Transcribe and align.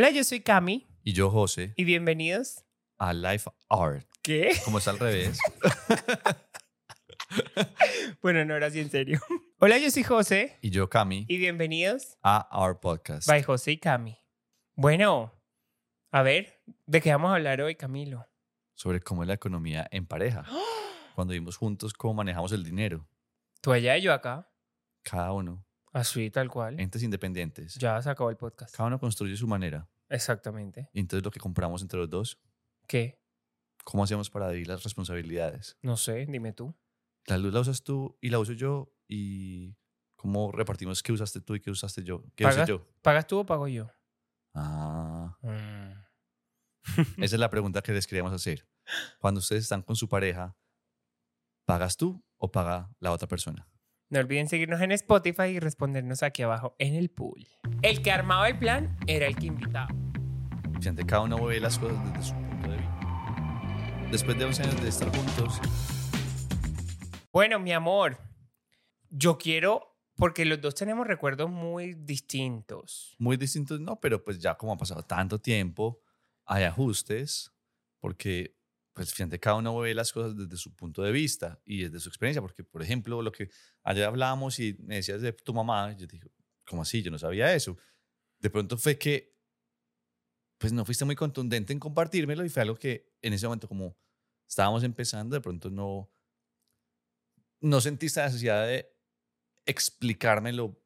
Hola, 0.00 0.12
yo 0.12 0.24
soy 0.24 0.40
Cami 0.40 0.88
Y 1.04 1.12
yo, 1.12 1.28
José, 1.28 1.74
y 1.76 1.84
bienvenidos. 1.84 2.64
a 2.96 3.12
Life 3.12 3.50
Art. 3.68 4.08
¿Qué? 4.22 4.52
Como 4.64 4.78
es 4.78 4.88
al 4.88 4.98
revés. 4.98 5.38
Bueno, 8.22 8.42
no, 8.46 8.54
ahora 8.54 8.70
sí 8.70 8.80
en 8.80 8.88
serio. 8.88 9.20
Hola, 9.58 9.76
yo 9.76 9.90
soy 9.90 10.02
José 10.02 10.56
Y 10.62 10.70
yo, 10.70 10.88
Cami, 10.88 11.26
y 11.28 11.36
bienvenidos 11.36 12.16
a 12.22 12.48
Our 12.50 12.80
Podcast. 12.80 13.28
by 13.28 13.42
José 13.42 13.72
y 13.72 13.76
Cami. 13.76 14.16
Bueno, 14.74 15.34
a 16.12 16.22
ver, 16.22 16.62
¿de 16.86 17.02
qué 17.02 17.10
vamos 17.10 17.32
a 17.32 17.34
hablar 17.34 17.60
hoy, 17.60 17.74
Camilo? 17.74 18.26
Sobre 18.72 19.00
cómo 19.00 19.22
es 19.22 19.28
la 19.28 19.34
economía 19.34 19.86
en 19.90 20.06
pareja. 20.06 20.46
Cuando 21.14 21.32
vivimos 21.32 21.58
juntos, 21.58 21.92
cómo 21.92 22.14
manejamos 22.14 22.52
el 22.52 22.64
dinero. 22.64 23.06
Tú 23.60 23.70
allá 23.70 23.98
y 23.98 24.00
yo 24.00 24.14
acá. 24.14 24.50
Cada 25.02 25.32
uno. 25.32 25.62
Así, 25.92 26.30
tal 26.30 26.48
cual. 26.50 26.78
Entes 26.78 27.02
independientes. 27.02 27.74
Ya 27.74 28.00
se 28.00 28.10
acabó 28.10 28.30
el 28.30 28.36
podcast. 28.36 28.74
Cada 28.76 28.86
uno 28.86 28.98
construye 29.00 29.36
su 29.36 29.46
manera. 29.46 29.88
Exactamente. 30.08 30.88
Y 30.92 31.00
entonces 31.00 31.24
lo 31.24 31.30
que 31.30 31.40
compramos 31.40 31.82
entre 31.82 31.98
los 31.98 32.08
dos, 32.10 32.40
¿Qué? 32.86 33.20
¿cómo 33.84 34.04
hacemos 34.04 34.30
para 34.30 34.48
dividir 34.50 34.68
las 34.68 34.82
responsabilidades? 34.84 35.76
No 35.82 35.96
sé, 35.96 36.26
dime 36.26 36.52
tú. 36.52 36.74
La 37.26 37.38
luz 37.38 37.52
la 37.52 37.60
usas 37.60 37.82
tú 37.82 38.16
y 38.20 38.30
la 38.30 38.38
uso 38.38 38.52
yo. 38.52 38.92
¿Y 39.08 39.76
cómo 40.16 40.52
repartimos 40.52 41.02
qué 41.02 41.12
usaste 41.12 41.40
tú 41.40 41.54
y 41.56 41.60
qué 41.60 41.70
usaste 41.70 42.02
yo? 42.04 42.22
¿Qué 42.36 42.44
usé 42.44 42.54
¿Pagas? 42.54 42.68
yo? 42.68 42.86
¿Pagas 43.02 43.26
tú 43.26 43.38
o 43.40 43.46
pago 43.46 43.66
yo? 43.68 43.90
Ah, 44.54 45.36
Mm. 45.42 45.92
esa 47.24 47.36
es 47.36 47.40
la 47.40 47.50
pregunta 47.50 47.82
que 47.82 47.92
les 47.92 48.06
queríamos 48.06 48.32
hacer. 48.32 48.66
Cuando 49.20 49.38
ustedes 49.40 49.62
están 49.64 49.82
con 49.82 49.96
su 49.96 50.08
pareja, 50.08 50.56
¿pagas 51.66 51.96
tú 51.96 52.24
o 52.36 52.50
paga 52.50 52.90
la 53.00 53.12
otra 53.12 53.28
persona? 53.28 53.68
No 54.10 54.18
olviden 54.18 54.48
seguirnos 54.48 54.80
en 54.80 54.90
Spotify 54.90 55.44
y 55.44 55.60
respondernos 55.60 56.24
aquí 56.24 56.42
abajo 56.42 56.74
en 56.80 56.94
el 56.96 57.10
pool. 57.10 57.46
El 57.82 58.02
que 58.02 58.10
armaba 58.10 58.48
el 58.48 58.58
plan 58.58 58.96
era 59.06 59.26
el 59.26 59.36
que 59.36 59.46
invitaba. 59.46 59.88
Fíjate, 60.80 61.06
cada 61.06 61.22
uno 61.22 61.44
ve 61.44 61.60
las 61.60 61.78
cosas 61.78 61.96
desde 62.12 62.28
su 62.28 62.34
punto 62.34 62.70
de 62.70 62.76
vista. 62.78 64.08
Después 64.10 64.36
de 64.36 64.44
11 64.46 64.62
años 64.64 64.82
de 64.82 64.88
estar 64.88 65.16
juntos, 65.16 65.60
Bueno, 67.32 67.60
mi 67.60 67.70
amor, 67.72 68.18
yo 69.10 69.38
quiero, 69.38 69.96
porque 70.16 70.44
los 70.44 70.60
dos 70.60 70.74
tenemos 70.74 71.06
recuerdos 71.06 71.48
muy 71.48 71.94
distintos. 71.94 73.14
muy 73.20 73.36
distintos, 73.36 73.78
no, 73.80 74.00
pero 74.00 74.24
pues 74.24 74.40
ya 74.40 74.56
como 74.56 74.72
ha 74.72 74.76
pasado 74.76 75.04
tanto 75.04 75.38
tiempo, 75.40 76.00
hay 76.46 76.64
ajustes, 76.64 77.52
porque 78.00 78.56
pues 79.00 79.14
fíjate, 79.14 79.40
cada 79.40 79.56
uno 79.56 79.78
ve 79.78 79.94
las 79.94 80.12
cosas 80.12 80.36
desde 80.36 80.58
su 80.58 80.76
punto 80.76 81.02
de 81.02 81.10
vista 81.10 81.58
y 81.64 81.84
desde 81.84 82.00
su 82.00 82.10
experiencia, 82.10 82.42
porque 82.42 82.64
por 82.64 82.82
ejemplo, 82.82 83.22
lo 83.22 83.32
que 83.32 83.48
ayer 83.82 84.04
hablábamos 84.04 84.58
y 84.58 84.76
me 84.80 84.96
decías 84.96 85.22
de 85.22 85.32
tu 85.32 85.54
mamá, 85.54 85.96
yo 85.96 86.06
dije, 86.06 86.30
¿cómo 86.66 86.82
así? 86.82 87.00
Yo 87.00 87.10
no 87.10 87.18
sabía 87.18 87.54
eso. 87.54 87.78
De 88.40 88.50
pronto 88.50 88.76
fue 88.76 88.98
que, 88.98 89.34
pues 90.58 90.74
no 90.74 90.84
fuiste 90.84 91.06
muy 91.06 91.14
contundente 91.16 91.72
en 91.72 91.78
compartírmelo 91.78 92.44
y 92.44 92.50
fue 92.50 92.60
algo 92.60 92.76
que 92.76 93.10
en 93.22 93.32
ese 93.32 93.46
momento 93.46 93.68
como 93.68 93.96
estábamos 94.46 94.84
empezando, 94.84 95.34
de 95.34 95.40
pronto 95.40 95.70
no, 95.70 96.12
no 97.62 97.80
sentiste 97.80 98.20
la 98.20 98.26
necesidad 98.26 98.66
de 98.66 98.86
explicármelo 99.64 100.78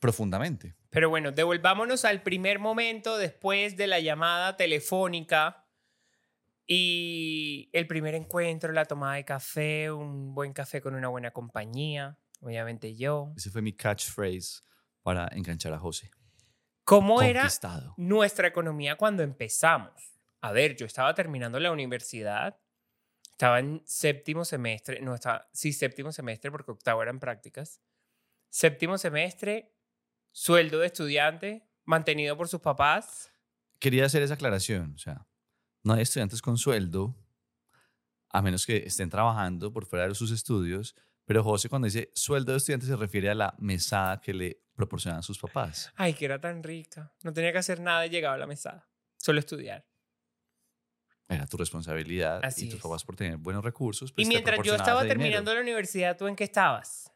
profundamente. 0.00 0.74
Pero 0.90 1.10
bueno, 1.10 1.30
devolvámonos 1.30 2.04
al 2.04 2.24
primer 2.24 2.58
momento 2.58 3.18
después 3.18 3.76
de 3.76 3.86
la 3.86 4.00
llamada 4.00 4.56
telefónica 4.56 5.65
y 6.66 7.70
el 7.72 7.86
primer 7.86 8.14
encuentro, 8.14 8.72
la 8.72 8.84
tomada 8.84 9.14
de 9.14 9.24
café, 9.24 9.90
un 9.90 10.34
buen 10.34 10.52
café 10.52 10.80
con 10.80 10.94
una 10.94 11.08
buena 11.08 11.30
compañía, 11.30 12.18
obviamente 12.40 12.96
yo. 12.96 13.32
Ese 13.36 13.50
fue 13.50 13.62
mi 13.62 13.72
catchphrase 13.72 14.62
para 15.02 15.28
enganchar 15.28 15.72
a 15.72 15.78
José. 15.78 16.10
¿Cómo 16.84 17.22
era 17.22 17.48
nuestra 17.96 18.48
economía 18.48 18.96
cuando 18.96 19.22
empezamos? 19.22 19.92
A 20.40 20.52
ver, 20.52 20.76
yo 20.76 20.86
estaba 20.86 21.14
terminando 21.14 21.58
la 21.58 21.72
universidad, 21.72 22.58
estaba 23.22 23.58
en 23.58 23.82
séptimo 23.84 24.44
semestre, 24.44 25.00
no 25.00 25.14
estaba, 25.14 25.48
sí, 25.52 25.72
séptimo 25.72 26.12
semestre 26.12 26.50
porque 26.50 26.70
octavo 26.70 27.02
eran 27.02 27.18
prácticas. 27.20 27.80
Séptimo 28.50 28.98
semestre, 28.98 29.74
sueldo 30.32 30.78
de 30.78 30.86
estudiante, 30.86 31.68
mantenido 31.84 32.36
por 32.36 32.48
sus 32.48 32.60
papás. 32.60 33.30
Quería 33.78 34.06
hacer 34.06 34.22
esa 34.22 34.34
aclaración. 34.34 34.94
O 34.94 34.98
sea, 34.98 35.26
no 35.86 35.92
hay 35.94 36.02
estudiantes 36.02 36.42
con 36.42 36.58
sueldo, 36.58 37.16
a 38.30 38.42
menos 38.42 38.66
que 38.66 38.78
estén 38.78 39.08
trabajando 39.08 39.72
por 39.72 39.86
fuera 39.86 40.08
de 40.08 40.16
sus 40.16 40.32
estudios. 40.32 40.96
Pero 41.24 41.44
José, 41.44 41.68
cuando 41.68 41.86
dice 41.86 42.10
sueldo 42.12 42.50
de 42.52 42.58
estudiante, 42.58 42.86
se 42.86 42.96
refiere 42.96 43.30
a 43.30 43.34
la 43.36 43.54
mesada 43.58 44.20
que 44.20 44.34
le 44.34 44.64
proporcionan 44.74 45.22
sus 45.22 45.38
papás. 45.38 45.92
Ay, 45.94 46.12
que 46.14 46.24
era 46.24 46.40
tan 46.40 46.62
rica. 46.64 47.14
No 47.22 47.32
tenía 47.32 47.52
que 47.52 47.58
hacer 47.58 47.80
nada 47.80 48.04
y 48.04 48.10
llegaba 48.10 48.34
a 48.34 48.38
la 48.38 48.48
mesada. 48.48 48.90
Solo 49.16 49.38
estudiar. 49.38 49.86
Era 51.28 51.46
tu 51.46 51.56
responsabilidad 51.56 52.44
Así 52.44 52.66
y 52.66 52.68
tus 52.68 52.78
es. 52.78 52.82
papás 52.82 53.04
por 53.04 53.14
tener 53.14 53.36
buenos 53.36 53.64
recursos. 53.64 54.10
Y 54.10 54.14
pues, 54.14 54.26
te 54.26 54.28
mientras 54.28 54.56
yo 54.56 54.62
proporcionaban 54.62 54.82
estaba 54.82 55.02
dinero. 55.02 55.18
terminando 55.20 55.54
la 55.54 55.60
universidad, 55.60 56.16
¿tú 56.16 56.26
en 56.26 56.34
qué 56.34 56.44
estabas? 56.44 57.12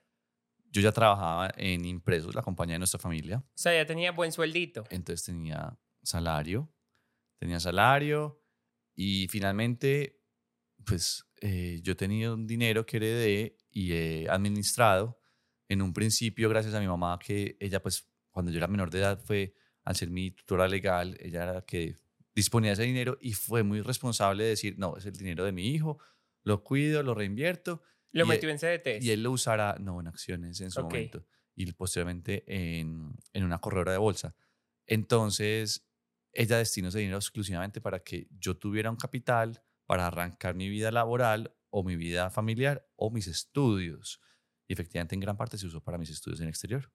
Yo 0.70 0.80
ya 0.80 0.92
trabajaba 0.92 1.50
en 1.56 1.84
Impresos, 1.84 2.36
la 2.36 2.42
compañía 2.42 2.74
de 2.74 2.78
nuestra 2.80 3.00
familia. 3.00 3.38
O 3.38 3.44
sea, 3.54 3.74
ya 3.74 3.84
tenía 3.84 4.12
buen 4.12 4.30
sueldito. 4.30 4.84
Entonces 4.90 5.26
tenía 5.26 5.76
salario, 6.02 6.72
tenía 7.38 7.58
salario 7.58 8.39
y 8.94 9.28
finalmente, 9.28 10.20
pues 10.84 11.24
eh, 11.40 11.80
yo 11.82 11.96
tenía 11.96 12.32
un 12.32 12.46
dinero 12.46 12.86
que 12.86 12.98
heredé 12.98 13.58
y 13.70 13.92
he 13.92 14.28
administrado. 14.28 15.18
En 15.68 15.82
un 15.82 15.92
principio, 15.92 16.48
gracias 16.48 16.74
a 16.74 16.80
mi 16.80 16.88
mamá, 16.88 17.18
que 17.18 17.56
ella, 17.60 17.80
pues, 17.82 18.10
cuando 18.30 18.50
yo 18.50 18.58
era 18.58 18.66
menor 18.66 18.90
de 18.90 18.98
edad, 19.00 19.20
fue 19.22 19.54
al 19.84 19.96
ser 19.96 20.10
mi 20.10 20.32
tutora 20.32 20.68
legal, 20.68 21.16
ella 21.20 21.44
era 21.44 21.52
la 21.54 21.62
que 21.62 21.96
disponía 22.34 22.70
de 22.70 22.74
ese 22.74 22.82
dinero 22.84 23.18
y 23.20 23.32
fue 23.34 23.62
muy 23.62 23.80
responsable 23.80 24.44
de 24.44 24.50
decir, 24.50 24.78
no, 24.78 24.96
es 24.96 25.06
el 25.06 25.12
dinero 25.12 25.44
de 25.44 25.52
mi 25.52 25.68
hijo, 25.68 25.98
lo 26.42 26.62
cuido, 26.64 27.02
lo 27.02 27.14
reinvierto 27.14 27.82
Lo 28.12 28.26
metió 28.26 28.48
e- 28.48 28.52
en 28.52 28.58
CDT. 28.58 28.98
y 29.00 29.10
él 29.10 29.22
lo 29.22 29.30
usará, 29.32 29.76
no, 29.80 30.00
en 30.00 30.08
acciones 30.08 30.60
en 30.60 30.70
su 30.70 30.82
momento, 30.82 31.24
y 31.54 31.70
posteriormente 31.72 32.44
en, 32.46 33.12
en 33.32 33.44
una 33.44 33.58
corredora 33.58 33.92
de 33.92 33.98
bolsa. 33.98 34.34
Entonces, 34.86 35.89
ella 36.32 36.58
destinó 36.58 36.88
ese 36.88 37.00
dinero 37.00 37.18
exclusivamente 37.18 37.80
para 37.80 38.00
que 38.00 38.28
yo 38.30 38.56
tuviera 38.56 38.90
un 38.90 38.96
capital 38.96 39.62
para 39.86 40.06
arrancar 40.06 40.54
mi 40.54 40.68
vida 40.68 40.90
laboral 40.90 41.56
o 41.70 41.82
mi 41.82 41.96
vida 41.96 42.30
familiar 42.30 42.88
o 42.96 43.10
mis 43.10 43.26
estudios. 43.26 44.20
Y 44.68 44.72
efectivamente, 44.72 45.14
en 45.14 45.20
gran 45.20 45.36
parte 45.36 45.58
se 45.58 45.66
usó 45.66 45.82
para 45.82 45.98
mis 45.98 46.10
estudios 46.10 46.40
en 46.40 46.44
el 46.44 46.50
exterior. 46.50 46.92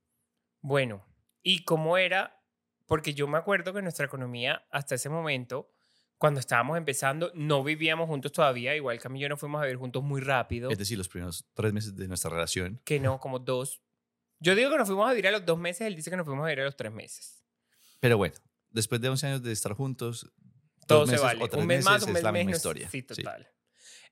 Bueno, 0.62 1.06
¿y 1.44 1.64
cómo 1.66 1.98
era? 1.98 2.42
Porque 2.86 3.14
yo 3.14 3.28
me 3.28 3.38
acuerdo 3.38 3.74
que 3.74 3.82
nuestra 3.82 4.06
economía 4.06 4.66
hasta 4.72 4.96
ese 4.96 5.10
momento, 5.10 5.72
cuando 6.18 6.40
estábamos 6.40 6.78
empezando, 6.78 7.32
no 7.36 7.64
vivíamos 7.64 8.08
juntos 8.08 8.32
todavía. 8.32 8.76
Igual 8.76 9.00
y 9.14 9.20
yo 9.20 9.28
nos 9.28 9.40
fuimos 9.40 9.60
a 9.62 9.66
vivir 9.66 9.78
juntos 9.78 10.04
muy 10.04 10.22
rápido. 10.22 10.70
Es 10.70 10.78
decir, 10.78 10.98
los 10.98 11.10
primeros 11.10 11.46
tres 11.54 11.74
meses 11.74 11.96
de 11.96 12.08
nuestra 12.08 12.30
relación. 12.30 12.82
Que 12.86 13.00
no, 13.00 13.20
como 13.20 13.40
dos. 13.40 13.82
Yo 14.40 14.56
digo 14.56 14.70
que 14.70 14.78
nos 14.78 14.88
fuimos 14.88 15.08
a 15.08 15.12
vivir 15.12 15.28
a 15.28 15.32
los 15.32 15.46
dos 15.46 15.58
meses, 15.58 15.88
él 15.88 15.96
dice 15.96 16.10
que 16.10 16.18
nos 16.18 16.26
fuimos 16.26 16.46
a 16.46 16.48
vivir 16.48 16.62
a 16.62 16.66
los 16.66 16.78
tres 16.78 16.92
meses. 16.92 17.44
Pero 18.00 18.18
bueno, 18.18 18.36
después 18.76 19.02
de 19.02 19.10
11 19.10 19.28
años 19.28 19.42
de 19.44 19.52
estar 19.52 19.74
juntos, 19.74 20.32
Todo 20.86 21.00
dos 21.00 21.10
se 21.10 21.14
meses 21.14 21.26
vale. 21.26 21.44
o 21.44 21.48
tres 21.48 21.62
Un 21.62 21.68
mes 21.68 21.84
más, 21.84 21.94
meses 21.96 22.04
un 22.04 22.10
es 22.10 22.14
mes 22.16 22.24
la 22.24 22.32
misma 22.32 22.46
menos. 22.46 22.58
historia. 22.58 22.90
Sí, 22.90 23.00
Sí. 23.02 23.24
total. 23.24 23.48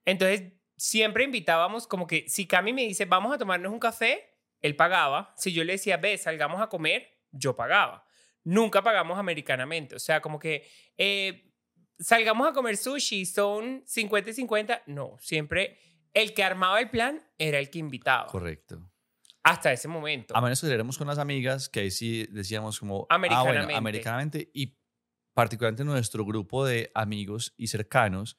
Entonces, 0.06 0.54
siempre 0.76 1.24
invitábamos 1.24 1.86
como 1.88 2.08
que 2.08 2.28
si 2.28 2.48
Cami 2.48 2.74
me 2.74 2.82
dice, 2.84 3.06
vamos 3.06 3.34
a 3.34 3.38
tomarnos 3.38 3.72
un 3.72 3.80
café, 3.80 4.40
él 4.62 4.76
pagaba. 4.76 5.34
Si 5.38 5.54
yo 5.54 5.64
le 5.64 5.74
decía, 5.74 5.98
ve, 5.98 6.18
salgamos 6.18 6.62
a 6.62 6.68
comer, 6.68 7.08
yo 7.32 7.56
pagaba. 7.56 8.06
Nunca 8.44 8.82
pagamos 8.82 9.20
americanamente. 9.20 9.96
O 9.96 10.00
sea, 10.00 10.22
como 10.22 10.40
que 10.40 10.68
eh, 10.98 11.54
salgamos 12.00 12.48
a 12.48 12.54
comer 12.54 12.76
sushi, 12.78 13.26
son 13.26 13.84
50 13.86 14.30
y 14.32 14.34
50. 14.34 14.84
No, 14.88 15.18
siempre 15.20 15.78
el 16.14 16.34
que 16.34 16.44
armaba 16.44 16.80
el 16.80 16.90
plan 16.90 17.24
era 17.38 17.60
el 17.60 17.70
que 17.70 17.80
invitaba. 17.80 18.28
Correcto. 18.28 18.90
Hasta 19.44 19.74
ese 19.74 19.88
momento. 19.88 20.36
A 20.36 20.42
menos 20.42 20.60
que 20.60 20.68
saliéramos 20.68 20.98
con 20.98 21.08
las 21.08 21.18
amigas, 21.18 21.68
que 21.70 21.82
ahí 21.82 21.92
sí 21.92 22.26
decíamos 22.32 22.80
como... 22.80 23.06
Ah, 23.10 23.16
Americanamente. 23.16 23.64
bueno, 23.66 23.78
americanamente. 23.78 24.52
Y 24.54 24.78
particularmente 25.34 25.84
nuestro 25.84 26.26
grupo 26.26 26.66
de 26.66 26.92
amigos 26.96 27.54
y 27.58 27.68
cercanos, 27.68 28.38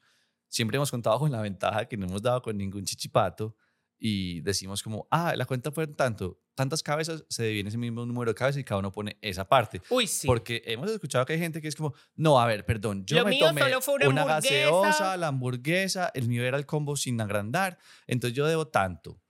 siempre 0.49 0.77
hemos 0.77 0.91
contado 0.91 1.19
con 1.19 1.31
la 1.31 1.43
ventaja 1.43 1.87
que 1.87 1.97
no 1.97 2.07
hemos 2.07 2.23
dado 2.23 2.41
con 2.41 2.57
ningún 2.57 2.85
chichipato 2.85 3.57
y 3.99 4.41
decimos 4.41 4.83
como, 4.83 5.07
ah, 5.11 5.35
la 5.37 5.47
cuenta 5.47 5.73
fue 5.73 5.87
tanto, 5.87 6.41
tantas 6.55 6.83
cabezas, 6.83 7.25
se 7.29 7.45
divide 7.45 7.69
ese 7.69 7.79
mismo 7.79 8.05
número 8.05 8.31
de 8.31 8.35
cabezas 8.35 8.61
y 8.61 8.65
cada 8.65 8.79
uno 8.79 8.93
pone 8.93 9.19
esa 9.23 9.49
parte. 9.49 9.81
Uy, 9.91 10.07
sí. 10.07 10.27
Porque 10.27 10.63
hemos 10.67 10.91
escuchado 10.91 11.25
que 11.27 11.35
hay 11.35 11.39
gente 11.39 11.61
que 11.61 11.69
es 11.69 11.77
como, 11.77 11.95
no, 12.15 12.41
a 12.41 12.47
ver, 12.47 12.65
perdón, 12.65 13.05
yo 13.07 13.19
Lo 13.19 13.25
me 13.25 13.31
mío 13.31 13.47
tomé 13.47 13.63
solo 13.63 13.81
fue 13.81 13.95
una 14.07 14.23
hamburguesa". 14.23 14.35
gaseosa, 14.35 15.17
la 15.17 15.29
hamburguesa, 15.29 16.11
el 16.15 16.29
mío 16.29 16.45
era 16.45 16.57
el 16.57 16.67
combo 16.67 16.97
sin 16.97 17.21
agrandar, 17.21 17.79
entonces 18.07 18.37
yo 18.37 18.47
debo 18.47 18.69
tanto. 18.69 19.21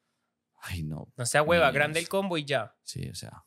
Ay, 0.67 0.83
no. 0.83 1.13
no 1.17 1.27
sea 1.27 1.43
hueva, 1.43 1.67
niños. 1.67 1.75
grande 1.75 2.01
el 2.01 2.09
combo 2.09 2.39
y 2.39 2.45
ya. 2.45 2.75
Sí, 2.83 3.09
o 3.09 3.15
sea, 3.15 3.45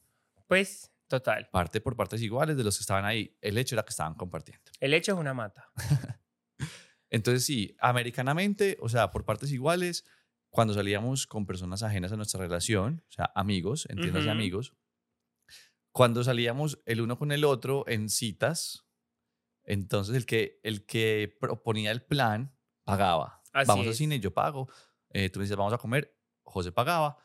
Pues, 0.48 0.92
total. 1.08 1.50
parte 1.52 1.82
por 1.82 1.96
partes 1.96 2.22
iguales 2.22 2.58
de 2.58 2.64
los 2.64 2.78
que 2.78 2.82
estaban 2.82 3.06
ahí. 3.06 3.36
El 3.42 3.58
hecho 3.58 3.76
era 3.76 3.84
que 3.84 3.90
estaban 3.90 4.14
compartiendo. 4.16 4.64
El 4.80 4.94
hecho 4.94 5.14
es 5.14 5.18
una 5.18 5.34
mata. 5.34 5.72
Entonces, 7.10 7.46
sí, 7.46 7.76
americanamente, 7.80 8.78
o 8.82 8.90
sea, 8.90 9.12
por 9.12 9.24
partes 9.26 9.52
iguales, 9.52 10.04
cuando 10.50 10.74
salíamos 10.74 11.26
con 11.28 11.46
personas 11.46 11.82
ajenas 11.84 12.12
a 12.12 12.18
nuestra 12.18 12.40
relación, 12.42 13.04
o 13.08 13.12
sea, 13.12 13.32
amigos, 13.36 13.86
entiendas 13.90 14.24
Ujú. 14.24 14.32
amigos, 14.32 14.74
cuando 15.92 16.24
salíamos 16.24 16.80
el 16.86 17.02
uno 17.02 17.18
con 17.18 17.32
el 17.32 17.44
otro 17.46 17.86
en 17.88 18.10
citas, 18.10 18.86
entonces 19.64 20.16
el 20.16 20.26
que, 20.26 20.60
el 20.64 20.86
que 20.86 21.36
proponía 21.40 21.92
el 21.92 22.04
plan 22.04 22.56
pagaba. 22.84 23.42
Así 23.54 23.68
vamos 23.68 23.88
al 23.88 23.96
cine, 23.96 24.20
yo 24.20 24.34
pago. 24.34 24.68
Eh, 25.10 25.30
tú 25.30 25.40
me 25.40 25.44
dices, 25.46 25.58
vamos 25.58 25.74
a 25.74 25.78
comer, 25.78 26.17
José 26.48 26.72
pagaba. 26.72 27.18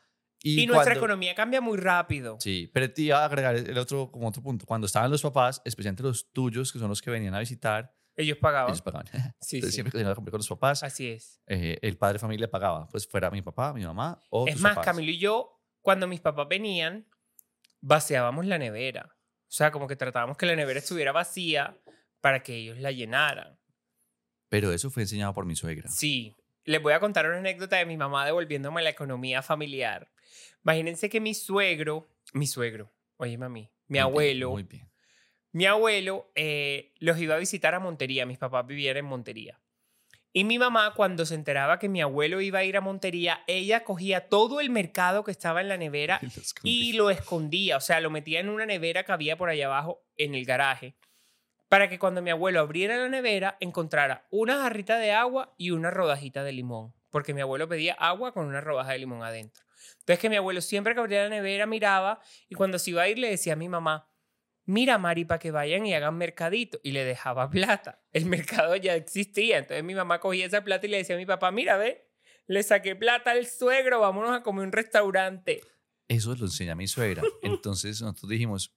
Y, 0.45 0.67
nuestra 0.67 0.87
cuando- 0.95 1.01
economía 1.01 1.35
cambia 1.35 1.61
muy 1.61 1.79
rápido. 1.79 2.37
Sí, 2.41 2.69
pero 2.75 2.93
te 2.93 3.03
iba 3.03 3.19
a 3.23 3.25
agregar 3.27 3.55
el 3.55 3.79
otro, 3.79 4.11
como 4.11 4.29
otro 4.29 4.43
punto. 4.43 4.67
Cuando 4.67 4.87
estaban 4.87 5.11
los 5.11 5.23
papás, 5.23 5.63
especialmente 5.65 6.03
los 6.03 6.33
tuyos, 6.33 6.73
que 6.73 6.79
son 6.81 6.89
los 6.89 7.01
que 7.01 7.11
venían 7.13 7.35
a 7.35 7.39
visitar, 7.39 7.95
Ellos 8.17 8.39
pagaban. 8.39 8.71
ellos 8.71 8.83
pagaban. 8.83 9.07
Sí, 9.41 9.57
Entonces, 9.57 9.71
sí. 9.71 9.73
siempre 9.75 9.93
que 9.93 9.99
tenía 9.99 10.11
que 10.13 10.17
comer 10.17 10.31
con 10.33 10.39
los 10.39 10.49
papás, 10.49 10.83
Así 10.83 11.09
es. 11.09 11.41
eh, 11.47 11.79
el 11.81 11.97
padre 11.97 12.15
de 12.15 12.19
familia 12.19 12.51
pagaba. 12.51 12.89
Pues 12.89 13.07
fuera 13.07 13.31
mi 13.31 13.41
papá, 13.41 13.73
mi 13.73 13.85
mamá 13.85 14.21
o 14.31 14.49
Es 14.49 14.55
tus 14.55 14.63
más, 14.63 14.73
papás. 14.75 14.87
Camilo 14.87 15.13
y 15.13 15.19
yo, 15.19 15.61
cuando 15.81 16.09
mis 16.09 16.21
papás 16.21 16.49
venían, 16.49 17.07
vaciábamos 17.81 18.45
la 18.47 18.59
nevera. 18.59 19.15
O 19.15 19.55
sea, 19.55 19.71
como 19.71 19.87
que 19.87 19.97
tratábamos 19.97 20.37
que 20.37 20.47
la 20.47 20.57
nevera 20.57 20.79
estuviera 20.81 21.13
vacía 21.13 21.79
para 22.21 22.43
que 22.43 22.57
ellos 22.57 22.79
la 22.79 22.91
llenaran. 22.91 23.59
Pero 24.49 24.73
eso 24.73 24.91
fue 24.91 25.03
enseñado 25.05 25.33
por 25.35 25.45
mi 25.47 25.57
suegra. 25.57 25.89
Sí, 25.89 26.35
les 26.65 26.83
voy 26.83 26.93
a 26.93 27.01
contar 27.01 27.27
una 27.27 27.39
anécdota 27.39 27.77
de 27.77 27.87
mi 27.87 27.97
mamá 27.97 28.25
devolviéndome 28.27 28.83
la 28.83 28.91
economía 28.91 29.43
familiar. 29.43 30.11
Imagínense 30.65 31.09
que 31.11 31.21
mi 31.21 31.35
suegro, 31.35 32.09
mi 32.33 32.47
suegro, 32.47 32.93
oye 33.17 33.37
mami, 33.39 33.73
mi 33.89 33.99
Muy 33.99 34.13
bien, 34.15 34.39
abuelo, 34.39 34.51
muy 34.51 34.63
bien. 34.65 34.91
mi 35.53 35.67
abuelo 35.67 36.31
eh, 36.35 36.93
los 36.99 37.19
iba 37.19 37.35
a 37.35 37.39
visitar 37.39 37.75
a 37.75 37.81
Montería, 37.81 38.27
mis 38.27 38.39
papás 38.39 38.67
vivían 38.67 38.97
en 38.97 39.05
Montería. 39.05 39.61
Y 40.35 40.45
mi 40.45 40.59
mamá, 40.59 40.95
cuando 40.95 41.27
se 41.27 41.35
enteraba 41.35 41.79
que 41.79 41.89
mi 41.91 42.01
abuelo 42.01 42.41
iba 42.41 42.61
a 42.61 42.65
ir 42.65 42.77
a 42.79 42.81
Montería, 42.81 43.45
ella 43.47 43.85
cogía 43.85 44.29
todo 44.29 44.61
el 44.61 44.71
mercado 44.71 45.25
que 45.25 45.31
estaba 45.31 45.61
en 45.61 45.69
la 45.69 45.77
nevera 45.77 46.21
Y 46.23 46.27
los 46.37 46.55
y 46.63 46.93
lo 46.95 47.11
escondía, 47.11 47.77
o 47.77 47.81
sea, 47.81 48.01
lo 48.01 48.11
metía 48.11 48.41
en 48.41 48.49
una 48.49 48.65
nevera 48.67 49.05
que 49.05 49.13
había 49.13 49.37
por 49.37 49.51
allá 49.51 49.67
abajo 49.67 50.05
en 50.17 50.35
el 50.35 50.45
garaje, 50.47 50.97
para 51.73 51.89
que 51.89 51.99
cuando 51.99 52.21
mi 52.21 52.29
abuelo 52.29 52.61
abriera 52.61 52.99
la 52.99 53.09
nevera 53.09 53.57
encontrara 53.59 54.27
una 54.29 54.61
jarrita 54.61 54.99
de 54.99 55.13
agua 55.13 55.55
y 55.57 55.71
una 55.71 55.91
rodajita 55.91 56.45
de 56.45 56.53
limón, 56.53 56.93
porque 57.09 57.33
mi 57.33 57.41
abuelo 57.41 57.67
pedía 57.67 57.95
agua 57.95 58.35
con 58.35 58.45
una 58.45 58.61
rodaja 58.61 58.93
de 58.93 58.99
limón 58.99 59.23
adentro. 59.23 59.65
Entonces 60.01 60.19
que 60.19 60.29
mi 60.29 60.37
abuelo 60.37 60.61
siempre 60.61 60.93
que 60.93 61.01
abría 61.01 61.23
la 61.23 61.31
nevera 61.31 61.65
miraba 61.65 62.21
y 62.51 62.57
cuando 62.57 62.79
se 62.79 62.91
iba 62.91 63.01
a 63.01 63.09
ir 63.09 63.19
le 63.19 63.31
decía 63.31 63.55
a 63.55 63.57
mi 63.57 63.71
mamá, 63.71 64.07
mira 64.67 64.99
Mari, 64.99 65.25
para 65.25 65.39
que 65.39 65.51
vayan 65.51 65.87
y 65.87 65.95
hagan 65.95 66.19
mercadito, 66.19 66.79
y 66.83 66.93
le 66.93 67.07
dejaba 67.07 67.49
plata. 67.49 68.03
El 68.13 68.27
mercado 68.27 68.77
ya 68.77 68.95
existía, 68.95 69.57
entonces 69.57 69.83
mi 69.83 69.95
mamá 69.95 70.21
cogía 70.21 70.45
esa 70.45 70.63
plata 70.63 70.87
y 70.87 70.91
le 70.91 70.99
decía 70.99 71.17
a 71.17 71.19
mi 71.19 71.25
papá, 71.25 71.53
mira, 71.53 71.79
ve, 71.79 72.07
le 72.49 72.63
saqué 72.65 72.97
plata 72.97 73.31
al 73.31 73.47
suegro, 73.47 73.99
vámonos 73.99 74.33
a 74.33 74.43
comer 74.43 74.65
a 74.65 74.67
un 74.67 74.73
restaurante. 74.73 75.63
Eso 76.07 76.37
lo 76.37 76.45
enseña 76.45 76.75
mi 76.75 76.87
suegra. 76.87 77.23
Entonces 77.41 78.03
nosotros 78.03 78.29
dijimos, 78.29 78.75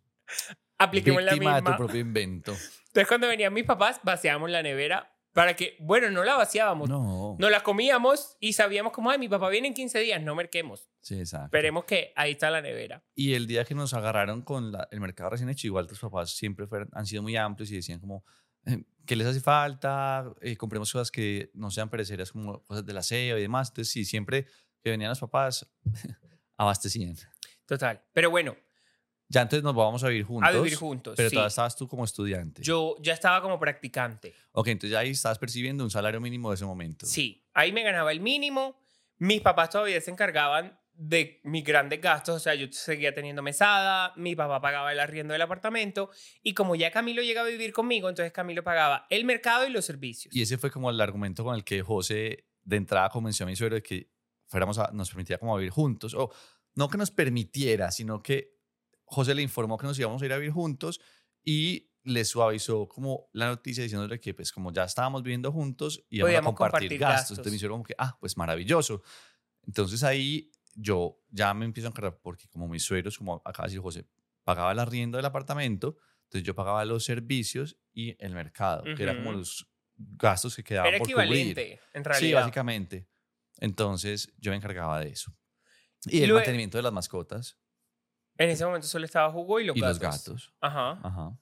Apliquemos 0.77 1.23
la 1.23 1.35
misma. 1.35 1.63
tu 1.63 1.75
propio 1.75 1.99
invento. 1.99 2.55
Entonces, 2.95 3.09
cuando 3.09 3.27
venían 3.27 3.53
mis 3.53 3.65
papás, 3.65 3.99
vaciábamos 4.03 4.49
la 4.49 4.63
nevera 4.63 5.11
para 5.33 5.53
que, 5.53 5.75
bueno, 5.81 6.09
no 6.11 6.23
la 6.23 6.35
vaciábamos, 6.35 6.87
no, 6.87 7.35
No. 7.37 7.49
la 7.49 7.61
comíamos 7.61 8.37
y 8.39 8.53
sabíamos 8.53 8.93
como, 8.93 9.09
ay, 9.11 9.19
mi 9.19 9.27
papá 9.27 9.49
viene 9.49 9.67
en 9.67 9.73
15 9.73 9.99
días, 9.99 10.21
no 10.23 10.33
merquemos. 10.33 10.87
Sí, 11.01 11.19
exacto. 11.19 11.47
Esperemos 11.47 11.83
que 11.83 12.13
ahí 12.15 12.31
está 12.31 12.49
la 12.49 12.61
nevera. 12.61 13.03
Y 13.13 13.33
el 13.33 13.45
día 13.47 13.65
que 13.65 13.75
nos 13.75 13.93
agarraron 13.93 14.43
con 14.43 14.71
la- 14.71 14.87
el 14.91 15.01
mercado 15.01 15.31
recién 15.31 15.49
hecho, 15.49 15.67
igual 15.67 15.87
tus 15.87 15.99
papás 15.99 16.29
siempre 16.31 16.67
fueron- 16.67 16.87
han 16.93 17.05
sido 17.05 17.21
muy 17.21 17.35
amplios 17.35 17.69
y 17.71 17.75
decían 17.75 17.99
como, 17.99 18.23
eh, 18.65 18.85
¿qué 19.05 19.17
les 19.17 19.27
hace 19.27 19.41
falta? 19.41 20.23
Eh, 20.39 20.55
compremos 20.55 20.89
cosas 20.89 21.11
que 21.11 21.51
no 21.53 21.69
sean 21.69 21.89
perecederas 21.89 22.31
como 22.31 22.63
cosas 22.63 22.85
del 22.85 22.97
aseo 22.97 23.37
y 23.37 23.41
demás. 23.41 23.67
Entonces, 23.71 23.91
sí, 23.91 24.05
siempre 24.05 24.45
que 24.81 24.91
venían 24.91 25.09
los 25.09 25.19
papás, 25.19 25.69
abastecían. 26.57 27.15
Total. 27.65 28.01
Pero 28.13 28.29
bueno, 28.29 28.55
Ya 29.27 29.41
entonces 29.41 29.63
nos 29.63 29.75
vamos 29.75 30.03
a 30.03 30.07
vivir 30.07 30.25
juntos. 30.25 30.49
a 30.49 30.51
vivir 30.51 30.75
juntos. 30.75 31.15
Pero 31.17 31.29
sí. 31.29 31.35
todavía 31.35 31.47
estabas 31.47 31.75
tú 31.75 31.87
como 31.87 32.03
estudiante. 32.05 32.61
Yo 32.61 32.95
ya 33.01 33.13
estaba 33.13 33.41
como 33.41 33.59
practicante. 33.59 34.33
Ok, 34.51 34.67
entonces 34.67 34.97
ahí 34.97 35.11
estabas 35.11 35.39
percibiendo 35.39 35.83
un 35.83 35.89
salario 35.89 36.21
mínimo 36.21 36.49
de 36.51 36.55
ese 36.55 36.65
momento. 36.65 37.05
Sí, 37.05 37.45
ahí 37.53 37.71
me 37.71 37.83
ganaba 37.83 38.11
el 38.11 38.19
mínimo. 38.19 38.77
Mis 39.17 39.41
papás 39.41 39.69
todavía 39.69 39.99
se 40.01 40.11
encargaban 40.11 40.77
de 40.97 41.41
mis 41.43 41.63
grandes 41.63 41.99
gastos, 41.99 42.37
o 42.37 42.39
sea, 42.39 42.55
yo 42.55 42.67
seguía 42.71 43.13
teniendo 43.13 43.41
mesada, 43.41 44.13
mi 44.15 44.33
papá 44.35 44.61
pagaba 44.61 44.93
el 44.93 44.99
arriendo 44.99 45.33
del 45.33 45.41
apartamento 45.41 46.09
y 46.41 46.53
como 46.53 46.75
ya 46.75 46.89
Camilo 46.89 47.21
llega 47.21 47.41
a 47.41 47.43
vivir 47.43 47.73
conmigo, 47.73 48.07
entonces 48.07 48.31
Camilo 48.31 48.63
pagaba 48.63 49.05
el 49.09 49.25
mercado 49.25 49.67
y 49.67 49.71
los 49.71 49.83
servicios. 49.83 50.33
Y 50.33 50.41
ese 50.41 50.57
fue 50.57 50.71
como 50.71 50.89
el 50.89 51.01
argumento 51.01 51.43
con 51.43 51.53
el 51.55 51.65
que 51.65 51.81
José 51.81 52.45
de 52.63 52.77
entrada 52.77 53.09
convenció 53.09 53.45
a 53.45 53.49
mi 53.49 53.55
suegro 53.55 53.75
de 53.75 53.83
que 53.83 54.09
fuéramos 54.47 54.77
a, 54.79 54.89
nos 54.93 55.09
permitía 55.09 55.37
como 55.37 55.57
vivir 55.57 55.71
juntos. 55.71 56.13
O 56.13 56.31
no 56.75 56.89
que 56.89 56.97
nos 56.97 57.11
permitiera, 57.11 57.91
sino 57.91 58.21
que 58.21 58.54
José 59.05 59.33
le 59.35 59.41
informó 59.41 59.77
que 59.77 59.87
nos 59.87 59.97
íbamos 59.99 60.21
a 60.21 60.25
ir 60.25 60.33
a 60.33 60.37
vivir 60.37 60.51
juntos 60.53 60.99
y 61.43 61.91
le 62.03 62.23
suavizó 62.25 62.87
como 62.87 63.29
la 63.33 63.47
noticia 63.47 63.83
diciéndole 63.83 64.19
que 64.19 64.33
pues 64.33 64.51
como 64.51 64.71
ya 64.71 64.83
estábamos 64.83 65.23
viviendo 65.23 65.51
juntos 65.51 66.03
íbamos 66.09 66.35
a 66.37 66.41
compartir, 66.43 66.55
compartir 66.57 66.99
gastos. 66.99 67.15
gastos. 67.19 67.31
Entonces 67.37 67.51
me 67.51 67.55
hicieron 67.57 67.75
como 67.77 67.83
que, 67.85 67.95
ah, 67.97 68.17
pues 68.19 68.37
maravilloso. 68.37 69.01
Entonces 69.65 70.03
ahí 70.03 70.51
yo 70.75 71.19
ya 71.29 71.53
me 71.53 71.65
empiezo 71.65 71.87
a 71.87 71.91
encargar 71.91 72.19
porque 72.21 72.47
como 72.49 72.67
mis 72.67 72.83
suegros, 72.83 73.17
como 73.17 73.41
acaba 73.45 73.65
de 73.67 73.71
decir 73.71 73.81
José, 73.81 74.07
pagaba 74.43 74.71
el 74.71 74.79
arriendo 74.79 75.17
del 75.17 75.25
apartamento, 75.25 75.97
entonces 76.23 76.43
yo 76.45 76.53
pagaba 76.53 76.83
los 76.85 77.03
servicios 77.03 77.77
y 77.93 78.15
el 78.23 78.33
mercado, 78.33 78.83
que 78.95 79.01
era 79.03 79.15
como 79.15 79.31
los 79.31 79.67
gastos 79.95 80.55
que 80.55 80.63
quedaban 80.63 80.89
Era 80.89 80.97
por 80.99 81.07
cubrir. 81.07 81.21
equivalente, 81.23 81.79
en 81.93 82.03
Sí, 82.03 82.09
realidad. 82.09 82.39
básicamente. 82.41 83.07
Entonces 83.59 84.31
yo 84.37 84.51
me 84.51 84.57
encargaba 84.57 84.99
de 84.99 85.09
eso. 85.09 85.33
Y 86.05 86.21
el 86.21 86.33
mantenimiento 86.33 86.77
de 86.77 86.83
las 86.83 86.93
mascotas 86.93 87.57
En 88.37 88.49
ese 88.49 88.65
momento 88.65 88.87
solo 88.87 89.05
estaba 89.05 89.29
Hugo 89.33 89.59
y 89.59 89.65
los 89.65 89.77
y 89.77 89.81
gatos. 89.81 90.01
los 90.01 90.11
gatos. 90.11 90.53
Ajá. 90.61 90.99
Ajá. 91.03 91.37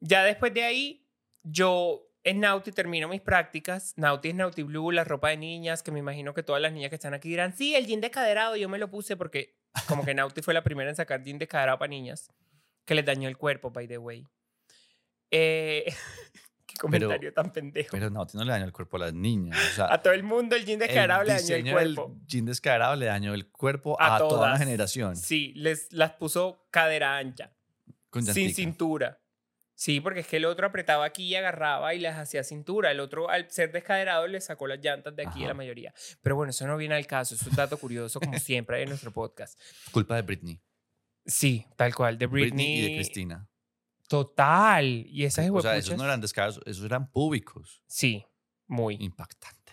Ya 0.00 0.22
después 0.24 0.54
de 0.54 0.62
ahí, 0.62 1.08
yo 1.42 2.08
en 2.24 2.40
Nauti 2.40 2.72
termino 2.72 3.08
mis 3.08 3.20
prácticas. 3.20 3.94
Nauti 3.96 4.28
es 4.28 4.34
Nauti 4.34 4.62
Blue, 4.62 4.92
la 4.92 5.04
ropa 5.04 5.30
de 5.30 5.36
niñas, 5.36 5.82
que 5.82 5.90
me 5.90 5.98
imagino 5.98 6.34
que 6.34 6.42
todas 6.42 6.60
las 6.62 6.72
niñas 6.72 6.90
que 6.90 6.96
están 6.96 7.14
aquí 7.14 7.28
dirán, 7.28 7.56
sí, 7.56 7.74
el 7.74 7.86
jean 7.86 8.00
descaderado, 8.00 8.56
yo 8.56 8.68
me 8.68 8.78
lo 8.78 8.90
puse 8.90 9.16
porque 9.16 9.56
como 9.86 10.04
que 10.04 10.14
Nauti 10.14 10.42
fue 10.42 10.54
la 10.54 10.62
primera 10.62 10.90
en 10.90 10.96
sacar 10.96 11.22
jean 11.22 11.38
descaderado 11.38 11.78
para 11.78 11.88
niñas, 11.88 12.30
que 12.84 12.94
les 12.94 13.04
dañó 13.04 13.28
el 13.28 13.36
cuerpo, 13.36 13.70
by 13.70 13.88
the 13.88 13.98
way. 13.98 14.26
Eh, 15.30 15.84
comentario 16.78 17.32
tan 17.32 17.52
pendejo. 17.52 17.90
Pero 17.92 18.10
no, 18.10 18.26
no 18.32 18.44
le 18.44 18.52
dañó 18.52 18.64
el 18.64 18.72
cuerpo 18.72 18.96
a 18.96 19.00
las 19.00 19.14
niñas. 19.14 19.58
O 19.72 19.74
sea, 19.74 19.92
a 19.92 20.02
todo 20.02 20.12
el 20.12 20.22
mundo 20.22 20.56
el 20.56 20.64
jean 20.64 20.78
descaderado 20.78 21.24
le 21.24 21.34
dañó 21.34 21.78
el 21.78 21.94
cuerpo. 21.94 22.16
jean 22.26 22.44
descaderado 22.46 22.96
le 22.96 23.06
dañó 23.06 23.34
el 23.34 23.48
cuerpo 23.50 24.00
A 24.00 24.16
a, 24.16 24.18
toda 24.18 24.30
todas. 24.30 24.58
generación. 24.58 25.16
Sí, 25.16 25.52
les 25.56 25.92
las 25.92 26.12
puso 26.12 26.66
cadera 26.70 27.18
ancha. 27.18 27.52
Con 28.10 28.24
sin 28.24 28.54
cintura. 28.54 29.20
Sí, 29.74 30.00
porque 30.00 30.20
es 30.20 30.26
que 30.26 30.38
el 30.38 30.44
otro 30.44 30.66
apretaba 30.66 31.04
aquí 31.04 31.24
y 31.26 31.36
agarraba 31.36 31.94
y 31.94 32.00
les 32.00 32.16
hacía 32.16 32.42
cintura. 32.42 32.90
El 32.90 32.98
otro, 32.98 33.30
al 33.30 33.48
ser 33.48 33.70
descaderado, 33.70 34.26
le 34.26 34.40
sacó 34.40 34.66
las 34.66 34.80
llantas 34.80 35.14
de 35.14 35.24
aquí 35.24 35.44
a 35.44 35.48
la 35.48 35.54
mayoría. 35.54 35.94
Pero 36.20 36.34
bueno, 36.34 36.50
eso 36.50 36.66
no 36.66 36.76
viene 36.76 36.96
al 36.96 37.06
caso. 37.06 37.36
Es 37.36 37.42
un 37.46 37.54
dato 37.54 37.76
curioso, 37.78 38.18
como 38.18 38.36
siempre, 38.40 38.82
en 38.82 38.88
nuestro 38.88 39.12
podcast. 39.12 39.56
Culpa 39.92 40.16
de 40.16 40.22
Britney. 40.22 40.60
Sí, 41.24 41.64
tal 41.76 41.94
cual. 41.94 42.18
De 42.18 42.26
Britney. 42.26 42.78
y 42.78 42.82
de 42.90 42.96
Cristina. 42.96 43.48
Total. 44.08 44.84
Y 45.06 45.24
esas 45.24 45.48
O 45.50 45.60
sea, 45.60 45.76
esos 45.76 45.96
no 45.96 46.04
eran 46.04 46.20
descarados, 46.20 46.60
esos 46.66 46.84
eran 46.84 47.10
públicos. 47.10 47.82
Sí, 47.86 48.24
muy. 48.66 48.96
Impactante. 49.00 49.72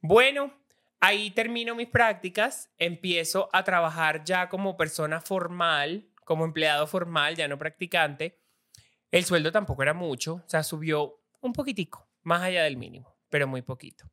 Bueno, 0.00 0.52
ahí 1.00 1.30
termino 1.30 1.74
mis 1.74 1.88
prácticas. 1.88 2.70
Empiezo 2.78 3.48
a 3.52 3.64
trabajar 3.64 4.22
ya 4.24 4.48
como 4.48 4.76
persona 4.76 5.20
formal, 5.20 6.08
como 6.24 6.44
empleado 6.44 6.86
formal, 6.86 7.34
ya 7.36 7.48
no 7.48 7.58
practicante. 7.58 8.40
El 9.10 9.24
sueldo 9.24 9.50
tampoco 9.50 9.82
era 9.82 9.92
mucho, 9.94 10.34
o 10.34 10.48
sea, 10.48 10.62
subió 10.62 11.20
un 11.40 11.52
poquitico, 11.52 12.08
más 12.22 12.42
allá 12.42 12.62
del 12.62 12.76
mínimo, 12.76 13.18
pero 13.28 13.48
muy 13.48 13.62
poquito. 13.62 14.08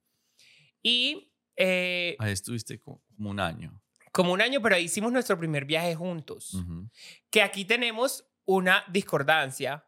Y 0.81 1.33
eh, 1.55 2.15
Ahí 2.19 2.31
estuviste 2.31 2.79
co- 2.79 3.03
como 3.15 3.29
un 3.29 3.39
año. 3.39 3.79
como 4.11 4.31
un 4.33 4.41
año, 4.41 4.59
pero 4.61 4.75
ahí 4.75 4.85
hicimos 4.85 5.11
nuestro 5.11 5.37
primer 5.37 5.65
viaje 5.65 5.93
juntos. 5.93 6.57
Que 7.29 7.43
aquí 7.43 7.63
tenemos 7.65 8.25
una 8.47 8.83
discordancia, 8.87 9.85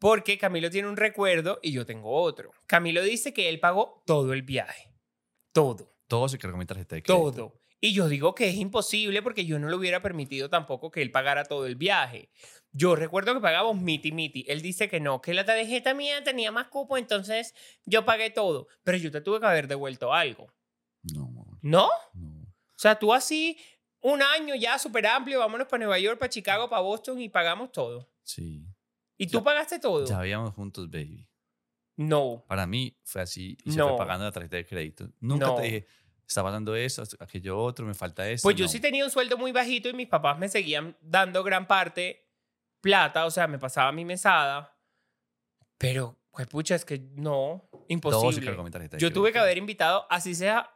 porque 0.00 0.38
Camilo 0.38 0.70
tiene 0.70 0.88
un 0.88 0.96
recuerdo 0.96 1.60
y 1.62 1.72
yo 1.72 1.86
tengo 1.86 2.10
otro. 2.10 2.50
Camilo 2.66 3.02
dice 3.02 3.32
que 3.32 3.48
él 3.48 3.60
pagó 3.60 4.02
todo 4.06 4.32
el 4.32 4.42
viaje, 4.42 4.92
todo. 5.52 5.94
Todo 6.08 6.28
se 6.28 6.38
cargó 6.38 6.56
mi 6.56 6.64
tarjeta 6.64 6.96
de 6.96 7.02
crédito. 7.02 7.32
Todo. 7.32 7.60
Y 7.80 7.92
yo 7.92 8.08
digo 8.08 8.34
que 8.34 8.48
es 8.48 8.56
imposible 8.56 9.22
porque 9.22 9.44
yo 9.44 9.58
no 9.58 9.68
le 9.68 9.76
hubiera 9.76 10.02
permitido 10.02 10.48
tampoco 10.48 10.90
que 10.90 11.02
él 11.02 11.12
pagara 11.12 11.44
todo 11.44 11.66
el 11.66 11.76
viaje. 11.76 12.30
Yo 12.72 12.96
recuerdo 12.96 13.34
que 13.34 13.40
pagábamos 13.40 13.80
miti 13.80 14.10
miti. 14.10 14.44
Él 14.48 14.62
dice 14.62 14.88
que 14.88 15.00
no, 15.00 15.20
que 15.20 15.34
la 15.34 15.44
tarjeta 15.44 15.94
mía 15.94 16.24
tenía 16.24 16.50
más 16.50 16.68
cupo, 16.68 16.96
entonces 16.96 17.54
yo 17.84 18.04
pagué 18.04 18.30
todo. 18.30 18.68
Pero 18.82 18.98
yo 18.98 19.12
te 19.12 19.20
tuve 19.20 19.38
que 19.38 19.46
haber 19.46 19.68
devuelto 19.68 20.12
algo. 20.12 20.52
No, 21.02 21.26
amor, 21.26 21.58
¿No? 21.60 21.90
no. 22.14 22.48
O 22.78 22.80
sea, 22.80 22.98
tú 22.98 23.12
así, 23.12 23.58
un 24.00 24.22
año 24.22 24.54
ya 24.54 24.78
súper 24.78 25.06
amplio, 25.06 25.40
vámonos 25.40 25.66
para 25.66 25.78
Nueva 25.84 25.98
York, 25.98 26.18
para 26.18 26.30
Chicago, 26.30 26.68
para 26.68 26.82
Boston 26.82 27.20
y 27.20 27.28
pagamos 27.28 27.72
todo. 27.72 28.08
Sí. 28.22 28.64
¿Y 29.16 29.26
tú 29.26 29.38
Ya- 29.38 29.44
pagaste 29.44 29.78
todo? 29.78 30.06
Ya 30.06 30.18
habíamos 30.18 30.54
juntos, 30.54 30.88
baby. 30.90 31.28
No. 31.96 32.44
Para 32.46 32.66
mí 32.66 32.96
fue 33.02 33.22
así 33.22 33.56
y 33.64 33.72
se 33.72 33.78
No. 33.78 33.88
fue 33.88 33.98
pagando 33.98 34.24
la 34.24 34.32
tarjeta 34.32 34.56
de 34.56 34.64
crédito. 34.66 35.08
Nunca 35.20 35.46
No. 35.46 35.54
te 35.56 35.62
dije, 35.62 35.86
está 36.26 36.42
pasando 36.44 36.76
eso, 36.76 37.02
aquello 37.18 37.58
otro, 37.58 37.84
me 37.86 37.94
falta 37.94 38.28
esto. 38.28 38.46
Pues 38.46 38.54
yo 38.54 38.68
sí 38.68 38.78
tenía 38.78 39.04
un 39.04 39.10
sueldo 39.10 39.36
muy 39.36 39.50
bajito 39.50 39.88
y 39.88 39.94
mis 39.94 40.06
papás 40.08 40.38
me 40.38 40.48
seguían 40.48 40.96
dando 41.00 41.42
gran 41.42 41.66
parte 41.66 42.28
plata, 42.80 43.26
o 43.26 43.30
sea, 43.32 43.48
me 43.48 43.58
pasaba 43.58 43.90
mi 43.90 44.04
mesada, 44.04 44.78
pero, 45.78 46.16
pues 46.30 46.46
pucha, 46.46 46.74
es 46.76 46.84
que 46.84 46.98
no, 46.98 47.68
Todo 47.70 47.84
se 47.88 47.92
imposible. 47.92 48.46
cargó 48.46 48.62
mi 48.64 48.70
tarjeta 48.70 48.96
de 48.96 49.00
Yo 49.00 49.12
tuve 49.12 49.32
que 49.32 49.38
haber 49.38 49.58
invitado, 49.58 50.06
así 50.10 50.34
sea, 50.34 50.70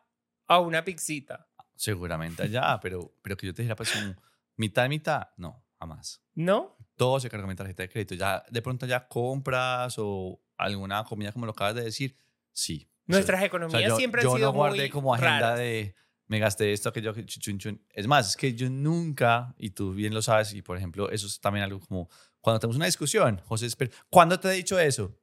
a 0.49 0.59
una 0.59 0.85
pixita. 0.85 1.49
Seguramente 1.83 2.45
allá, 2.45 2.79
pero, 2.81 3.13
pero 3.23 3.37
que 3.37 3.45
yo 3.45 3.53
te 3.53 3.63
dijera, 3.63 3.75
pues, 3.75 3.93
un 3.97 4.17
mitad, 4.57 4.89
mitad, 4.89 5.31
no, 5.37 5.67
jamás. 5.81 6.23
¿No? 6.33 6.77
Todo 6.97 7.19
se 7.19 7.29
cargó 7.29 7.49
mi 7.49 7.57
tarjeta 7.57 7.83
de 7.83 7.89
crédito. 7.89 8.15
Ya, 8.15 8.45
de 8.49 8.63
pronto 8.63 8.87
ya 8.87 9.09
compras 9.09 9.97
o 9.99 10.41
alguna 10.57 11.03
comida, 11.03 11.33
como 11.33 11.45
lo 11.45 11.51
acabas 11.51 11.75
de 11.75 11.83
decir, 11.83 12.17
sí. 12.53 12.87
O 12.87 12.87
sea, 12.87 13.17
Nuestras 13.17 13.39
o 13.39 13.41
sea, 13.41 13.47
economías 13.49 13.89
yo, 13.89 13.97
siempre 13.97 14.23
yo 14.23 14.31
han 14.31 14.37
sido 14.37 14.53
no 14.53 14.57
guardé 14.57 14.79
muy 14.79 14.91
como 14.91 15.13
agenda 15.13 15.41
raras. 15.41 15.59
de 15.59 15.97
me 16.29 16.39
gasté 16.39 16.73
esto, 16.73 16.91
aquello, 16.91 17.13
que 17.13 17.27
chun, 17.27 17.59
chun. 17.59 17.85
Es 17.91 18.07
más, 18.07 18.29
es 18.29 18.37
que 18.37 18.55
yo 18.55 18.71
nunca, 18.71 19.53
y 19.59 19.71
tú 19.71 19.93
bien 19.93 20.15
lo 20.15 20.23
sabes, 20.23 20.55
y 20.55 20.63
por 20.63 20.77
ejemplo, 20.77 21.11
eso 21.11 21.27
es 21.27 21.41
también 21.41 21.65
algo 21.65 21.81
como 21.81 22.09
cuando 22.41 22.61
tenemos 22.61 22.77
una 22.77 22.87
discusión, 22.87 23.41
José, 23.45 23.67
¿cuándo 24.09 24.39
te 24.39 24.49
he 24.49 24.53
dicho 24.53 24.79
eso? 24.79 25.19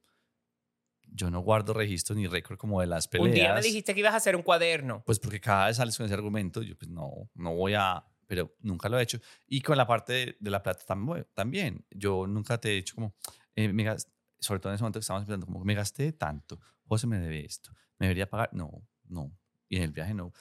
Yo 1.11 1.29
no 1.31 1.39
guardo 1.41 1.73
registro 1.73 2.15
ni 2.15 2.27
récord 2.27 2.57
como 2.57 2.79
de 2.81 2.87
las 2.87 3.07
peleas. 3.07 3.27
Un 3.27 3.33
día 3.33 3.53
me 3.53 3.61
dijiste 3.61 3.93
que 3.93 3.99
ibas 4.01 4.13
a 4.13 4.17
hacer 4.17 4.35
un 4.35 4.41
cuaderno. 4.43 5.03
Pues 5.05 5.19
porque 5.19 5.39
cada 5.41 5.67
vez 5.67 5.77
sales 5.77 5.97
con 5.97 6.05
ese 6.05 6.13
argumento, 6.15 6.61
yo 6.61 6.77
pues 6.77 6.89
no, 6.89 7.29
no 7.35 7.55
voy 7.55 7.73
a, 7.75 8.05
pero 8.27 8.55
nunca 8.59 8.89
lo 8.89 8.99
he 8.99 9.03
hecho. 9.03 9.19
Y 9.47 9.61
con 9.61 9.75
la 9.77 9.87
parte 9.87 10.13
de, 10.13 10.37
de 10.39 10.49
la 10.49 10.61
plata 10.61 10.85
tam- 10.85 11.25
también, 11.33 11.85
yo 11.91 12.27
nunca 12.27 12.57
te 12.59 12.69
he 12.71 12.75
dicho 12.75 12.95
como, 12.95 13.15
eh, 13.55 13.67
me 13.73 13.83
gas- 13.83 14.07
sobre 14.39 14.59
todo 14.59 14.71
en 14.71 14.75
ese 14.75 14.83
momento 14.83 14.99
que 14.99 15.01
estábamos 15.01 15.25
pensando, 15.25 15.45
como 15.47 15.63
me 15.65 15.73
gasté 15.73 16.13
tanto, 16.13 16.59
José 16.85 17.07
me 17.07 17.19
debe 17.19 17.43
esto, 17.43 17.71
me 17.97 18.05
debería 18.07 18.29
pagar, 18.29 18.49
no, 18.53 18.87
no, 19.07 19.31
y 19.67 19.77
en 19.77 19.83
el 19.83 19.91
viaje 19.91 20.13
no, 20.13 20.31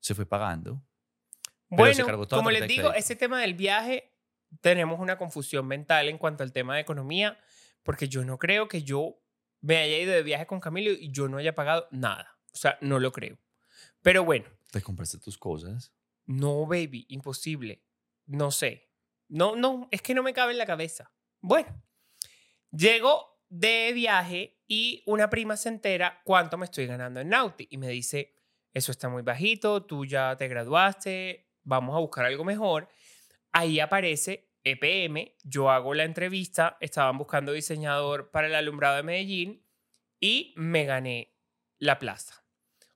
se 0.00 0.14
fue 0.14 0.26
pagando. 0.26 0.82
Se 1.68 1.76
Bueno, 1.76 2.26
como 2.28 2.50
les 2.50 2.66
digo, 2.68 2.92
ese 2.94 3.16
tema 3.16 3.40
del 3.40 3.54
viaje, 3.54 4.12
tenemos 4.60 5.00
una 5.00 5.16
confusión 5.18 5.66
mental 5.66 6.08
en 6.08 6.18
cuanto 6.18 6.42
al 6.42 6.52
tema 6.52 6.74
de 6.74 6.80
economía, 6.82 7.38
porque 7.82 8.08
yo 8.08 8.24
no 8.24 8.38
creo 8.38 8.68
que 8.68 8.82
yo 8.82 9.16
me 9.60 9.76
haya 9.76 9.98
ido 9.98 10.12
de 10.12 10.22
viaje 10.22 10.46
con 10.46 10.60
Camilo 10.60 10.90
y 10.92 11.10
yo 11.10 11.28
no 11.28 11.36
haya 11.38 11.54
pagado 11.54 11.86
nada. 11.90 12.38
O 12.52 12.56
sea, 12.56 12.78
no 12.80 12.98
lo 12.98 13.12
creo. 13.12 13.38
Pero 14.02 14.24
bueno, 14.24 14.46
Te 14.70 14.80
compraste 14.82 15.18
tus 15.18 15.36
cosas. 15.38 15.92
no, 16.26 16.66
baby, 16.66 17.06
imposible. 17.08 17.82
No 18.26 18.50
sé. 18.50 18.88
No, 19.28 19.56
no, 19.56 19.88
es 19.90 20.02
que 20.02 20.14
no 20.14 20.22
me 20.22 20.32
cabe 20.32 20.52
en 20.52 20.58
la 20.58 20.66
cabeza. 20.66 21.12
Bueno, 21.40 21.82
llego 22.70 23.40
de 23.48 23.92
viaje 23.92 24.60
y 24.66 25.02
una 25.06 25.28
prima 25.30 25.56
se 25.56 25.68
entera 25.68 26.20
cuánto 26.24 26.56
me 26.56 26.64
estoy 26.64 26.86
ganando 26.86 27.20
en 27.20 27.28
Nauti 27.28 27.66
y 27.70 27.76
me 27.78 27.88
dice, 27.88 28.34
eso 28.72 28.92
está 28.92 29.08
muy 29.08 29.22
bajito, 29.22 29.84
tú 29.84 30.04
ya 30.04 30.36
te 30.36 30.46
graduaste, 30.48 31.48
vamos 31.62 31.96
a 31.96 32.00
buscar 32.00 32.24
algo 32.26 32.44
mejor. 32.44 32.88
Ahí 33.52 33.80
aparece 33.80 34.49
EPM, 34.64 35.32
yo 35.42 35.70
hago 35.70 35.94
la 35.94 36.04
entrevista, 36.04 36.76
estaban 36.80 37.18
buscando 37.18 37.52
diseñador 37.52 38.30
para 38.30 38.46
el 38.46 38.54
alumbrado 38.54 38.96
de 38.96 39.02
Medellín 39.02 39.66
y 40.20 40.52
me 40.56 40.84
gané 40.84 41.36
la 41.78 41.98
plaza. 41.98 42.44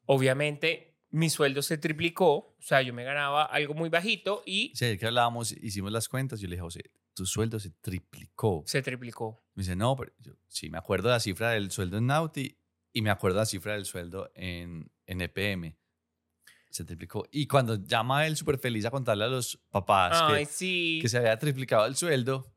Obviamente 0.06 0.99
mi 1.11 1.30
sueldo 1.30 1.62
se 1.62 1.78
triplicó, 1.78 2.35
o 2.35 2.56
sea, 2.61 2.83
yo 2.83 2.92
me 2.92 3.04
ganaba 3.04 3.44
algo 3.44 3.73
muy 3.75 3.88
bajito 3.88 4.42
y 4.44 4.73
Sí, 4.75 4.99
que 4.99 5.06
hablábamos, 5.06 5.52
hicimos 5.52 5.92
las 5.92 6.09
cuentas, 6.09 6.40
yo 6.40 6.49
le 6.49 6.56
dije, 6.56 6.62
José, 6.62 6.90
tu 7.14 7.25
sueldo 7.25 7.61
se 7.61 7.71
triplicó. 7.71 8.64
se 8.66 8.83
triplicó. 8.83 9.44
Me 9.54 9.62
dice, 9.62 9.76
no, 9.76 9.97
pero 9.97 10.12
yo 10.18 10.33
sí 10.49 10.68
me 10.71 10.78
acuerdo 10.78 11.09
de 11.09 11.14
la 11.14 11.21
cifra 11.21 11.50
del 11.50 11.71
sueldo 11.71 11.99
en 11.99 12.06
Nauti 12.09 12.59
y 12.92 13.02
me 13.02 13.11
acuerdo 13.11 13.37
de 13.37 13.42
la 13.42 13.47
cifra 13.47 13.75
del 13.75 13.85
sueldo 13.85 14.30
en, 14.35 14.90
en 15.06 15.21
EPM. 15.21 15.76
Se 16.74 16.84
triplicó. 16.84 17.24
Y 17.30 17.46
cuando 17.46 17.76
llama 17.76 18.26
él 18.26 18.36
súper 18.36 18.58
feliz 18.58 18.84
a 18.84 18.90
contarle 18.90 19.22
a 19.22 19.28
los 19.28 19.60
papás 19.70 20.18
Ay, 20.20 20.44
que, 20.44 20.50
sí, 20.50 20.98
que 21.00 21.08
se 21.08 21.18
había 21.18 21.38
triplicado 21.38 21.86
el 21.86 21.94
sueldo, 21.94 22.52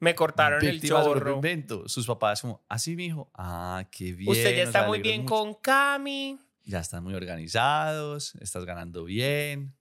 me 0.00 0.14
cortaron 0.14 0.62
el 0.62 0.82
chorro. 0.82 1.40
Sus 1.86 2.06
papás 2.06 2.42
como, 2.42 2.62
así, 2.68 2.94
mi 2.94 3.06
hijo, 3.06 3.30
ah, 3.32 3.88
qué 3.90 4.12
bien. 4.12 4.30
Usted 4.30 4.54
ya 4.54 4.64
está 4.64 4.86
muy 4.86 5.00
bien 5.00 5.22
mucho. 5.22 5.34
con 5.34 5.54
Cami. 5.54 6.38
Ya 6.64 6.80
están 6.80 7.04
muy 7.04 7.14
organizados, 7.14 8.34
estás 8.34 8.66
ganando 8.66 9.04
bien. 9.04 9.74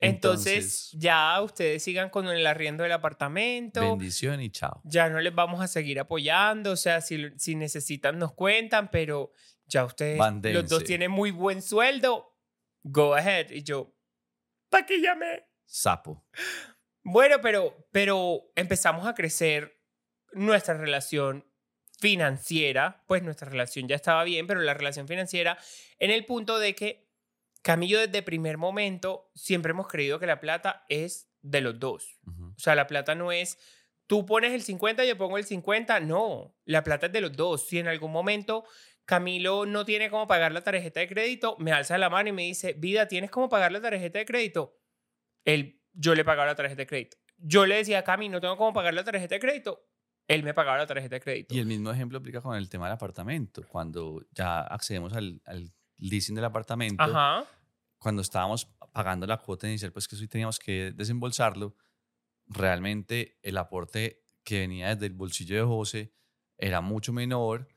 Entonces, 0.00 0.90
ya 0.92 1.40
ustedes 1.40 1.82
sigan 1.82 2.10
con 2.10 2.28
el 2.28 2.46
arriendo 2.46 2.82
del 2.82 2.92
apartamento. 2.92 3.80
bendición 3.80 4.42
y 4.42 4.50
chao. 4.50 4.82
Ya 4.84 5.08
no 5.08 5.18
les 5.18 5.34
vamos 5.34 5.62
a 5.62 5.66
seguir 5.66 5.98
apoyando. 5.98 6.72
O 6.72 6.76
sea, 6.76 7.00
si, 7.00 7.30
si 7.38 7.54
necesitan, 7.54 8.18
nos 8.18 8.34
cuentan, 8.34 8.90
pero 8.90 9.32
ya 9.66 9.86
ustedes 9.86 10.20
los 10.52 10.68
dos 10.68 10.84
tienen 10.84 11.10
muy 11.10 11.30
buen 11.30 11.62
sueldo. 11.62 12.33
Go 12.84 13.14
ahead. 13.14 13.50
Y 13.50 13.62
yo, 13.62 13.92
¿para 14.68 14.86
qué 14.86 15.00
llamé? 15.00 15.46
Sapo. 15.64 16.24
Bueno, 17.02 17.40
pero, 17.42 17.88
pero 17.90 18.52
empezamos 18.54 19.06
a 19.06 19.14
crecer 19.14 19.80
nuestra 20.32 20.74
relación 20.74 21.46
financiera, 21.98 23.02
pues 23.06 23.22
nuestra 23.22 23.48
relación 23.48 23.88
ya 23.88 23.96
estaba 23.96 24.24
bien, 24.24 24.46
pero 24.46 24.60
la 24.60 24.74
relación 24.74 25.08
financiera 25.08 25.58
en 25.98 26.10
el 26.10 26.24
punto 26.26 26.58
de 26.58 26.74
que 26.74 27.04
Camillo 27.62 27.98
desde 27.98 28.22
primer 28.22 28.58
momento 28.58 29.30
siempre 29.34 29.70
hemos 29.70 29.88
creído 29.88 30.18
que 30.18 30.26
la 30.26 30.40
plata 30.40 30.84
es 30.90 31.30
de 31.40 31.62
los 31.62 31.80
dos. 31.80 32.18
Ujú. 32.26 32.48
O 32.48 32.58
sea, 32.58 32.74
la 32.74 32.86
plata 32.86 33.14
no 33.14 33.32
es 33.32 33.58
tú 34.06 34.26
pones 34.26 34.52
el 34.52 34.62
50, 34.62 35.04
yo 35.04 35.16
pongo 35.16 35.38
el 35.38 35.44
50, 35.44 36.00
no, 36.00 36.54
la 36.64 36.84
plata 36.84 37.06
es 37.06 37.12
de 37.12 37.20
los 37.20 37.32
dos. 37.32 37.66
Si 37.66 37.78
en 37.78 37.88
algún 37.88 38.12
momento 38.12 38.64
Camilo 39.04 39.66
no 39.66 39.84
tiene 39.84 40.10
cómo 40.10 40.26
pagar 40.26 40.52
la 40.52 40.62
tarjeta 40.62 41.00
de 41.00 41.08
crédito, 41.08 41.56
me 41.58 41.72
alza 41.72 41.98
la 41.98 42.08
mano 42.08 42.30
y 42.30 42.32
me 42.32 42.42
dice, 42.42 42.72
vida, 42.72 43.06
¿tienes 43.06 43.30
cómo 43.30 43.48
pagar 43.48 43.72
la 43.72 43.80
tarjeta 43.80 44.18
de 44.18 44.24
crédito? 44.24 44.78
Él, 45.44 45.82
yo 45.92 46.14
le 46.14 46.24
pagaba 46.24 46.46
la 46.46 46.54
tarjeta 46.54 46.82
de 46.82 46.86
crédito. 46.86 47.18
Yo 47.36 47.66
le 47.66 47.76
decía 47.76 47.98
a 47.98 48.04
Cami, 48.04 48.28
no 48.28 48.40
tengo 48.40 48.56
cómo 48.56 48.72
pagar 48.72 48.94
la 48.94 49.04
tarjeta 49.04 49.34
de 49.34 49.40
crédito. 49.40 49.86
Él 50.26 50.42
me 50.42 50.54
pagaba 50.54 50.78
la 50.78 50.86
tarjeta 50.86 51.16
de 51.16 51.20
crédito. 51.20 51.54
Y 51.54 51.58
el 51.58 51.66
mismo 51.66 51.90
ejemplo 51.90 52.18
aplica 52.18 52.40
con 52.40 52.56
el 52.56 52.70
tema 52.70 52.86
del 52.86 52.94
apartamento. 52.94 53.62
Cuando 53.68 54.24
ya 54.32 54.60
accedemos 54.60 55.12
al, 55.12 55.42
al 55.44 55.70
leasing 55.98 56.34
del 56.34 56.46
apartamento, 56.46 57.02
Ajá. 57.02 57.44
cuando 57.98 58.22
estábamos 58.22 58.66
pagando 58.92 59.26
la 59.26 59.36
cuota 59.36 59.68
inicial, 59.68 59.92
pues 59.92 60.08
que 60.08 60.16
sí 60.16 60.26
teníamos 60.26 60.58
que 60.58 60.92
desembolsarlo, 60.92 61.76
realmente 62.46 63.38
el 63.42 63.58
aporte 63.58 64.24
que 64.44 64.60
venía 64.60 64.94
desde 64.94 65.06
el 65.06 65.12
bolsillo 65.12 65.56
de 65.56 65.62
José 65.62 66.14
era 66.56 66.80
mucho 66.80 67.12
menor 67.12 67.68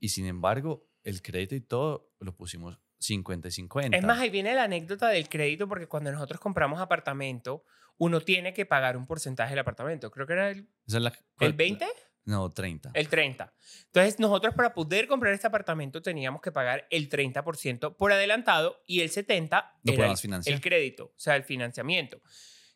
y 0.00 0.08
sin 0.10 0.26
embargo 0.26 0.86
el 1.02 1.22
crédito 1.22 1.54
y 1.54 1.60
todo 1.60 2.12
lo 2.20 2.34
pusimos 2.34 2.78
50 2.98 3.48
y 3.48 3.50
50. 3.52 3.96
Es 3.96 4.04
más, 4.04 4.18
ahí 4.18 4.30
viene 4.30 4.54
la 4.54 4.64
anécdota 4.64 5.08
del 5.08 5.28
crédito, 5.28 5.68
porque 5.68 5.86
cuando 5.86 6.10
nosotros 6.12 6.40
compramos 6.40 6.80
apartamento, 6.80 7.64
uno 7.96 8.20
tiene 8.20 8.52
que 8.52 8.66
pagar 8.66 8.96
un 8.96 9.06
porcentaje 9.06 9.50
del 9.50 9.60
apartamento. 9.60 10.10
Creo 10.10 10.26
que 10.26 10.32
era 10.32 10.50
el, 10.50 10.68
la- 10.86 11.12
el 11.40 11.52
20. 11.52 11.86
No, 12.24 12.50
30. 12.50 12.90
El 12.92 13.08
30. 13.08 13.54
Entonces, 13.86 14.18
nosotros 14.20 14.54
para 14.54 14.74
poder 14.74 15.06
comprar 15.08 15.32
este 15.32 15.46
apartamento 15.46 16.02
teníamos 16.02 16.42
que 16.42 16.52
pagar 16.52 16.86
el 16.90 17.08
30% 17.08 17.96
por 17.96 18.12
adelantado 18.12 18.82
y 18.86 19.00
el 19.00 19.10
70% 19.10 19.62
No 19.84 19.92
era 19.94 20.04
el, 20.06 20.54
el 20.54 20.60
crédito, 20.60 21.04
o 21.06 21.18
sea, 21.18 21.36
el 21.36 21.44
financiamiento. 21.44 22.20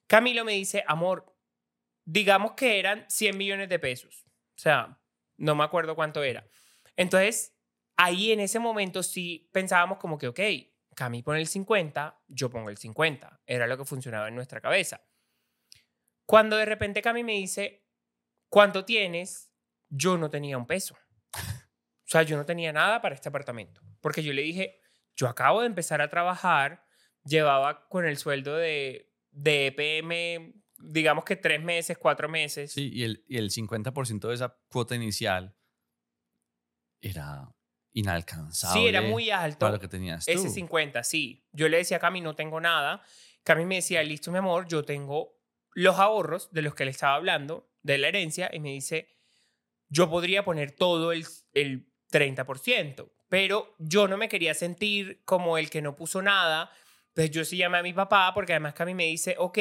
Camilo 0.07 0.45
me 0.47 0.53
dice, 0.53 0.85
amor, 0.87 1.37
digamos 2.05 2.53
que 2.53 2.79
eran 2.79 3.05
100 3.09 3.37
millones 3.37 3.69
de 3.69 3.79
pesos. 3.79 4.25
O 4.57 4.59
sea, 4.59 4.99
no 5.37 5.55
me 5.55 5.65
acuerdo 5.65 5.95
cuánto 5.95 6.23
era. 6.23 6.47
Entonces, 6.97 7.55
ahí 7.97 8.33
en 8.33 8.41
ese 8.41 8.59
momento 8.59 9.03
sí 9.03 9.49
pensábamos 9.53 9.99
como 9.99 10.19
que, 10.19 10.29
ok, 10.29 10.41
Cami 10.95 11.23
pone 11.23 11.41
el 11.41 11.47
50, 11.47 12.23
yo 12.29 12.51
pongo 12.51 12.71
el 12.71 12.77
50. 12.77 13.43
Era 13.47 13.67
lo 13.67 13.79
que 13.79 13.85
funcionaba 13.85 14.29
en 14.29 14.35
nuestra 14.35 14.61
cabeza. 14.61 15.03
Cuando 16.27 16.57
de 16.57 16.65
repente 16.65 17.03
Cami 17.03 17.25
me 17.25 17.33
dice, 17.33 17.87
¿cuánto 18.49 18.85
tienes? 18.85 19.51
Yo 19.89 20.19
no 20.19 20.31
tenía 20.31 20.59
un 20.59 20.67
peso. 20.67 20.97
O 21.35 22.13
sea, 22.13 22.25
yo 22.25 22.37
no 22.37 22.45
tenía 22.45 22.73
nada 22.73 23.01
para 23.01 23.15
este 23.15 23.31
apartamento. 23.31 23.81
Porque 24.03 24.23
yo 24.23 24.35
le 24.35 24.43
dije, 24.43 24.81
yo 25.17 25.29
acabo 25.29 25.61
de 25.61 25.67
empezar 25.67 26.03
a 26.03 26.11
trabajar, 26.11 26.85
llevaba 27.25 27.89
con 27.89 28.05
el 28.05 28.19
sueldo 28.19 28.57
de, 28.57 29.15
de 29.31 29.69
EPM, 29.69 30.63
digamos 30.79 31.25
que 31.25 31.37
tres 31.37 31.63
meses, 31.63 31.97
cuatro 31.97 32.29
meses. 32.29 32.73
Sí, 32.73 32.91
y 32.93 33.05
el, 33.05 33.25
y 33.29 33.39
el 33.39 33.51
50% 33.51 34.29
de 34.29 34.35
esa 34.35 34.59
cuota 34.69 34.95
inicial 34.95 35.57
era 37.03 37.53
inalcanzable. 37.93 38.81
Sí, 38.81 38.87
era 38.87 39.03
muy 39.03 39.31
alto. 39.31 39.59
para 39.59 39.73
lo 39.73 39.81
que 39.81 39.89
tenías 39.89 40.25
tú. 40.25 40.31
Ese 40.31 40.49
50, 40.49 41.03
sí. 41.03 41.45
Yo 41.53 41.69
le 41.69 41.77
decía 41.77 41.99
a 41.99 42.01
Cami, 42.01 42.23
no 42.23 42.35
tengo 42.35 42.61
nada. 42.61 43.03
Cami 43.43 43.67
me 43.67 43.77
decía, 43.77 44.03
listo, 44.03 44.31
mi 44.31 44.39
amor, 44.39 44.67
yo 44.67 44.85
tengo 44.85 45.39
los 45.75 45.99
ahorros 45.99 46.51
de 46.53 46.63
los 46.63 46.75
que 46.75 46.85
le 46.85 46.91
estaba 46.93 47.17
hablando, 47.17 47.71
de 47.83 47.99
la 47.99 48.09
herencia, 48.09 48.51
y 48.53 48.61
me 48.61 48.71
dice, 48.71 49.09
yo 49.89 50.09
podría 50.09 50.45
poner 50.45 50.73
todo 50.73 51.13
el, 51.13 51.27
el 51.53 51.93
30%, 52.11 53.11
pero 53.29 53.75
yo 53.79 54.07
no 54.07 54.17
me 54.17 54.29
quería 54.29 54.55
sentir 54.55 55.23
como 55.25 55.59
el 55.59 55.69
que 55.69 55.83
no 55.83 55.97
puso 55.97 56.23
nada. 56.23 56.71
Entonces 57.09 57.31
yo 57.31 57.45
sí 57.45 57.57
llamé 57.57 57.79
a 57.79 57.83
mi 57.83 57.93
papá, 57.93 58.33
porque 58.33 58.53
además 58.53 58.75
Cami 58.75 58.95
me 58.95 59.07
dice, 59.07 59.35
ok, 59.39 59.59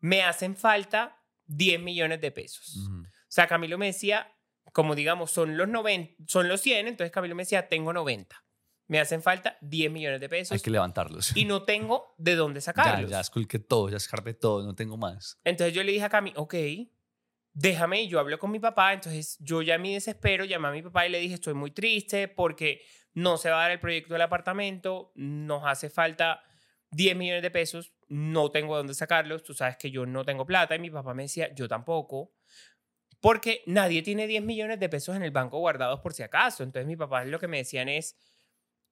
me 0.00 0.22
hacen 0.22 0.56
falta 0.56 1.20
10 1.46 1.80
millones 1.80 2.20
de 2.20 2.30
pesos. 2.30 2.76
Ujú. 2.76 3.02
O 3.02 3.30
sea, 3.30 3.46
Camilo 3.46 3.76
me 3.76 3.86
decía, 3.86 4.30
como 4.72 4.94
digamos, 4.94 5.30
son 5.30 5.56
los 5.56 5.68
90, 5.68 6.24
son 6.26 6.48
los 6.48 6.60
100, 6.60 6.88
entonces 6.88 7.10
Camilo 7.12 7.34
me 7.34 7.42
decía, 7.42 7.68
tengo 7.68 7.92
90. 7.92 8.36
me 8.88 9.00
hacen 9.00 9.22
falta 9.22 9.58
10 9.60 9.90
millones 9.90 10.20
de 10.20 10.28
pesos 10.28 10.52
Hay 10.52 10.60
que 10.60 10.70
levantarlos. 10.70 11.36
y 11.36 11.44
no 11.44 11.62
tengo 11.64 12.14
de 12.18 12.36
dónde 12.36 12.60
ya, 12.60 12.64
sacarlos. 12.64 13.10
ya 13.10 13.20
esculqué 13.20 13.58
todo, 13.58 13.88
ya 13.90 13.96
escarpé 13.98 14.34
todo, 14.34 14.64
no 14.64 14.74
tengo 14.74 14.96
más. 14.96 15.38
Entonces 15.44 15.74
yo 15.74 15.82
le 15.82 15.92
dije 15.92 16.04
a 16.04 16.08
Cami, 16.08 16.32
ok, 16.36 16.54
déjame, 17.52 18.02
y 18.02 18.08
yo 18.08 18.20
hablo 18.20 18.38
con 18.38 18.50
mi 18.50 18.60
papá. 18.60 18.92
Entonces 18.92 19.36
yo 19.40 19.62
ya 19.62 19.78
mi 19.78 19.94
desespero 19.94 20.44
llamé 20.44 20.68
a 20.68 20.72
mi 20.72 20.82
papá 20.82 21.06
y 21.06 21.10
le 21.10 21.18
dije, 21.18 21.34
estoy 21.34 21.54
muy 21.54 21.70
triste 21.70 22.28
porque 22.28 22.82
no 23.14 23.36
se 23.36 23.50
va 23.50 23.56
a 23.58 23.62
dar 23.62 23.70
el 23.72 23.80
proyecto 23.80 24.14
del 24.14 24.22
apartamento, 24.22 25.12
nos 25.16 25.64
hace 25.66 25.90
falta 25.90 26.42
10 26.92 27.16
millones 27.16 27.42
de 27.42 27.50
pesos, 27.50 27.92
no 28.08 28.50
tengo 28.50 28.76
dónde 28.76 28.94
sacarlos, 28.94 29.42
tú 29.42 29.54
sabes 29.54 29.76
que 29.76 29.90
yo 29.90 30.06
no 30.06 30.24
tengo 30.24 30.46
plata. 30.46 30.74
Y 30.76 30.78
mi 30.78 30.90
papá 30.90 31.14
me 31.14 31.24
decía, 31.24 31.52
yo 31.54 31.68
tampoco. 31.68 32.32
Porque 33.20 33.62
nadie 33.66 34.02
tiene 34.02 34.26
10 34.26 34.42
millones 34.44 34.78
de 34.78 34.88
pesos 34.88 35.16
en 35.16 35.22
el 35.22 35.30
banco 35.30 35.58
guardados 35.58 36.00
por 36.00 36.14
si 36.14 36.22
acaso. 36.22 36.62
Entonces 36.62 36.86
mi 36.86 36.96
papá 36.96 37.24
lo 37.24 37.38
que 37.38 37.48
me 37.48 37.58
decían 37.58 37.88
es, 37.88 38.16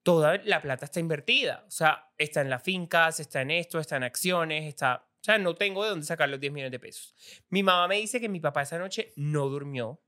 toda 0.03 0.37
la 0.45 0.61
plata 0.61 0.85
está 0.85 0.99
invertida. 0.99 1.65
O 1.67 1.71
sea, 1.71 2.11
está 2.17 2.41
en 2.41 2.49
las 2.49 2.63
fincas, 2.63 3.19
está 3.19 3.41
en 3.41 3.51
esto, 3.51 3.79
está 3.79 3.97
en 3.97 4.03
acciones, 4.03 4.65
está... 4.65 5.05
O 5.19 5.23
sea, 5.27 5.37
no 5.37 5.55
tengo 5.55 5.83
de 5.83 5.89
dónde 5.89 6.05
sacar 6.05 6.29
los 6.29 6.39
10 6.39 6.53
millones 6.53 6.71
de 6.71 6.79
pesos. 6.79 7.13
Mi 7.49 7.61
mamá 7.61 7.87
me 7.87 7.97
dice 7.97 8.21
que 8.21 8.29
mi 8.29 8.39
papá 8.39 8.61
esa 8.61 8.77
noche 8.77 9.11
no 9.17 9.49
durmió, 9.49 10.01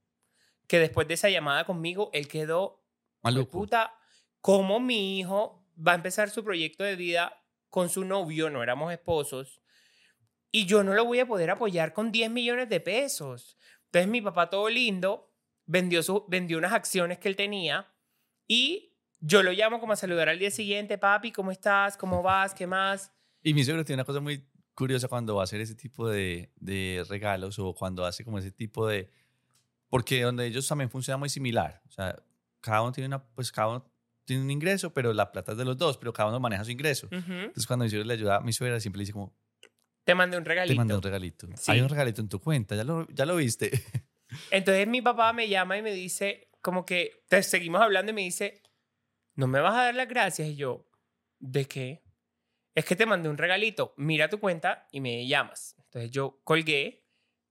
que 0.67 0.79
después 0.79 1.07
de 1.07 1.15
esa 1.15 1.29
llamada 1.29 1.65
conmigo, 1.65 2.09
él 2.13 2.29
quedó, 2.29 2.85
Maluco. 3.21 3.51
puta, 3.51 3.93
¿cómo 4.39 4.79
mi 4.79 5.19
hijo 5.19 5.65
va 5.75 5.91
a 5.93 5.95
empezar 5.95 6.29
su 6.29 6.43
proyecto 6.45 6.85
de 6.85 6.95
vida 6.95 7.43
con 7.69 7.89
su 7.89 8.05
novio? 8.05 8.49
No 8.49 8.63
éramos 8.63 8.93
esposos. 8.93 9.61
Y 10.51 10.65
yo 10.65 10.83
no 10.83 10.93
lo 10.93 11.03
voy 11.05 11.19
a 11.19 11.27
poder 11.27 11.49
apoyar 11.49 11.91
con 11.91 12.11
10 12.11 12.31
millones 12.31 12.69
de 12.69 12.79
pesos. 12.79 13.57
Entonces 13.91 14.09
mi 14.09 14.21
papá 14.21 14.49
todo 14.49 14.69
lindo 14.69 15.33
vendió, 15.65 16.03
su, 16.03 16.25
vendió 16.27 16.57
unas 16.57 16.73
acciones 16.73 17.17
que 17.17 17.27
él 17.27 17.35
tenía 17.35 17.87
y 18.47 18.95
yo 19.19 19.43
lo 19.43 19.51
llamo 19.51 19.79
como 19.79 19.93
a 19.93 19.95
saludar 19.95 20.29
al 20.29 20.39
día 20.39 20.51
siguiente, 20.51 20.97
papi, 20.97 21.31
¿cómo 21.31 21.51
estás? 21.51 21.97
¿Cómo 21.97 22.21
vas? 22.21 22.53
¿Qué 22.53 22.67
más? 22.67 23.11
Y 23.41 23.53
mi 23.53 23.63
suegro 23.63 23.83
tiene 23.83 24.01
una 24.01 24.05
cosa 24.05 24.19
muy 24.19 24.47
curiosa 24.75 25.07
cuando 25.07 25.35
va 25.35 25.41
a 25.41 25.43
hacer 25.43 25.59
ese 25.59 25.75
tipo 25.75 26.07
de, 26.07 26.53
de 26.55 27.05
regalos 27.09 27.59
o 27.59 27.73
cuando 27.73 28.05
hace 28.05 28.23
como 28.23 28.37
ese 28.39 28.51
tipo 28.51 28.87
de... 28.87 29.09
Porque 29.89 30.21
donde 30.21 30.45
ellos 30.45 30.67
también 30.67 30.89
funciona 30.89 31.17
muy 31.17 31.29
similar. 31.29 31.81
O 31.89 31.91
sea, 31.91 32.15
cada 32.61 32.81
uno 32.81 32.91
tiene 32.91 33.07
una, 33.07 33.23
pues 33.23 33.51
cada 33.51 33.69
uno 33.69 33.91
tiene 34.23 34.43
un 34.43 34.51
ingreso, 34.51 34.93
pero 34.93 35.11
la 35.13 35.31
plata 35.31 35.53
es 35.53 35.57
de 35.57 35.65
los 35.65 35.77
dos, 35.77 35.97
pero 35.97 36.13
cada 36.13 36.29
uno 36.29 36.39
maneja 36.39 36.63
su 36.63 36.71
ingreso. 36.71 37.07
Entonces 37.11 37.65
cuando 37.65 37.83
mi 37.83 37.89
suegro 37.89 38.07
le 38.07 38.13
ayuda 38.13 38.37
a 38.37 38.41
mi 38.41 38.53
suegra 38.53 38.79
siempre 38.79 38.99
le 38.99 39.01
dice 39.03 39.13
como, 39.13 39.35
Te 40.09 40.15
mandé 40.15 40.37
un 40.37 40.45
regalito. 40.45 40.73
te 40.73 40.77
mandé 40.77 40.95
un 40.95 41.03
regalito. 41.03 41.47
Sí. 41.55 41.71
Hay 41.71 41.81
un 41.81 41.89
regalito 41.89 42.19
en 42.19 42.29
tu 42.29 42.39
cuenta, 42.39 42.75
ya 42.75 42.83
lo, 42.83 43.07
ya 43.09 43.27
lo 43.27 43.35
viste. 43.35 43.69
Entonces 44.49 44.87
mi 44.87 45.03
papá 45.03 45.33
me 45.33 45.47
llama 45.47 45.77
y 45.77 45.83
me 45.83 45.93
dice, 45.93 46.49
como 46.61 46.83
que 46.83 47.23
te 47.27 47.43
seguimos 47.43 47.79
hablando 47.79 48.11
y 48.11 48.15
me 48.15 48.21
dice, 48.21 48.63
¿no 49.35 49.45
me 49.45 49.59
vas 49.59 49.75
a 49.75 49.83
dar 49.83 49.93
las 49.93 50.07
gracias? 50.07 50.47
Y 50.47 50.55
yo, 50.55 50.89
¿de 51.37 51.65
qué? 51.65 52.01
Es 52.73 52.85
que 52.85 52.95
te 52.95 53.05
mandé 53.05 53.29
un 53.29 53.37
regalito, 53.37 53.93
mira 53.97 54.29
tu 54.29 54.39
cuenta 54.39 54.87
y 54.91 54.99
me 54.99 55.27
llamas. 55.27 55.75
Entonces 55.77 56.09
yo 56.09 56.41
colgué, 56.43 57.05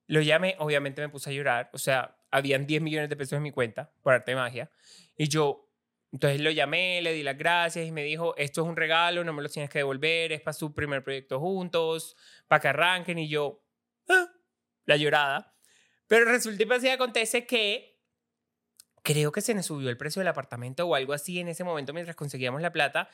lo 0.08 0.20
llamé, 0.20 0.56
obviamente 0.58 1.00
me 1.00 1.08
puse 1.08 1.30
a 1.30 1.32
llorar, 1.32 1.70
o 1.72 1.78
sea, 1.78 2.16
habían 2.32 2.66
10 2.66 2.82
millones 2.82 3.08
de 3.08 3.14
pesos 3.14 3.36
en 3.36 3.44
mi 3.44 3.52
cuenta 3.52 3.92
por 4.02 4.14
arte 4.14 4.32
de 4.32 4.36
magia. 4.36 4.68
Y 5.16 5.28
yo, 5.28 5.67
entonces 6.12 6.40
lo 6.40 6.50
llamé, 6.50 7.02
le 7.02 7.12
di 7.12 7.22
las 7.22 7.36
gracias 7.38 7.86
y 7.86 7.92
me 7.92 8.02
dijo, 8.04 8.36
esto 8.36 8.62
es 8.62 8.68
un 8.68 8.76
regalo, 8.76 9.24
no 9.24 9.32
me 9.32 9.42
lo 9.42 9.48
tienes 9.48 9.70
que 9.70 9.78
devolver, 9.80 10.32
es 10.32 10.40
para 10.40 10.54
su 10.54 10.74
primer 10.74 11.04
proyecto 11.04 11.38
juntos, 11.40 12.16
para 12.46 12.60
que 12.60 12.68
arranquen. 12.68 13.18
Y 13.18 13.28
yo, 13.28 13.62
"Ah", 14.08 14.28
la 14.86 14.96
llorada. 14.96 15.54
Pero 16.08 16.24
resulta 16.26 16.62
y 16.64 16.86
y 16.86 16.88
acontece 16.90 17.46
que 17.46 17.98
creo 19.02 19.32
que 19.32 19.40
se 19.40 19.54
nos 19.54 19.66
subió 19.66 19.88
el 19.90 19.96
precio 19.96 20.20
del 20.20 20.28
apartamento 20.28 20.86
o 20.86 20.94
algo 20.94 21.12
así 21.12 21.38
en 21.40 21.48
ese 21.48 21.64
momento 21.64 21.92
mientras 21.92 22.16
conseguíamos 22.16 22.60
la 22.62 22.72
plata 22.72 23.08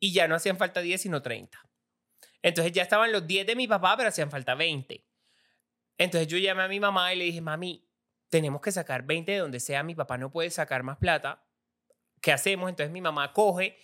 y 0.00 0.12
ya 0.12 0.28
no 0.28 0.34
hacían 0.34 0.58
falta 0.58 0.80
10 0.80 1.02
sino 1.02 1.22
30. 1.22 1.60
Entonces 2.42 2.72
ya 2.72 2.82
estaban 2.82 3.12
los 3.12 3.26
10 3.26 3.46
de 3.46 3.56
mi 3.56 3.68
papá, 3.68 3.96
pero 3.96 4.10
hacían 4.10 4.30
falta 4.30 4.54
20. 4.54 5.06
Entonces 5.98 6.28
yo 6.28 6.38
llamé 6.38 6.64
a 6.64 6.68
mi 6.68 6.80
mamá 6.80 7.14
y 7.14 7.18
le 7.18 7.24
dije, 7.26 7.40
mami, 7.40 7.88
tenemos 8.30 8.60
que 8.62 8.72
sacar 8.72 9.04
20 9.04 9.32
de 9.32 9.38
donde 9.38 9.60
sea, 9.60 9.82
mi 9.84 9.94
papá 9.94 10.18
no 10.18 10.30
puede 10.32 10.50
sacar 10.50 10.82
más 10.84 10.98
plata. 10.98 11.43
¿Qué 12.24 12.32
hacemos? 12.32 12.70
Entonces 12.70 12.90
mi 12.90 13.02
mamá 13.02 13.34
coge 13.34 13.76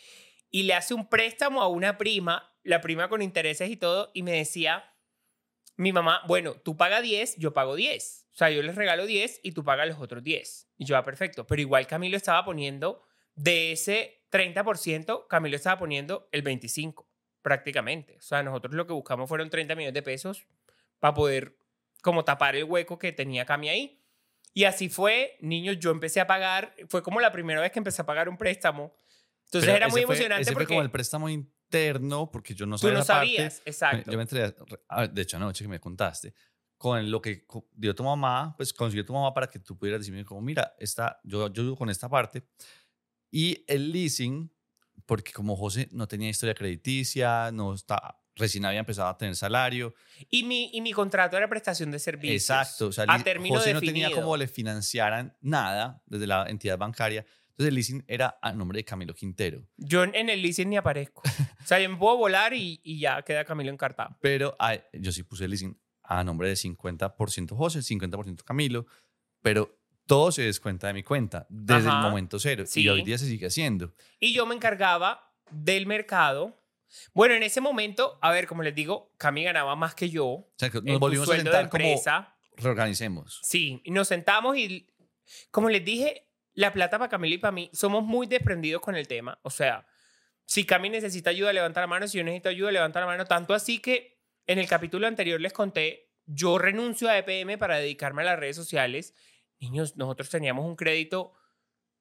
y 0.51 0.63
le 0.63 0.73
hace 0.73 0.95
un 0.95 1.11
préstamo 1.11 1.61
a 1.61 1.69
una 1.69 1.99
prima, 1.99 2.51
la 2.63 2.81
prima 2.81 3.11
con 3.11 3.21
intereses 3.21 3.69
y 3.69 3.77
todo, 3.77 4.11
y 4.15 4.23
me 4.23 4.33
decía, 4.33 4.95
mi 5.77 5.93
mamá, 5.93 6.23
bueno, 6.27 6.55
tú 6.55 6.75
pagas 6.75 7.03
10, 7.03 7.37
yo 7.37 7.53
pago 7.53 7.77
10. 7.77 8.29
O 8.33 8.37
sea, 8.37 8.49
yo 8.49 8.63
les 8.63 8.77
regalo 8.77 9.05
10 9.05 9.41
y 9.43 9.53
tú 9.53 9.63
pagas 9.63 9.87
los 9.87 9.99
otros 10.01 10.25
10. 10.25 10.71
Y 10.79 10.87
yo, 10.87 10.97
ah, 10.97 11.05
perfecto. 11.05 11.47
Pero 11.47 11.61
igual 11.61 11.87
Camilo 11.87 12.17
estaba 12.17 12.43
poniendo, 12.43 13.03
de 13.35 13.73
ese 13.73 14.25
30%, 14.33 15.27
Camilo 15.29 15.57
estaba 15.57 15.79
poniendo 15.79 16.27
el 16.33 16.43
25%, 16.43 17.05
prácticamente. 17.43 18.17
O 18.17 18.23
sea, 18.23 18.43
nosotros 18.43 18.73
lo 18.73 18.87
que 18.87 18.95
buscamos 18.95 19.29
fueron 19.29 19.51
30 19.51 19.75
millones 19.75 19.95
de 19.95 20.03
pesos 20.03 20.47
para 20.99 21.13
poder 21.13 21.59
como 22.01 22.25
tapar 22.25 22.57
el 22.57 22.65
hueco 22.65 22.99
que 22.99 23.13
tenía 23.13 23.45
Cami 23.45 23.69
ahí. 23.69 24.00
Y 24.53 24.65
así 24.65 24.89
fue, 24.89 25.37
niños, 25.41 25.79
yo 25.79 25.91
empecé 25.91 26.21
a 26.21 26.27
pagar, 26.27 26.75
fue 26.89 27.03
como 27.03 27.21
la 27.21 27.31
primera 27.33 27.61
vez 27.61 27.71
que 27.73 27.79
empecé 27.79 28.03
a 28.03 28.07
pagar 28.07 28.29
un 28.29 28.37
préstamo. 28.37 28.93
Entonces 29.47 29.67
Pero 29.69 29.77
era 29.77 29.89
muy 29.89 30.03
fue- 30.03 30.15
emocionante 30.15 30.43
ese 30.43 30.53
porque 30.53 30.67
fue 30.67 30.75
como 30.77 30.83
el 30.83 30.91
préstamo 30.91 31.29
interno, 31.29 32.31
porque 32.31 32.55
yo 32.55 32.67
no 32.67 32.77
tú 32.77 32.83
sabía 32.83 32.95
no 32.95 33.01
esa 33.03 33.15
parte. 33.15 33.27
sabías, 33.37 33.63
exacto. 33.65 34.11
Yo 34.11 34.17
me 34.17 34.23
enteré, 34.23 34.55
ah, 34.89 35.07
de 35.07 35.23
hecho, 35.23 35.37
anoche 35.37 35.65
que 35.65 35.69
me 35.69 35.79
contaste, 35.81 36.35
con 36.77 37.11
lo 37.11 37.21
que 37.21 37.45
dio 37.73 37.95
tu 37.95 38.03
mamá, 38.05 38.55
pues 38.57 38.73
consiguió 38.73 39.05
tu 39.05 39.13
mamá 39.13 39.33
para 39.35 39.47
que 39.49 39.59
tú 39.59 39.77
pudieras 39.77 40.01
decirme 40.01 40.25
como, 40.25 40.41
mira, 40.41 40.75
esta, 40.79 41.21
yo, 41.25 41.53
yo 41.53 41.77
con 41.77 41.91
esta 41.91 42.09
parte. 42.09 42.43
Y 43.31 43.65
el 43.69 43.93
leasing, 43.93 44.53
porque 45.07 45.33
como 45.33 45.57
José 45.57 45.89
no 45.93 46.09
tenía 46.09 46.29
historia 46.31 46.55
crediticia, 46.55 47.51
no 47.53 47.75
está, 47.75 48.20
recién 48.41 48.65
había 48.65 48.81
empezado 48.81 49.09
a 49.09 49.17
tener 49.17 49.37
salario. 49.37 49.95
Y 50.31 50.43
mi, 50.45 50.71
y 50.73 50.81
mi 50.81 50.93
contrato 50.93 51.37
era 51.37 51.49
prestación 51.49 51.91
de 51.91 51.99
servicios. 51.99 52.43
Exacto. 52.43 52.89
O 52.89 52.93
sea, 52.93 53.05
a 53.07 53.23
término 53.23 53.57
José 53.57 53.73
no 53.75 53.81
tenía 53.81 54.07
definido. 54.07 54.23
como 54.23 54.37
le 54.37 54.49
financiaran 54.49 55.37
nada 55.41 56.03
desde 56.07 56.27
la 56.27 56.47
entidad 56.49 56.79
bancaria. 56.79 57.25
Entonces 57.51 57.69
el 57.69 57.75
leasing 57.75 58.05
era 58.09 58.39
a 58.41 58.53
nombre 58.53 58.79
de 58.79 58.85
Camilo 58.85 59.15
Quintero. 59.15 59.63
Yo 59.77 60.03
en, 60.03 60.15
en 60.15 60.31
el 60.31 60.41
leasing 60.43 60.69
ni 60.71 60.77
aparezco. 60.79 61.23
o 61.63 61.67
sea, 61.67 61.79
yo 61.79 61.89
me 61.91 61.97
puedo 61.97 62.17
volar 62.17 62.55
y, 62.55 62.81
y 62.83 62.99
ya 62.99 63.23
queda 63.23 63.45
Camilo 63.45 63.71
encartado. 63.71 64.17
Pero 64.21 64.57
ay, 64.59 64.81
yo 64.95 65.13
sí 65.13 65.23
puse 65.23 65.45
el 65.45 65.51
leasing 65.51 65.79
a 66.03 66.25
nombre 66.25 66.49
de 66.49 66.55
50% 66.55 67.55
José, 67.57 67.81
50% 67.81 68.43
Camilo, 68.43 68.87
pero 69.43 69.79
todo 70.07 70.33
se 70.33 70.43
descuenta 70.43 70.89
de 70.89 70.95
mi 70.95 71.03
cuenta 71.05 71.47
desde 71.51 71.89
Ajá, 71.89 71.99
el 71.99 72.03
momento 72.11 72.39
cero. 72.41 72.65
sí. 72.67 72.83
Y 72.83 72.89
hoy 72.89 73.03
día 73.03 73.17
se 73.17 73.27
sigue 73.27 73.47
haciendo. 73.47 73.95
Y 74.19 74.33
yo 74.33 74.45
me 74.47 74.55
encargaba 74.57 75.33
del 75.51 75.87
mercado. 75.87 76.60
Bueno, 77.15 77.35
en 77.35 77.43
ese 77.43 77.61
momento, 77.61 78.19
a 78.23 78.31
ver, 78.31 78.47
como 78.47 78.63
les 78.63 78.75
digo, 78.75 79.13
Cami 79.17 79.45
ganaba 79.45 79.77
más 79.77 79.95
que 79.95 80.11
yo. 80.11 80.27
O 80.27 80.53
sea, 80.57 80.71
que 80.71 80.81
nos 80.83 80.99
volvimos 80.99 81.29
a 81.31 81.37
sentar 81.37 81.69
como 81.69 82.01
reorganicemos. 82.57 83.41
Sí, 83.43 83.81
y 83.85 83.91
nos 83.91 84.09
sentamos 84.09 84.57
y, 84.57 84.89
como 85.51 85.71
les 85.71 85.85
dije, 85.85 86.29
la 86.53 86.73
plata 86.73 86.99
para 86.99 87.09
Camilo 87.09 87.35
y 87.35 87.39
para 87.39 87.53
mí, 87.53 87.71
somos 87.73 88.05
muy 88.05 88.27
desprendidos 88.27 88.83
con 88.83 88.97
el 88.97 89.09
tema. 89.09 89.39
O 89.43 89.51
sea, 89.51 89.87
si 90.45 90.65
Cami 90.65 90.91
necesita 90.91 91.31
ayuda, 91.31 91.53
levanta 91.53 91.81
la 91.81 91.87
mano. 91.87 92.09
Si 92.09 92.19
yo 92.19 92.25
necesito 92.25 92.49
ayuda, 92.49 92.73
levanta 92.73 93.01
la 93.01 93.07
mano. 93.07 93.25
Tanto 93.25 93.55
así 93.55 93.79
que 93.79 94.21
en 94.47 94.59
el 94.59 94.69
capítulo 94.69 95.07
anterior 95.07 95.41
les 95.41 95.53
conté, 95.53 96.11
yo 96.27 96.59
renuncio 96.59 97.09
a 97.09 97.19
EPM 97.19 97.59
para 97.59 97.77
dedicarme 97.77 98.23
a 98.23 98.27
las 98.27 98.39
redes 98.39 98.57
sociales. 98.57 99.15
Niños, 99.59 99.97
nosotros 99.97 100.29
teníamos 100.29 100.65
un 100.65 100.77
crédito 100.77 101.33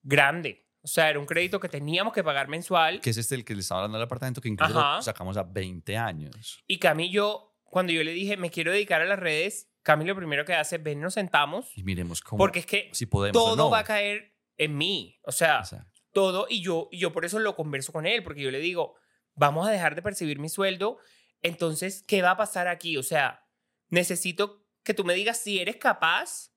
grande. 0.02 0.69
O 0.82 0.88
sea, 0.88 1.10
era 1.10 1.20
un 1.20 1.26
crédito 1.26 1.60
que 1.60 1.68
teníamos 1.70 2.14
que 2.14 2.24
pagar 2.24 2.48
mensual. 2.48 3.02
Que 3.02 3.10
es 3.10 3.18
este 3.18 3.36
el 3.36 3.44
que 3.44 3.54
le 3.54 3.62
estaba 3.62 3.82
hablando 3.82 3.98
al 3.98 4.04
apartamento, 4.04 4.40
que 4.42 4.48
incluso 4.50 4.80
Ajá. 4.80 4.96
lo 4.98 5.02
sacamos 5.02 5.36
a 5.38 5.44
20 5.44 5.98
años. 5.98 6.64
Y 6.68 6.80
Cami, 6.80 7.10
yo, 7.10 7.58
cuando 7.64 7.92
yo 7.92 8.04
le 8.04 8.12
dije, 8.14 8.38
me 8.38 8.50
quiero 8.50 8.72
dedicar 8.72 9.02
a 9.02 9.06
las 9.06 9.20
redes, 9.20 9.70
Cami 9.84 10.06
lo 10.06 10.16
primero 10.16 10.46
que 10.46 10.54
hace, 10.54 10.78
ven, 10.78 11.02
nos 11.02 11.16
sentamos. 11.16 11.70
Y 11.76 11.84
miremos 11.84 12.22
cómo, 12.22 12.38
Porque 12.38 12.60
es 12.60 12.66
que 12.66 12.90
si 12.94 13.06
podemos 13.08 13.36
o 13.42 13.46
todo 13.46 13.56
no. 13.56 13.70
va 13.70 13.80
a 13.80 13.84
caer 13.84 14.36
en 14.58 14.78
mí. 14.78 15.20
O 15.24 15.32
sea, 15.32 15.60
O 15.62 15.66
sea, 15.66 15.86
todo. 16.14 16.48
Y 16.50 16.62
yo, 16.62 16.88
y 16.92 17.00
yo 17.00 17.12
por 17.12 17.26
eso 17.26 17.40
lo 17.40 17.56
converso 17.56 17.92
con 17.92 18.06
él, 18.06 18.24
porque 18.24 18.42
yo 18.42 18.52
le 18.52 18.60
digo, 18.60 18.96
vamos 19.36 19.68
a 19.68 19.72
dejar 19.72 19.96
de 19.96 20.02
percibir 20.02 20.40
mi 20.40 20.48
sueldo. 20.50 20.98
Entonces, 21.42 22.04
¿qué 22.08 22.22
va 22.22 22.32
a 22.32 22.38
pasar 22.38 22.68
aquí? 22.68 22.96
O 22.98 23.04
sea, 23.04 23.46
necesito 23.90 24.66
que 24.84 24.94
tú 24.94 25.04
me 25.04 25.14
digas 25.14 25.38
si 25.40 25.60
eres 25.60 25.76
capaz 25.78 26.52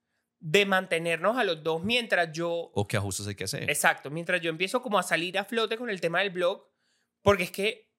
de 0.45 0.65
mantenernos 0.65 1.37
a 1.37 1.45
los 1.45 1.63
dos 1.63 1.81
mientras 1.85 2.29
yo 2.33 2.51
o 2.51 2.85
qué 2.85 2.97
ajustes 2.97 3.25
hay 3.27 3.35
que 3.35 3.45
hacer. 3.45 3.69
Exacto, 3.69 4.11
mientras 4.11 4.41
yo 4.41 4.49
empiezo 4.49 4.81
como 4.81 4.99
a 4.99 5.03
salir 5.03 5.37
a 5.37 5.45
flote 5.45 5.77
con 5.77 5.89
el 5.89 6.01
tema 6.01 6.19
del 6.19 6.31
blog, 6.31 6.67
porque 7.21 7.43
es 7.43 7.51
que 7.51 7.89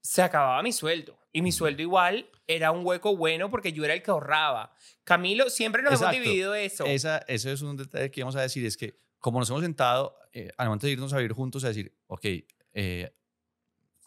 se 0.00 0.22
acababa 0.22 0.62
mi 0.62 0.72
sueldo. 0.72 1.18
Y 1.32 1.42
mi 1.42 1.50
sueldo 1.50 1.82
igual 1.82 2.30
era 2.46 2.70
un 2.70 2.86
hueco 2.86 3.16
bueno 3.16 3.50
porque 3.50 3.72
yo 3.72 3.84
era 3.84 3.94
el 3.94 4.02
que 4.02 4.12
ahorraba. 4.12 4.72
Camilo, 5.02 5.50
siempre 5.50 5.82
nos 5.82 5.94
Exacto. 5.94 6.14
hemos 6.14 6.24
dividido 6.24 6.54
eso. 6.54 6.84
Esa, 6.84 7.18
eso 7.26 7.50
es 7.50 7.62
un 7.62 7.76
detalle 7.76 8.12
que 8.12 8.20
íbamos 8.20 8.36
a 8.36 8.42
decir, 8.42 8.64
es 8.64 8.76
que 8.76 8.96
como 9.18 9.40
nos 9.40 9.50
hemos 9.50 9.62
sentado 9.62 10.16
eh, 10.32 10.50
al 10.56 10.68
momento 10.68 10.86
de 10.86 10.92
irnos 10.92 11.12
a 11.12 11.16
vivir 11.16 11.32
juntos, 11.32 11.64
a 11.64 11.68
decir, 11.68 11.98
ok, 12.06 12.26
eh, 12.74 13.12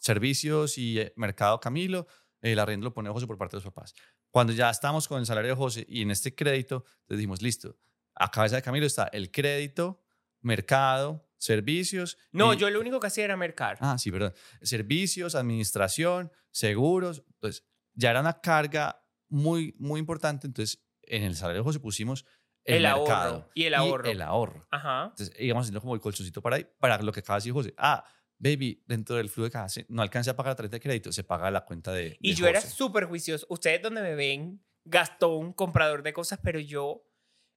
servicios 0.00 0.78
y 0.78 0.98
eh, 0.98 1.12
mercado 1.16 1.60
Camilo, 1.60 2.06
el 2.40 2.58
arriendo 2.58 2.84
lo 2.84 2.94
pone 2.94 3.10
José 3.10 3.26
por 3.26 3.36
parte 3.36 3.58
de 3.58 3.62
los 3.62 3.70
papás. 3.70 3.94
Cuando 4.32 4.52
ya 4.52 4.68
estamos 4.70 5.06
con 5.06 5.20
el 5.20 5.26
salario 5.26 5.50
de 5.50 5.56
José 5.56 5.84
y 5.88 6.02
en 6.02 6.10
este 6.10 6.34
crédito, 6.34 6.84
entonces 7.02 7.18
dijimos, 7.18 7.40
listo, 7.42 7.76
a 8.16 8.28
cabeza 8.30 8.56
de 8.56 8.62
Camilo 8.62 8.86
está 8.86 9.04
el 9.12 9.30
crédito, 9.30 10.02
mercado, 10.40 11.28
servicios. 11.38 12.18
No, 12.32 12.54
y- 12.54 12.56
yo 12.56 12.68
lo 12.70 12.80
único 12.80 12.98
que 13.00 13.06
hacía 13.06 13.24
era 13.24 13.36
mercar. 13.36 13.78
Ah, 13.80 13.96
sí, 13.98 14.10
perdón. 14.10 14.34
Servicios, 14.62 15.34
administración, 15.34 16.32
seguros. 16.50 17.22
Entonces, 17.34 17.64
ya 17.94 18.10
era 18.10 18.20
una 18.20 18.40
carga 18.40 19.04
muy, 19.28 19.74
muy 19.78 20.00
importante. 20.00 20.46
Entonces, 20.46 20.82
en 21.02 21.22
el 21.24 21.36
salario 21.36 21.60
de 21.62 21.64
José 21.64 21.80
pusimos 21.80 22.24
el, 22.64 22.76
El 22.76 22.86
ahorro 22.86 23.04
mercado 23.06 23.50
y 23.54 23.64
el 23.64 23.74
ahorro. 23.74 24.08
el 24.10 24.22
ahorro. 24.22 24.66
Ajá. 24.70 25.04
Entonces, 25.10 25.34
íbamos 25.38 25.62
haciendo 25.64 25.80
como 25.80 25.94
el 25.94 26.00
colchoncito 26.00 26.40
para 26.42 26.56
ahí, 26.56 26.66
para 26.78 26.98
lo 27.02 27.12
que 27.12 27.20
acaba 27.20 27.36
de 27.36 27.40
decir 27.40 27.52
José. 27.52 27.74
Ah, 27.76 28.04
baby, 28.42 28.82
dentro 28.86 29.16
del 29.16 29.28
flujo 29.28 29.44
de 29.44 29.52
caja 29.52 29.68
no 29.88 30.02
alcancé 30.02 30.30
a 30.30 30.36
pagar 30.36 30.52
la 30.52 30.56
tarjeta 30.56 30.76
de 30.76 30.80
crédito, 30.80 31.12
se 31.12 31.22
paga 31.22 31.50
la 31.50 31.64
cuenta 31.64 31.92
de. 31.92 32.16
Y 32.20 32.30
de 32.30 32.34
yo 32.34 32.46
era 32.48 32.60
José. 32.60 32.74
súper 32.74 33.04
juicioso. 33.04 33.46
Ustedes 33.48 33.80
donde 33.80 34.02
me 34.02 34.14
ven, 34.16 34.60
Gastón, 34.84 35.52
comprador 35.52 36.02
de 36.02 36.12
cosas, 36.12 36.40
pero 36.42 36.58
yo, 36.58 37.08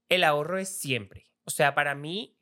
el 0.10 0.24
ahorro 0.24 0.60
es 0.60 0.70
siempre. 0.70 1.32
O 1.44 1.50
sea, 1.50 1.74
para 1.74 1.96
mí, 1.96 2.40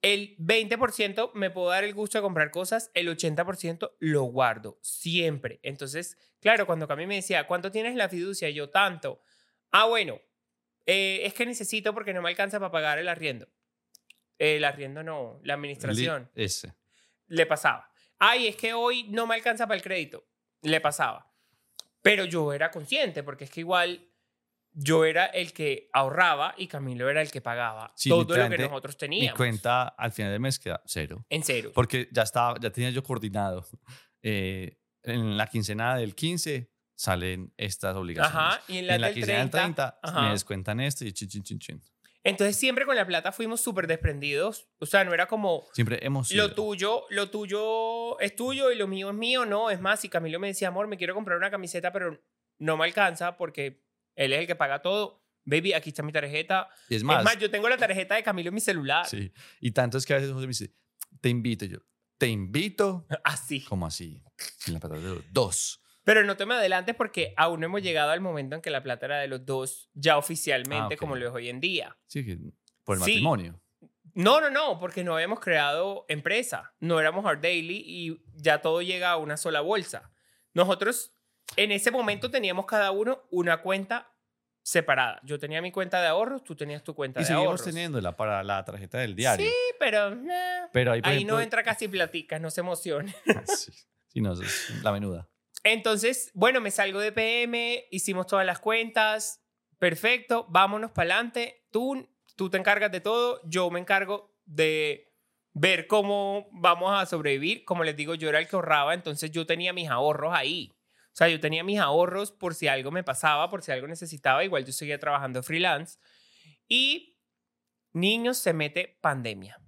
el 0.00 0.36
20% 0.38 1.32
me 1.34 1.50
puedo 1.50 1.70
dar 1.70 1.82
el 1.82 1.92
gusto 1.92 2.18
de 2.18 2.22
comprar 2.22 2.52
cosas, 2.52 2.90
el 2.94 3.08
80% 3.08 3.96
lo 3.98 4.22
guardo, 4.22 4.78
siempre. 4.80 5.58
Entonces, 5.64 6.16
claro, 6.40 6.66
cuando 6.66 6.86
Cami 6.86 7.06
me 7.06 7.16
decía, 7.16 7.46
¿cuánto 7.48 7.72
tienes 7.72 7.92
en 7.92 7.98
la 7.98 8.08
fiducia? 8.08 8.48
Yo, 8.50 8.70
tanto. 8.70 9.22
Ah, 9.72 9.86
bueno, 9.86 10.20
eh, 10.86 11.20
es 11.24 11.34
que 11.34 11.46
necesito 11.46 11.92
porque 11.92 12.14
no 12.14 12.22
me 12.22 12.28
alcanza 12.28 12.60
para 12.60 12.70
pagar 12.70 12.98
el 13.00 13.08
arriendo. 13.08 13.48
El 14.38 14.64
arriendo 14.64 15.02
no, 15.02 15.40
la 15.42 15.54
administración 15.54 16.30
Ese. 16.34 16.72
Le 17.30 17.46
pasaba. 17.46 17.90
Ay, 18.18 18.48
es 18.48 18.56
que 18.56 18.74
hoy 18.74 19.04
no 19.08 19.26
me 19.26 19.34
alcanza 19.34 19.66
para 19.66 19.76
el 19.76 19.82
crédito. 19.82 20.26
Le 20.62 20.80
pasaba. 20.80 21.32
Pero 22.02 22.24
yo 22.26 22.52
era 22.52 22.70
consciente, 22.70 23.22
porque 23.22 23.44
es 23.44 23.50
que 23.50 23.60
igual 23.60 24.06
yo 24.72 25.04
era 25.04 25.26
el 25.26 25.52
que 25.52 25.88
ahorraba 25.92 26.54
y 26.56 26.66
Camilo 26.68 27.08
era 27.10 27.20
el 27.22 27.30
que 27.30 27.40
pagaba 27.40 27.92
Sí, 27.96 28.08
todo 28.08 28.36
lo 28.36 28.48
que 28.48 28.58
nosotros 28.58 28.94
Mi 28.94 28.98
teníamos. 28.98 29.36
cuenta 29.36 29.88
al 29.88 30.12
final 30.12 30.30
del 30.32 30.40
mes 30.40 30.58
queda 30.58 30.80
cero. 30.86 31.24
En 31.28 31.42
cero. 31.42 31.72
Porque 31.74 32.08
ya 32.12 32.22
estaba, 32.22 32.58
ya 32.60 32.70
tenía 32.70 32.90
yo 32.90 33.02
coordinado. 33.02 33.66
eh, 34.22 34.76
en 35.02 35.36
la 35.38 35.46
quincena 35.46 35.96
del 35.96 36.14
15 36.14 36.70
salen 36.94 37.54
estas 37.56 37.96
obligaciones. 37.96 38.36
Ajá. 38.36 38.62
Y 38.68 38.78
en 38.78 38.86
la, 38.86 38.94
en 38.96 39.00
la 39.00 39.06
del 39.08 39.14
quincena 39.16 39.38
del 39.40 39.50
30. 39.50 39.90
30 39.92 40.00
ajá. 40.02 40.22
me 40.26 40.30
descuentan 40.32 40.80
esto 40.80 41.04
y 41.06 41.12
chin, 41.12 41.28
chin, 41.28 41.42
chin, 41.42 41.58
chin. 41.58 41.82
Entonces 42.22 42.56
siempre 42.56 42.84
con 42.84 42.96
la 42.96 43.06
plata 43.06 43.32
fuimos 43.32 43.60
súper 43.60 43.86
desprendidos. 43.86 44.68
O 44.78 44.86
sea, 44.86 45.04
no 45.04 45.14
era 45.14 45.26
como 45.26 45.66
Siempre 45.72 45.98
hemos 46.04 46.28
sido. 46.28 46.48
lo 46.48 46.54
tuyo, 46.54 47.04
lo 47.10 47.30
tuyo 47.30 48.20
es 48.20 48.36
tuyo 48.36 48.70
y 48.70 48.76
lo 48.76 48.86
mío 48.86 49.10
es 49.10 49.16
mío. 49.16 49.46
No, 49.46 49.70
es 49.70 49.80
más, 49.80 50.00
si 50.00 50.08
Camilo 50.08 50.38
me 50.38 50.48
decía, 50.48 50.68
amor, 50.68 50.86
me 50.86 50.98
quiero 50.98 51.14
comprar 51.14 51.38
una 51.38 51.50
camiseta, 51.50 51.92
pero 51.92 52.22
no 52.58 52.76
me 52.76 52.84
alcanza 52.84 53.36
porque 53.36 53.82
él 54.16 54.32
es 54.32 54.40
el 54.40 54.46
que 54.46 54.54
paga 54.54 54.82
todo. 54.82 55.24
Baby, 55.44 55.72
aquí 55.72 55.88
está 55.90 56.02
mi 56.02 56.12
tarjeta. 56.12 56.68
Y 56.90 56.94
es 56.96 56.98
Es 57.00 57.04
más, 57.04 57.24
más, 57.24 57.38
yo 57.38 57.50
tengo 57.50 57.68
la 57.68 57.78
tarjeta 57.78 58.14
de 58.14 58.22
Camilo 58.22 58.48
en 58.48 58.54
mi 58.54 58.60
celular. 58.60 59.06
sí. 59.06 59.32
Y 59.60 59.70
tanto 59.70 59.96
es 59.96 60.04
que 60.04 60.12
a 60.12 60.16
veces 60.16 60.30
José 60.32 60.46
me 60.46 60.50
dice, 60.50 60.74
te 61.22 61.30
invito. 61.30 61.64
Yo, 61.64 61.78
te 62.18 62.28
invito. 62.28 63.06
Así. 63.24 63.64
como 63.64 63.86
así? 63.86 64.22
Sin 64.58 64.74
la 64.74 64.80
plata 64.80 64.96
de 64.96 65.22
dos. 65.32 65.80
Pero 66.12 66.24
no 66.26 66.36
te 66.36 66.44
me 66.44 66.54
adelantes 66.54 66.96
porque 66.96 67.32
aún 67.36 67.60
no 67.60 67.66
hemos 67.66 67.82
llegado 67.82 68.10
al 68.10 68.20
momento 68.20 68.56
en 68.56 68.62
que 68.62 68.70
la 68.70 68.82
plata 68.82 69.06
era 69.06 69.18
de 69.20 69.28
los 69.28 69.46
dos 69.46 69.88
ya 69.94 70.18
oficialmente 70.18 70.82
Ah, 70.82 70.86
ok. 70.88 70.96
como 70.96 71.14
lo 71.14 71.28
es 71.28 71.32
hoy 71.32 71.48
en 71.48 71.60
día. 71.60 71.96
Sí, 72.08 72.26
que 72.26 72.36
por 72.82 72.96
el 72.96 73.04
Sí. 73.04 73.12
matrimonio. 73.12 73.60
No, 74.14 74.40
no, 74.40 74.50
no, 74.50 74.80
porque 74.80 75.04
no 75.04 75.14
habíamos 75.14 75.38
creado 75.38 76.06
empresa. 76.08 76.74
No 76.80 76.98
éramos 76.98 77.24
Hard 77.24 77.40
Daily 77.42 77.84
y 77.86 78.20
ya 78.34 78.60
todo 78.60 78.82
llega 78.82 79.12
a 79.12 79.18
una 79.18 79.36
sola 79.36 79.60
bolsa. 79.60 80.10
Nosotros 80.52 81.12
en 81.54 81.70
ese 81.70 81.92
momento 81.92 82.28
teníamos 82.28 82.66
cada 82.66 82.90
uno 82.90 83.22
una 83.30 83.62
cuenta 83.62 84.10
separada. 84.62 85.20
Yo 85.22 85.38
tenía 85.38 85.62
mi 85.62 85.70
cuenta 85.70 86.00
de 86.00 86.08
ahorros, 86.08 86.42
tú 86.42 86.56
tenías 86.56 86.82
tu 86.82 86.92
cuenta 86.92 87.20
Y 87.20 87.22
de 87.22 87.26
seguimos 87.28 87.46
ahorros. 87.46 87.64
teniéndola 87.66 88.16
para 88.16 88.42
la 88.42 88.64
tarjeta 88.64 88.98
del 88.98 89.14
diario. 89.14 89.46
Sí, 89.46 89.54
pero 89.78 90.12
nah, 90.16 90.66
Pero 90.72 90.90
ahí, 90.90 91.00
ahí 91.04 91.14
ejemplo, 91.18 91.36
no 91.36 91.40
entra 91.40 91.62
casi 91.62 91.86
platica, 91.86 92.40
no 92.40 92.50
se 92.50 92.62
emocione. 92.62 93.14
sí, 93.46 93.70
sí, 94.08 94.20
no, 94.20 94.32
es 94.32 94.70
la 94.82 94.90
menuda. 94.90 95.28
Entonces, 95.62 96.30
bueno, 96.34 96.60
me 96.60 96.70
salgo 96.70 97.00
de 97.00 97.12
PM, 97.12 97.84
hicimos 97.90 98.26
todas 98.26 98.46
las 98.46 98.60
cuentas, 98.60 99.42
perfecto, 99.78 100.46
vámonos 100.48 100.90
para 100.92 101.14
adelante. 101.14 101.66
Tú, 101.70 102.08
tú 102.36 102.48
te 102.48 102.58
encargas 102.58 102.90
de 102.90 103.00
todo, 103.00 103.40
yo 103.44 103.70
me 103.70 103.80
encargo 103.80 104.34
de 104.46 105.12
ver 105.52 105.86
cómo 105.86 106.48
vamos 106.52 106.98
a 106.98 107.04
sobrevivir. 107.06 107.64
Como 107.64 107.84
les 107.84 107.96
digo, 107.96 108.14
yo 108.14 108.28
era 108.28 108.38
el 108.38 108.48
que 108.48 108.56
ahorraba, 108.56 108.94
entonces 108.94 109.30
yo 109.30 109.46
tenía 109.46 109.72
mis 109.72 109.88
ahorros 109.88 110.32
ahí. 110.34 110.72
O 111.12 111.16
sea, 111.20 111.28
yo 111.28 111.40
tenía 111.40 111.64
mis 111.64 111.78
ahorros 111.78 112.32
por 112.32 112.54
si 112.54 112.68
algo 112.68 112.90
me 112.90 113.02
pasaba, 113.02 113.50
por 113.50 113.62
si 113.62 113.72
algo 113.72 113.86
necesitaba, 113.86 114.44
igual 114.44 114.64
yo 114.64 114.72
seguía 114.72 114.98
trabajando 114.98 115.42
freelance. 115.42 115.98
Y 116.68 117.18
niños, 117.92 118.38
se 118.38 118.52
mete 118.52 118.98
pandemia. 119.00 119.60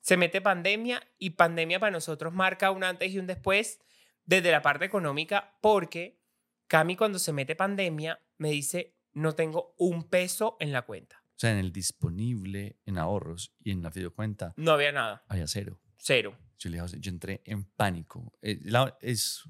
Se 0.00 0.16
mete 0.16 0.40
pandemia 0.40 1.06
y 1.18 1.30
pandemia 1.30 1.78
para 1.78 1.92
nosotros 1.92 2.32
marca 2.32 2.72
un 2.72 2.82
antes 2.82 3.12
y 3.12 3.18
un 3.18 3.26
después 3.28 3.78
desde 4.24 4.50
la 4.50 4.62
parte 4.62 4.84
económica 4.84 5.58
porque 5.60 6.20
Cami 6.66 6.96
cuando 6.96 7.18
se 7.18 7.32
mete 7.32 7.54
pandemia 7.56 8.20
me 8.38 8.50
dice 8.50 8.96
no 9.12 9.34
tengo 9.34 9.74
un 9.78 10.04
peso 10.08 10.56
en 10.60 10.72
la 10.72 10.82
cuenta. 10.82 11.22
O 11.30 11.38
sea, 11.42 11.50
en 11.50 11.58
el 11.58 11.72
disponible, 11.72 12.78
en 12.86 12.98
ahorros 12.98 13.54
y 13.62 13.72
en 13.72 13.82
la 13.82 13.90
videocuenta, 13.90 14.54
No 14.56 14.72
había 14.72 14.92
nada. 14.92 15.24
había 15.28 15.46
cero. 15.46 15.80
Cero. 15.98 16.36
Yo 16.58 16.70
le 16.70 16.80
dije, 16.80 16.96
yo 17.00 17.10
entré 17.10 17.42
en 17.44 17.64
pánico. 17.64 18.32
Eh, 18.40 18.58
la, 18.62 18.96
es 19.00 19.42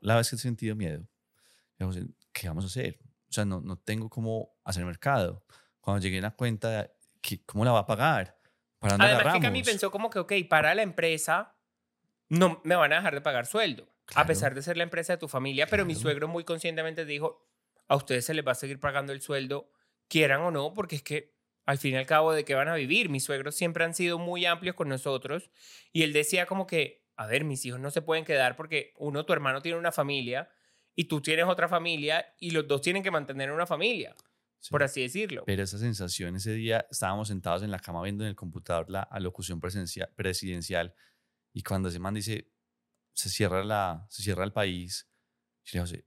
la 0.00 0.16
vez 0.16 0.30
que 0.30 0.36
he 0.36 0.38
sentido 0.38 0.74
miedo. 0.74 1.06
¿qué 2.32 2.48
vamos 2.48 2.64
a 2.64 2.66
hacer? 2.68 2.98
O 3.28 3.32
sea, 3.32 3.44
no, 3.44 3.60
no 3.60 3.76
tengo 3.78 4.08
cómo 4.08 4.54
hacer 4.64 4.84
mercado. 4.84 5.44
Cuando 5.80 6.00
llegué 6.02 6.18
a 6.18 6.22
la 6.22 6.30
cuenta, 6.36 6.90
¿qué- 7.20 7.44
¿cómo 7.44 7.64
la 7.64 7.72
va 7.72 7.80
a 7.80 7.86
pagar? 7.86 8.38
¿Para 8.78 8.94
dónde 8.94 9.06
Además 9.06 9.34
que? 9.34 9.40
Cami 9.40 9.62
pensó 9.62 9.90
como 9.90 10.10
que, 10.10 10.18
ok, 10.18 10.32
para 10.48 10.74
la 10.74 10.82
empresa 10.82 11.56
no 12.32 12.60
me 12.64 12.76
van 12.76 12.92
a 12.94 12.96
dejar 12.96 13.14
de 13.14 13.20
pagar 13.20 13.44
sueldo. 13.46 13.86
A 14.14 14.26
pesar 14.26 14.54
de 14.54 14.62
ser 14.62 14.76
la 14.78 14.82
empresa 14.82 15.12
de 15.14 15.18
tu 15.18 15.28
familia, 15.28 15.66
pero 15.66 15.84
mi 15.84 15.94
suegro 15.94 16.28
muy 16.28 16.44
conscientemente 16.44 17.04
dijo, 17.04 17.46
a 17.88 17.96
ustedes 17.96 18.24
se 18.24 18.34
les 18.34 18.46
va 18.46 18.52
a 18.52 18.54
seguir 18.56 18.80
pagando 18.80 19.12
el 19.12 19.20
sueldo, 19.20 19.70
quieran 20.08 20.40
o 20.40 20.50
no, 20.50 20.72
porque 20.72 20.96
es 20.96 21.02
que 21.02 21.34
al 21.66 21.78
fin 21.78 21.92
y 21.94 21.96
al 21.98 22.06
cabo 22.06 22.32
de 22.32 22.44
qué 22.44 22.54
van 22.54 22.68
a 22.68 22.74
vivir. 22.74 23.08
Mis 23.10 23.24
suegros 23.24 23.54
siempre 23.54 23.84
han 23.84 23.94
sido 23.94 24.18
muy 24.18 24.46
amplios 24.46 24.74
con 24.76 24.88
nosotros 24.88 25.50
y 25.92 26.02
él 26.02 26.12
decía 26.12 26.46
como 26.46 26.66
que, 26.66 27.06
a 27.16 27.26
ver, 27.26 27.44
mis 27.44 27.64
hijos 27.66 27.80
no 27.80 27.90
se 27.90 28.02
pueden 28.02 28.24
quedar 28.24 28.56
porque 28.56 28.94
uno, 28.96 29.24
tu 29.24 29.32
hermano 29.34 29.60
tiene 29.60 29.78
una 29.78 29.92
familia 29.92 30.48
y 30.94 31.04
tú 31.04 31.20
tienes 31.20 31.44
otra 31.46 31.68
familia 31.68 32.34
y 32.40 32.50
los 32.50 32.66
dos 32.66 32.80
tienen 32.80 33.02
que 33.02 33.10
mantener 33.10 33.50
una 33.52 33.66
familia, 33.66 34.14
Sí. 34.58 34.70
por 34.70 34.82
así 34.82 35.02
decirlo. 35.02 35.42
Pero 35.44 35.62
esa 35.62 35.78
sensación, 35.78 36.36
ese 36.36 36.52
día 36.52 36.86
estábamos 36.90 37.28
sentados 37.28 37.62
en 37.62 37.70
la 37.70 37.78
cama 37.78 38.02
viendo 38.02 38.24
en 38.24 38.28
el 38.30 38.36
computador 38.36 38.88
la 38.90 39.02
alocución 39.02 39.60
presidencial 39.60 40.94
y 41.52 41.62
cuando 41.62 41.88
ese 41.88 41.98
man 41.98 42.14
dice, 42.14 42.50
se 43.12 43.28
cierra, 43.28 43.64
la, 43.64 44.06
se 44.08 44.22
cierra 44.22 44.44
el 44.44 44.52
país, 44.52 45.08
yo 45.64 45.78
le 45.78 45.84
digo, 45.84 45.84
José, 45.84 46.06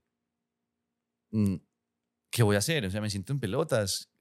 mm, 1.30 1.56
¿qué 2.30 2.42
voy 2.42 2.56
a 2.56 2.60
hacer? 2.60 2.84
O 2.84 2.90
sea, 2.90 3.00
me 3.00 3.10
siento 3.10 3.32
en 3.32 3.40
pelotas. 3.40 4.12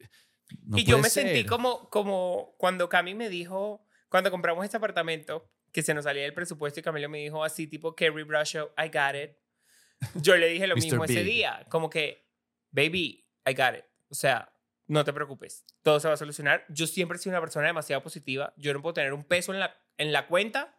No 0.61 0.77
y 0.77 0.85
yo 0.85 0.99
me 0.99 1.09
sentí 1.09 1.41
ser. 1.41 1.45
como, 1.47 1.89
como 1.89 2.55
cuando 2.57 2.87
Cami 2.87 3.15
me 3.15 3.29
dijo, 3.29 3.87
cuando 4.09 4.31
compramos 4.31 4.63
este 4.63 4.77
apartamento, 4.77 5.51
que 5.71 5.81
se 5.81 5.93
nos 5.93 6.05
salía 6.05 6.23
del 6.23 6.33
presupuesto 6.33 6.79
y 6.79 6.83
Camilo 6.83 7.09
me 7.09 7.17
dijo 7.17 7.43
así 7.43 7.67
tipo, 7.67 7.95
Kerry 7.95 8.23
Bradshaw, 8.23 8.69
I 8.77 8.87
got 8.87 9.15
it. 9.15 9.31
Yo 10.21 10.37
le 10.37 10.47
dije 10.47 10.67
lo 10.67 10.75
mismo 10.75 11.03
ese 11.03 11.23
día, 11.23 11.65
como 11.69 11.89
que, 11.89 12.29
baby, 12.71 13.27
I 13.45 13.53
got 13.53 13.75
it. 13.75 13.85
O 14.09 14.15
sea, 14.15 14.53
no 14.87 15.03
te 15.03 15.11
preocupes, 15.11 15.65
todo 15.81 15.99
se 15.99 16.07
va 16.07 16.13
a 16.13 16.17
solucionar. 16.17 16.65
Yo 16.69 16.87
siempre 16.87 17.17
he 17.17 17.19
sido 17.19 17.33
una 17.33 17.41
persona 17.41 17.67
demasiado 17.67 18.01
positiva. 18.01 18.53
Yo 18.55 18.73
no 18.73 18.81
puedo 18.81 18.93
tener 18.93 19.13
un 19.13 19.25
peso 19.25 19.53
en 19.53 19.59
la, 19.59 19.75
en 19.97 20.13
la 20.13 20.27
cuenta, 20.27 20.74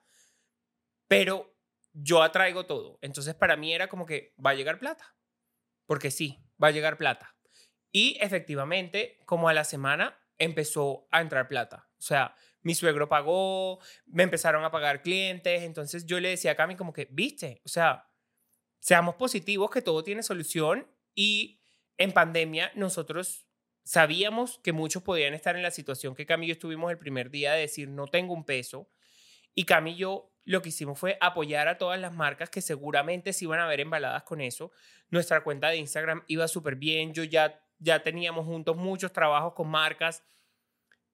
pero 1.08 1.56
yo 1.92 2.22
atraigo 2.22 2.66
todo. 2.66 2.98
Entonces 3.02 3.34
para 3.34 3.56
mí 3.56 3.72
era 3.72 3.88
como 3.88 4.06
que 4.06 4.34
va 4.44 4.50
a 4.50 4.54
llegar 4.54 4.78
plata. 4.78 5.16
Porque 5.86 6.10
sí, 6.10 6.44
va 6.62 6.68
a 6.68 6.72
llegar 6.72 6.98
plata. 6.98 7.36
Y 7.92 8.18
efectivamente, 8.20 9.18
como 9.24 9.48
a 9.48 9.54
la 9.54 9.64
semana, 9.64 10.18
empezó 10.38 11.06
a 11.10 11.20
entrar 11.20 11.48
plata. 11.48 11.88
O 11.98 12.02
sea, 12.02 12.34
mi 12.60 12.74
suegro 12.74 13.08
pagó, 13.08 13.78
me 14.06 14.24
empezaron 14.24 14.64
a 14.64 14.70
pagar 14.70 15.02
clientes. 15.02 15.62
Entonces 15.62 16.04
yo 16.04 16.20
le 16.20 16.30
decía 16.30 16.52
a 16.52 16.56
Cami 16.56 16.76
como 16.76 16.92
que, 16.92 17.08
viste, 17.10 17.62
o 17.64 17.68
sea, 17.68 18.10
seamos 18.80 19.14
positivos, 19.14 19.70
que 19.70 19.82
todo 19.82 20.02
tiene 20.02 20.22
solución. 20.22 20.86
Y 21.14 21.60
en 21.96 22.12
pandemia 22.12 22.72
nosotros 22.74 23.46
sabíamos 23.84 24.58
que 24.58 24.72
muchos 24.72 25.02
podían 25.02 25.32
estar 25.32 25.56
en 25.56 25.62
la 25.62 25.70
situación 25.70 26.14
que 26.14 26.26
Cami 26.26 26.46
y 26.46 26.48
yo 26.48 26.52
estuvimos 26.54 26.90
el 26.90 26.98
primer 26.98 27.30
día 27.30 27.52
de 27.52 27.60
decir, 27.60 27.88
no 27.88 28.08
tengo 28.08 28.34
un 28.34 28.44
peso. 28.44 28.90
Y 29.54 29.64
Cami 29.64 29.94
lo 30.46 30.62
que 30.62 30.70
hicimos 30.70 30.98
fue 30.98 31.18
apoyar 31.20 31.68
a 31.68 31.76
todas 31.76 32.00
las 32.00 32.14
marcas 32.14 32.48
que 32.48 32.62
seguramente 32.62 33.32
se 33.34 33.44
iban 33.44 33.60
a 33.60 33.66
ver 33.66 33.80
embaladas 33.80 34.22
con 34.22 34.40
eso. 34.40 34.70
Nuestra 35.10 35.42
cuenta 35.44 35.68
de 35.68 35.76
Instagram 35.76 36.22
iba 36.28 36.48
súper 36.48 36.76
bien. 36.76 37.12
Yo 37.12 37.22
ya, 37.24 37.60
ya 37.78 38.02
teníamos 38.02 38.46
juntos 38.46 38.76
muchos 38.76 39.12
trabajos 39.12 39.52
con 39.54 39.68
marcas. 39.68 40.22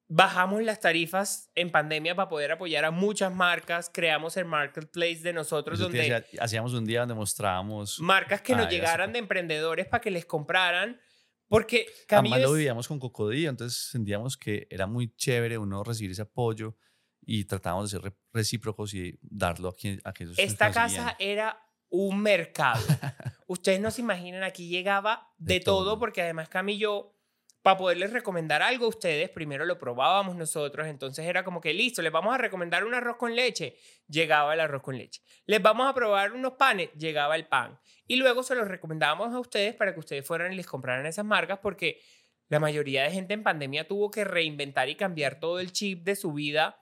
Bajamos 0.08 0.62
las 0.62 0.78
tarifas 0.80 1.50
en 1.54 1.70
pandemia 1.70 2.14
para 2.14 2.28
poder 2.28 2.52
apoyar 2.52 2.84
a 2.84 2.90
muchas 2.90 3.34
marcas. 3.34 3.90
Creamos 3.92 4.36
el 4.36 4.44
marketplace 4.44 5.20
de 5.22 5.32
nosotros 5.32 5.78
Eso 5.78 5.84
donde 5.84 5.98
decía, 6.00 6.24
hacíamos 6.38 6.74
un 6.74 6.84
día 6.84 7.00
donde 7.00 7.14
mostrábamos. 7.14 7.98
marcas 8.00 8.42
que 8.42 8.54
nos 8.54 8.66
Ah, 8.66 8.68
llegaran 8.70 9.12
de 9.14 9.18
emprendedores 9.20 9.86
para 9.86 10.02
que 10.02 10.10
les 10.10 10.26
compraran. 10.26 11.00
Porque 11.48 11.86
Además 11.86 12.06
Camilo 12.06 12.36
lo 12.38 12.52
es- 12.52 12.58
vivíamos 12.58 12.88
con 12.88 12.98
Cocodía, 12.98 13.48
entonces 13.48 13.78
sentíamos 13.90 14.36
que 14.36 14.66
era 14.70 14.86
muy 14.86 15.14
chévere 15.16 15.56
uno 15.56 15.82
recibir 15.84 16.10
ese 16.10 16.22
apoyo 16.22 16.76
y 17.24 17.44
tratábamos 17.44 17.90
de 17.90 18.00
ser 18.00 18.14
recíprocos 18.32 18.94
y 18.94 19.18
darlo 19.22 19.68
a, 19.68 19.76
quien, 19.76 20.00
a 20.04 20.10
aquellos 20.10 20.38
Esta 20.38 20.70
casa 20.72 21.16
era 21.18 21.58
un 21.88 22.20
mercado. 22.20 22.82
Ustedes 23.46 23.80
no 23.80 23.90
se 23.90 24.00
imaginan, 24.00 24.42
aquí 24.42 24.68
llegaba 24.68 25.30
de, 25.38 25.60
todo. 25.60 25.98
porque 25.98 26.22
además 26.22 26.48
Cami 26.48 26.74
y 26.74 26.78
yo, 26.78 27.14
para 27.60 27.76
poderles 27.76 28.12
recomendar 28.12 28.62
algo 28.62 28.86
a 28.86 28.88
ustedes, 28.88 29.30
primero 29.30 29.64
lo 29.66 29.78
probábamos 29.78 30.34
nosotros, 30.34 30.86
entonces 30.88 31.26
era 31.26 31.44
como 31.44 31.60
que 31.60 31.72
listo, 31.72 32.02
les 32.02 32.10
vamos 32.10 32.34
a 32.34 32.38
recomendar 32.38 32.84
un 32.84 32.94
arroz 32.94 33.16
con 33.16 33.36
leche, 33.36 33.76
llegaba 34.08 34.54
el 34.54 34.60
arroz 34.60 34.82
con 34.82 34.96
leche. 34.96 35.22
Les 35.46 35.62
vamos 35.62 35.86
a 35.86 35.94
probar 35.94 36.32
unos 36.32 36.54
panes, 36.54 36.90
llegaba 36.94 37.36
el 37.36 37.46
pan. 37.46 37.78
Y 38.06 38.16
luego 38.16 38.42
se 38.42 38.54
los 38.54 38.66
recomendábamos 38.66 39.32
a 39.32 39.38
ustedes 39.38 39.74
para 39.74 39.92
que 39.94 40.00
ustedes 40.00 40.26
fueran 40.26 40.52
y 40.52 40.56
les 40.56 40.66
compraran 40.66 41.06
esas 41.06 41.24
marcas 41.24 41.60
porque 41.62 42.00
la 42.48 42.58
mayoría 42.58 43.04
de 43.04 43.10
gente 43.10 43.34
en 43.34 43.42
pandemia 43.42 43.86
tuvo 43.86 44.10
que 44.10 44.24
reinventar 44.24 44.88
y 44.88 44.96
cambiar 44.96 45.38
todo 45.38 45.60
el 45.60 45.72
chip 45.72 46.04
de 46.04 46.16
su 46.16 46.32
vida 46.32 46.81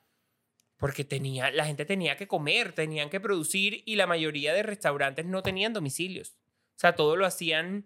porque 0.81 1.05
tenía, 1.05 1.51
la 1.51 1.67
gente 1.67 1.85
tenía 1.85 2.17
que 2.17 2.27
comer, 2.27 2.73
tenían 2.73 3.11
que 3.11 3.21
producir 3.21 3.83
y 3.85 3.97
la 3.97 4.07
mayoría 4.07 4.55
de 4.55 4.63
restaurantes 4.63 5.27
no 5.27 5.43
tenían 5.43 5.75
domicilios. 5.75 6.31
O 6.75 6.81
sea, 6.81 6.97
todo 6.97 7.17
lo 7.17 7.27
hacían 7.27 7.85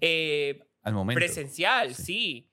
eh, 0.00 0.64
Al 0.82 0.94
momento. 0.94 1.18
presencial, 1.18 1.96
sí. 1.96 2.48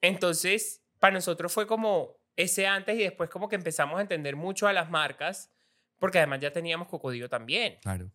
Entonces, 0.00 0.84
para 1.00 1.14
nosotros 1.14 1.52
fue 1.52 1.66
como 1.66 2.16
ese 2.36 2.68
antes 2.68 2.94
y 2.94 3.02
después 3.02 3.28
como 3.28 3.48
que 3.48 3.56
empezamos 3.56 3.98
a 3.98 4.02
entender 4.02 4.36
mucho 4.36 4.68
a 4.68 4.72
las 4.72 4.88
marcas, 4.88 5.50
porque 5.98 6.18
además 6.18 6.38
ya 6.38 6.52
teníamos 6.52 6.86
Cocodilo 6.86 7.28
también. 7.28 7.78
Claro. 7.82 8.12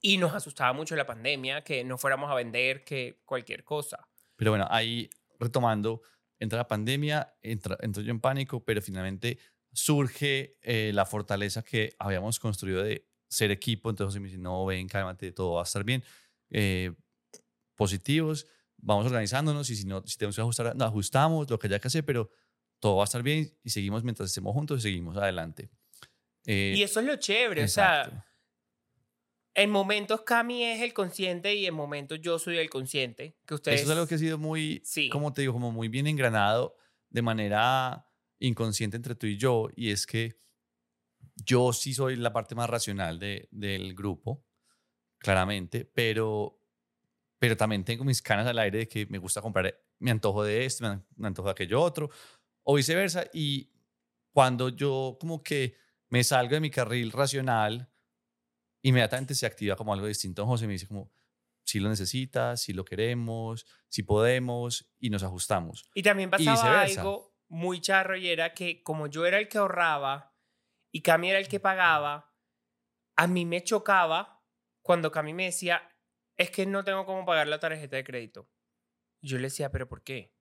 Y 0.00 0.16
nos 0.16 0.34
asustaba 0.34 0.72
mucho 0.72 0.96
la 0.96 1.04
pandemia, 1.04 1.62
que 1.62 1.84
no 1.84 1.98
fuéramos 1.98 2.30
a 2.30 2.34
vender, 2.34 2.84
que 2.84 3.20
cualquier 3.26 3.64
cosa. 3.64 4.08
Pero 4.36 4.52
bueno, 4.52 4.66
ahí 4.70 5.10
retomando, 5.38 6.00
entra 6.38 6.56
la 6.56 6.66
pandemia, 6.66 7.34
entra, 7.42 7.76
entro 7.82 8.02
yo 8.02 8.10
en 8.10 8.20
pánico, 8.20 8.64
pero 8.64 8.80
finalmente 8.80 9.38
surge 9.72 10.58
eh, 10.62 10.90
la 10.94 11.06
fortaleza 11.06 11.62
que 11.62 11.94
habíamos 11.98 12.38
construido 12.38 12.82
de 12.82 13.06
ser 13.28 13.50
equipo. 13.50 13.90
Entonces 13.90 14.20
me 14.20 14.28
dice, 14.28 14.38
no, 14.38 14.64
ven, 14.66 14.86
cálmate, 14.88 15.32
todo 15.32 15.54
va 15.54 15.60
a 15.62 15.64
estar 15.64 15.84
bien. 15.84 16.04
Eh, 16.50 16.92
positivos, 17.74 18.46
vamos 18.76 19.06
organizándonos 19.06 19.70
y 19.70 19.76
si, 19.76 19.86
no, 19.86 20.06
si 20.06 20.18
tenemos 20.18 20.36
que 20.36 20.42
ajustar, 20.42 20.76
nos 20.76 20.88
ajustamos, 20.88 21.50
lo 21.50 21.58
que 21.58 21.66
haya 21.66 21.78
que 21.78 21.88
hacer, 21.88 22.04
pero 22.04 22.30
todo 22.78 22.96
va 22.96 23.04
a 23.04 23.06
estar 23.06 23.22
bien 23.22 23.50
y 23.64 23.70
seguimos 23.70 24.04
mientras 24.04 24.28
estemos 24.28 24.52
juntos 24.52 24.80
y 24.80 24.82
seguimos 24.82 25.16
adelante. 25.16 25.70
Eh, 26.44 26.74
y 26.76 26.82
eso 26.82 27.00
es 27.00 27.06
lo 27.06 27.16
chévere, 27.16 27.64
o 27.64 27.68
sea, 27.68 28.26
en 29.54 29.70
momentos 29.70 30.22
Cami 30.22 30.64
es 30.64 30.82
el 30.82 30.92
consciente 30.92 31.54
y 31.54 31.66
en 31.66 31.74
momentos 31.74 32.20
yo 32.20 32.38
soy 32.38 32.58
el 32.58 32.68
consciente. 32.68 33.36
Que 33.46 33.54
ustedes... 33.54 33.80
Eso 33.80 33.90
es 33.90 33.96
algo 33.96 34.06
que 34.06 34.16
ha 34.16 34.18
sido 34.18 34.38
muy, 34.38 34.82
Sí. 34.84 35.08
como 35.08 35.32
te 35.32 35.42
digo, 35.42 35.52
como 35.52 35.72
muy 35.72 35.88
bien 35.88 36.06
engranado 36.06 36.76
de 37.10 37.22
manera 37.22 38.06
inconsciente 38.46 38.96
entre 38.96 39.14
tú 39.14 39.26
y 39.26 39.36
yo, 39.36 39.68
y 39.76 39.90
es 39.90 40.06
que 40.06 40.40
yo 41.36 41.72
sí 41.72 41.94
soy 41.94 42.16
la 42.16 42.32
parte 42.32 42.54
más 42.54 42.68
racional 42.68 43.18
de, 43.18 43.48
del 43.50 43.94
grupo, 43.94 44.44
claramente, 45.18 45.84
pero, 45.84 46.60
pero 47.38 47.56
también 47.56 47.84
tengo 47.84 48.04
mis 48.04 48.20
canas 48.22 48.46
al 48.46 48.58
aire 48.58 48.78
de 48.80 48.88
que 48.88 49.06
me 49.06 49.18
gusta 49.18 49.40
comprar, 49.40 49.74
me 49.98 50.10
antojo 50.10 50.42
de 50.44 50.64
esto, 50.64 50.84
me 50.84 50.90
an- 50.90 51.06
me 51.16 51.28
antojo 51.28 51.48
de 51.48 51.52
aquello 51.52 51.80
otro, 51.80 52.10
o 52.64 52.74
viceversa, 52.74 53.24
y 53.32 53.70
cuando 54.32 54.68
yo 54.70 55.16
como 55.20 55.42
que 55.42 55.76
me 56.08 56.22
salgo 56.24 56.54
de 56.54 56.60
mi 56.60 56.70
carril 56.70 57.10
racional, 57.12 57.88
inmediatamente 58.82 59.34
se 59.34 59.46
activa 59.46 59.76
como 59.76 59.92
algo 59.92 60.06
distinto. 60.06 60.44
José 60.46 60.66
me 60.66 60.72
dice 60.74 60.86
como, 60.88 61.12
si 61.64 61.78
lo 61.80 61.88
necesitas, 61.88 62.60
si 62.60 62.72
lo 62.72 62.84
queremos, 62.84 63.64
si 63.88 64.02
podemos, 64.02 64.92
y 64.98 65.10
nos 65.10 65.22
ajustamos. 65.22 65.84
Y 65.94 66.02
también 66.02 66.30
pasaba 66.30 66.82
algo 66.82 67.31
muy 67.52 67.82
charro 67.82 68.16
y 68.16 68.30
era 68.30 68.54
que 68.54 68.82
como 68.82 69.08
yo 69.08 69.26
era 69.26 69.38
el 69.38 69.46
que 69.46 69.58
ahorraba 69.58 70.34
y 70.90 71.02
Cami 71.02 71.30
era 71.30 71.38
el 71.38 71.48
que 71.48 71.60
pagaba, 71.60 72.34
a 73.14 73.26
mí 73.26 73.44
me 73.44 73.62
chocaba 73.62 74.42
cuando 74.80 75.12
Cami 75.12 75.34
me 75.34 75.44
decía, 75.44 75.94
es 76.38 76.50
que 76.50 76.64
no 76.64 76.82
tengo 76.82 77.04
cómo 77.04 77.26
pagar 77.26 77.46
la 77.48 77.60
tarjeta 77.60 77.96
de 77.96 78.04
crédito. 78.04 78.48
Yo 79.20 79.36
le 79.36 79.44
decía, 79.44 79.70
pero 79.70 79.86
¿por 79.86 80.02
qué? 80.02 80.34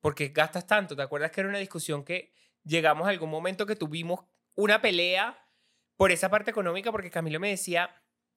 Porque 0.00 0.28
gastas 0.28 0.66
tanto. 0.66 0.94
¿Te 0.94 1.02
acuerdas 1.02 1.30
que 1.30 1.40
era 1.40 1.48
una 1.48 1.58
discusión 1.58 2.04
que 2.04 2.34
llegamos 2.64 3.06
a 3.06 3.10
algún 3.10 3.30
momento 3.30 3.64
que 3.64 3.74
tuvimos 3.74 4.20
una 4.56 4.82
pelea 4.82 5.42
por 5.96 6.12
esa 6.12 6.28
parte 6.28 6.50
económica? 6.50 6.92
Porque 6.92 7.10
Camilo 7.10 7.40
me 7.40 7.48
decía, 7.48 7.90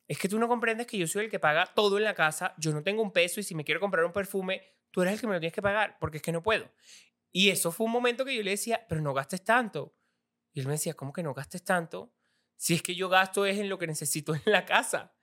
es 0.07 0.17
que 0.17 0.29
tú 0.29 0.39
no 0.39 0.47
comprendes 0.47 0.87
que 0.87 0.97
yo 0.97 1.05
soy 1.05 1.25
el 1.25 1.29
que 1.29 1.39
paga 1.39 1.65
todo 1.75 1.97
en 1.97 2.05
la 2.05 2.15
casa, 2.15 2.55
yo 2.57 2.71
no 2.71 2.81
tengo 2.81 3.03
un 3.03 3.11
peso 3.11 3.41
y 3.41 3.43
si 3.43 3.55
me 3.55 3.65
quiero 3.65 3.81
comprar 3.81 4.05
un 4.05 4.13
perfume, 4.13 4.63
tú 4.89 5.01
eres 5.01 5.15
el 5.15 5.19
que 5.19 5.27
me 5.27 5.33
lo 5.33 5.39
tienes 5.41 5.53
que 5.53 5.61
pagar 5.61 5.97
porque 5.99 6.17
es 6.17 6.23
que 6.23 6.31
no 6.31 6.41
puedo. 6.41 6.71
Y 7.31 7.49
eso 7.49 7.71
fue 7.71 7.85
un 7.85 7.91
momento 7.91 8.25
que 8.25 8.35
yo 8.35 8.43
le 8.43 8.51
decía, 8.51 8.85
pero 8.87 9.01
no 9.01 9.13
gastes 9.13 9.43
tanto. 9.43 9.95
Y 10.53 10.59
él 10.59 10.67
me 10.67 10.73
decía, 10.73 10.93
¿cómo 10.95 11.13
que 11.13 11.23
no 11.23 11.33
gastes 11.33 11.63
tanto? 11.63 12.13
Si 12.55 12.73
es 12.73 12.81
que 12.81 12.95
yo 12.95 13.09
gasto 13.09 13.45
es 13.45 13.57
en 13.57 13.69
lo 13.69 13.77
que 13.77 13.87
necesito 13.87 14.33
en 14.35 14.41
la 14.45 14.65
casa. 14.65 15.15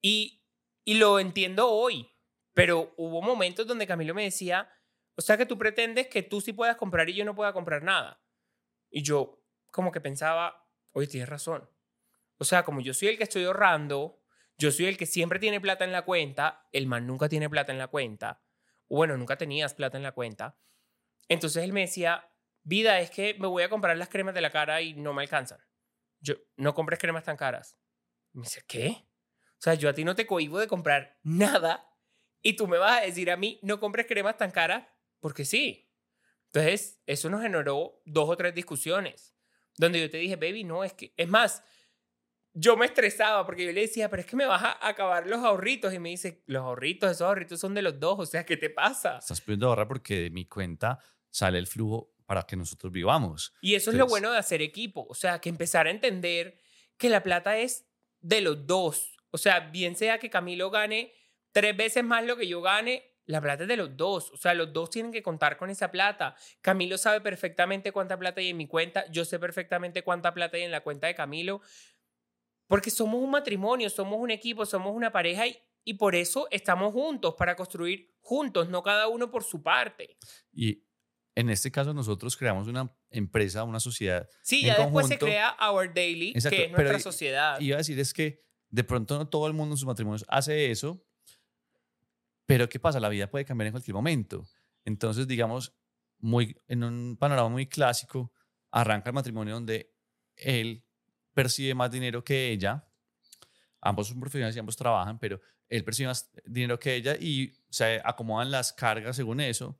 Y, 0.00 0.44
y 0.84 0.94
lo 0.94 1.18
entiendo 1.18 1.70
hoy, 1.70 2.10
pero 2.54 2.94
hubo 2.96 3.20
momentos 3.22 3.66
donde 3.66 3.86
Camilo 3.86 4.14
me 4.14 4.24
decía, 4.24 4.70
o 5.14 5.22
sea 5.22 5.36
que 5.36 5.46
tú 5.46 5.58
pretendes 5.58 6.08
que 6.08 6.22
tú 6.22 6.40
sí 6.40 6.52
puedas 6.52 6.76
comprar 6.76 7.08
y 7.08 7.14
yo 7.14 7.24
no 7.24 7.34
pueda 7.34 7.52
comprar 7.52 7.82
nada. 7.82 8.22
Y 8.90 9.02
yo 9.02 9.42
como 9.70 9.92
que 9.92 10.00
pensaba, 10.00 10.66
oye, 10.92 11.06
tienes 11.06 11.28
razón. 11.28 11.68
O 12.38 12.44
sea, 12.44 12.64
como 12.64 12.80
yo 12.80 12.94
soy 12.94 13.08
el 13.08 13.18
que 13.18 13.24
estoy 13.24 13.44
ahorrando, 13.44 14.22
yo 14.58 14.70
soy 14.70 14.86
el 14.86 14.96
que 14.96 15.06
siempre 15.06 15.38
tiene 15.38 15.60
plata 15.60 15.84
en 15.84 15.92
la 15.92 16.02
cuenta, 16.02 16.66
el 16.72 16.86
man 16.86 17.06
nunca 17.06 17.28
tiene 17.28 17.48
plata 17.50 17.72
en 17.72 17.78
la 17.78 17.88
cuenta. 17.88 18.42
O 18.88 18.96
bueno, 18.96 19.16
nunca 19.16 19.36
tenías 19.36 19.74
plata 19.74 19.96
en 19.96 20.02
la 20.02 20.12
cuenta. 20.12 20.58
Entonces 21.28 21.64
él 21.64 21.72
me 21.72 21.82
decía, 21.82 22.30
vida, 22.62 23.00
es 23.00 23.10
que 23.10 23.36
me 23.38 23.46
voy 23.46 23.62
a 23.62 23.68
comprar 23.68 23.96
las 23.96 24.08
cremas 24.08 24.34
de 24.34 24.40
la 24.40 24.50
cara 24.50 24.82
y 24.82 24.94
no 24.94 25.12
me 25.12 25.22
alcanzan. 25.22 25.58
Yo, 26.20 26.34
no 26.56 26.74
compres 26.74 26.98
cremas 26.98 27.24
tan 27.24 27.36
caras. 27.36 27.78
Me 28.32 28.42
dice, 28.42 28.62
¿qué? 28.66 29.06
O 29.52 29.60
sea, 29.60 29.74
yo 29.74 29.88
a 29.88 29.92
ti 29.92 30.04
no 30.04 30.14
te 30.14 30.26
cohibo 30.26 30.58
de 30.58 30.66
comprar 30.66 31.18
nada 31.22 31.88
y 32.42 32.54
tú 32.54 32.68
me 32.68 32.78
vas 32.78 33.00
a 33.00 33.04
decir 33.04 33.30
a 33.30 33.36
mí, 33.36 33.58
no 33.62 33.80
compres 33.80 34.06
cremas 34.06 34.36
tan 34.36 34.50
caras 34.50 34.86
porque 35.20 35.44
sí. 35.44 35.92
Entonces, 36.46 37.00
eso 37.06 37.28
nos 37.30 37.42
generó 37.42 38.02
dos 38.04 38.28
o 38.28 38.36
tres 38.36 38.54
discusiones 38.54 39.34
donde 39.76 40.00
yo 40.00 40.10
te 40.10 40.18
dije, 40.18 40.36
baby, 40.36 40.64
no, 40.64 40.84
es 40.84 40.92
que, 40.92 41.12
es 41.16 41.28
más, 41.28 41.62
yo 42.52 42.76
me 42.76 42.86
estresaba 42.86 43.44
porque 43.44 43.66
yo 43.66 43.72
le 43.72 43.82
decía, 43.82 44.08
pero 44.08 44.20
es 44.20 44.26
que 44.26 44.36
me 44.36 44.46
vas 44.46 44.62
a 44.62 44.88
acabar 44.88 45.26
los 45.26 45.40
ahorritos. 45.44 45.92
Y 45.92 45.98
me 45.98 46.08
dice, 46.08 46.42
los 46.46 46.62
ahorritos, 46.62 47.10
esos 47.10 47.22
ahorritos 47.26 47.60
son 47.60 47.74
de 47.74 47.82
los 47.82 48.00
dos, 48.00 48.18
o 48.18 48.26
sea, 48.26 48.46
¿qué 48.46 48.56
te 48.56 48.70
pasa? 48.70 49.18
Estás 49.18 49.42
pudiendo 49.42 49.68
ahorrar 49.68 49.86
porque 49.86 50.22
de 50.22 50.30
mi 50.30 50.46
cuenta 50.46 50.98
sale 51.36 51.58
el 51.58 51.66
flujo 51.66 52.14
para 52.24 52.44
que 52.44 52.56
nosotros 52.56 52.90
vivamos. 52.90 53.52
Y 53.60 53.74
eso 53.74 53.90
es 53.90 53.96
lo 53.96 54.06
bueno 54.06 54.32
de 54.32 54.38
hacer 54.38 54.62
equipo, 54.62 55.06
o 55.08 55.14
sea, 55.14 55.38
que 55.38 55.50
empezar 55.50 55.86
a 55.86 55.90
entender 55.90 56.58
que 56.96 57.10
la 57.10 57.22
plata 57.22 57.58
es 57.58 57.86
de 58.20 58.40
los 58.40 58.66
dos. 58.66 59.14
O 59.30 59.38
sea, 59.38 59.60
bien 59.60 59.96
sea 59.96 60.18
que 60.18 60.30
Camilo 60.30 60.70
gane 60.70 61.12
tres 61.52 61.76
veces 61.76 62.02
más 62.02 62.24
lo 62.24 62.38
que 62.38 62.48
yo 62.48 62.62
gane, 62.62 63.04
la 63.26 63.42
plata 63.42 63.64
es 63.64 63.68
de 63.68 63.76
los 63.76 63.94
dos. 63.98 64.30
O 64.30 64.38
sea, 64.38 64.54
los 64.54 64.72
dos 64.72 64.88
tienen 64.88 65.12
que 65.12 65.22
contar 65.22 65.58
con 65.58 65.68
esa 65.68 65.90
plata. 65.90 66.34
Camilo 66.62 66.96
sabe 66.96 67.20
perfectamente 67.20 67.92
cuánta 67.92 68.18
plata 68.18 68.40
hay 68.40 68.48
en 68.48 68.56
mi 68.56 68.66
cuenta, 68.66 69.04
yo 69.10 69.26
sé 69.26 69.38
perfectamente 69.38 70.02
cuánta 70.02 70.32
plata 70.32 70.56
hay 70.56 70.62
en 70.62 70.70
la 70.70 70.80
cuenta 70.80 71.06
de 71.06 71.14
Camilo, 71.14 71.60
porque 72.66 72.90
somos 72.90 73.22
un 73.22 73.30
matrimonio, 73.30 73.90
somos 73.90 74.18
un 74.18 74.30
equipo, 74.30 74.64
somos 74.64 74.94
una 74.94 75.12
pareja 75.12 75.46
y, 75.46 75.58
y 75.84 75.94
por 75.94 76.14
eso 76.14 76.48
estamos 76.50 76.94
juntos, 76.94 77.34
para 77.34 77.54
construir 77.54 78.16
juntos, 78.20 78.70
no 78.70 78.82
cada 78.82 79.08
uno 79.08 79.30
por 79.30 79.44
su 79.44 79.62
parte. 79.62 80.16
Y 80.52 80.85
en 81.36 81.50
este 81.50 81.70
caso 81.70 81.94
nosotros 81.94 82.36
creamos 82.36 82.66
una 82.66 82.92
empresa, 83.10 83.62
una 83.62 83.78
sociedad. 83.78 84.28
Sí, 84.42 84.62
ya 84.64 84.76
después 84.76 85.06
se 85.06 85.18
crea 85.18 85.56
Our 85.70 85.94
Daily, 85.94 86.30
Exacto, 86.30 86.56
que 86.56 86.62
es 86.64 86.72
pero 86.74 86.90
nuestra 86.90 86.98
i- 86.98 87.02
sociedad. 87.02 87.60
Iba 87.60 87.76
a 87.76 87.78
decir 87.78 87.98
es 88.00 88.12
que 88.12 88.42
de 88.70 88.82
pronto 88.82 89.16
no 89.16 89.28
todo 89.28 89.46
el 89.46 89.52
mundo 89.52 89.74
en 89.74 89.78
sus 89.78 89.86
matrimonios 89.86 90.24
hace 90.28 90.70
eso, 90.70 91.04
pero 92.46 92.68
¿qué 92.68 92.78
pasa? 92.78 93.00
La 93.00 93.08
vida 93.08 93.28
puede 93.28 93.44
cambiar 93.44 93.66
en 93.68 93.72
cualquier 93.72 93.94
momento. 93.94 94.46
Entonces, 94.84 95.26
digamos, 95.26 95.74
muy, 96.18 96.56
en 96.68 96.84
un 96.84 97.16
panorama 97.18 97.48
muy 97.48 97.66
clásico, 97.66 98.32
arranca 98.70 99.10
el 99.10 99.14
matrimonio 99.14 99.54
donde 99.54 99.92
él 100.36 100.84
percibe 101.34 101.74
más 101.74 101.90
dinero 101.90 102.22
que 102.22 102.50
ella. 102.50 102.88
Ambos 103.80 104.08
son 104.08 104.20
profesionales 104.20 104.56
y 104.56 104.58
ambos 104.58 104.76
trabajan, 104.76 105.18
pero 105.18 105.40
él 105.68 105.84
percibe 105.84 106.08
más 106.08 106.30
dinero 106.44 106.78
que 106.78 106.94
ella 106.94 107.16
y 107.18 107.52
se 107.68 108.00
acomodan 108.04 108.50
las 108.50 108.72
cargas 108.72 109.16
según 109.16 109.40
eso. 109.40 109.78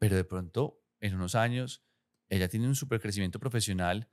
Pero 0.00 0.16
de 0.16 0.24
pronto, 0.24 0.82
en 0.98 1.14
unos 1.14 1.34
años, 1.34 1.84
ella 2.28 2.48
tiene 2.48 2.66
un 2.66 2.74
super 2.74 3.00
crecimiento 3.00 3.38
profesional 3.38 4.10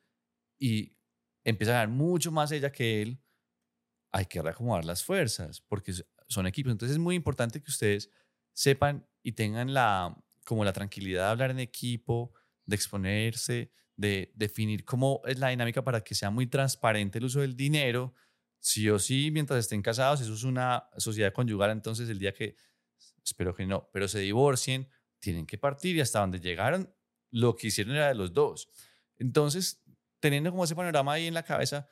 y 0.59 0.97
empieza 1.43 1.71
a 1.71 1.81
ganar 1.81 1.95
mucho 1.95 2.31
más 2.31 2.51
ella 2.51 2.71
que 2.71 3.01
él. 3.01 3.23
Hay 4.11 4.25
que 4.25 4.41
reacomodar 4.41 4.83
las 4.85 5.03
fuerzas 5.03 5.61
porque 5.61 5.93
son 6.27 6.45
equipos. 6.45 6.71
Entonces 6.71 6.97
es 6.97 7.01
muy 7.01 7.15
importante 7.15 7.61
que 7.61 7.71
ustedes 7.71 8.11
sepan 8.53 9.07
y 9.23 9.31
tengan 9.31 9.73
la, 9.73 10.21
como 10.45 10.65
la 10.65 10.73
tranquilidad 10.73 11.23
de 11.25 11.29
hablar 11.29 11.51
en 11.51 11.59
equipo, 11.59 12.33
de 12.65 12.75
exponerse, 12.75 13.71
de 13.95 14.33
definir 14.35 14.83
cómo 14.83 15.21
es 15.25 15.39
la 15.39 15.49
dinámica 15.49 15.83
para 15.83 16.01
que 16.01 16.15
sea 16.15 16.29
muy 16.29 16.47
transparente 16.47 17.19
el 17.19 17.25
uso 17.25 17.39
del 17.39 17.55
dinero. 17.55 18.13
Sí 18.59 18.89
o 18.89 18.99
sí, 18.99 19.29
mientras 19.31 19.59
estén 19.59 19.81
casados, 19.81 20.19
eso 20.19 20.33
es 20.33 20.43
una 20.43 20.89
sociedad 20.97 21.31
conyugal, 21.31 21.71
entonces 21.71 22.09
el 22.09 22.19
día 22.19 22.33
que, 22.33 22.55
espero 23.23 23.53
que 23.53 23.65
no, 23.65 23.89
pero 23.93 24.07
se 24.07 24.19
divorcien, 24.19 24.89
tienen 25.19 25.45
que 25.45 25.57
partir 25.57 25.95
y 25.95 26.01
hasta 26.01 26.19
donde 26.19 26.39
llegaron, 26.39 26.93
lo 27.31 27.55
que 27.55 27.67
hicieron 27.67 27.95
era 27.95 28.07
de 28.09 28.15
los 28.15 28.33
dos. 28.33 28.69
Entonces, 29.17 29.83
teniendo 30.19 30.51
como 30.51 30.63
ese 30.63 30.75
panorama 30.75 31.13
ahí 31.13 31.27
en 31.27 31.33
la 31.33 31.43
cabeza, 31.43 31.89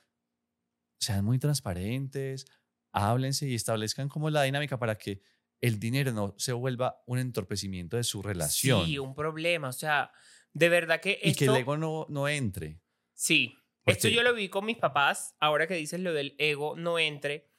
sean 0.99 1.25
muy 1.25 1.39
transparentes, 1.39 2.45
háblense 2.91 3.47
y 3.47 3.55
establezcan 3.55 4.07
como 4.09 4.29
la 4.29 4.43
dinámica 4.43 4.77
para 4.79 4.95
que 4.97 5.21
el 5.61 5.79
dinero 5.79 6.11
no 6.13 6.35
se 6.37 6.53
vuelva 6.53 7.01
un 7.05 7.17
entorpecimiento 7.19 7.97
de 7.97 8.03
su 8.03 8.21
relación. 8.21 8.85
Sí, 8.85 8.97
un 8.99 9.15
problema. 9.15 9.69
O 9.69 9.73
sea, 9.73 10.11
de 10.53 10.69
verdad 10.69 11.01
que 11.01 11.19
y 11.21 11.33
que 11.35 11.45
el 11.45 11.51
esto- 11.51 11.55
ego 11.57 11.77
no, 11.77 12.05
no 12.09 12.27
entre. 12.29 12.79
Sí. 13.13 13.55
Esto 13.85 14.03
Porque- 14.03 14.15
yo 14.15 14.23
lo 14.23 14.33
vi 14.33 14.49
con 14.49 14.65
mis 14.65 14.77
papás. 14.77 15.35
Ahora 15.39 15.67
que 15.67 15.75
dices 15.75 15.99
lo 15.99 16.13
del 16.13 16.35
ego 16.37 16.75
no 16.75 16.97
entre. 16.99 17.51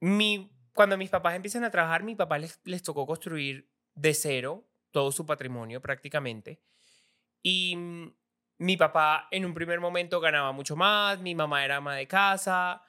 Mi, 0.00 0.50
cuando 0.74 0.96
mis 0.96 1.10
papás 1.10 1.34
empiezan 1.34 1.64
a 1.64 1.70
trabajar, 1.70 2.02
mi 2.04 2.14
papá 2.14 2.38
les, 2.38 2.60
les 2.64 2.82
tocó 2.82 3.06
construir 3.06 3.70
de 3.98 4.14
cero 4.14 4.68
todo 4.90 5.12
su 5.12 5.26
patrimonio 5.26 5.80
prácticamente. 5.82 6.62
Y 7.42 7.76
mm, 7.76 8.14
mi 8.58 8.76
papá 8.76 9.28
en 9.30 9.44
un 9.44 9.54
primer 9.54 9.80
momento 9.80 10.20
ganaba 10.20 10.52
mucho 10.52 10.76
más, 10.76 11.20
mi 11.20 11.34
mamá 11.34 11.64
era 11.64 11.76
ama 11.76 11.96
de 11.96 12.06
casa, 12.08 12.82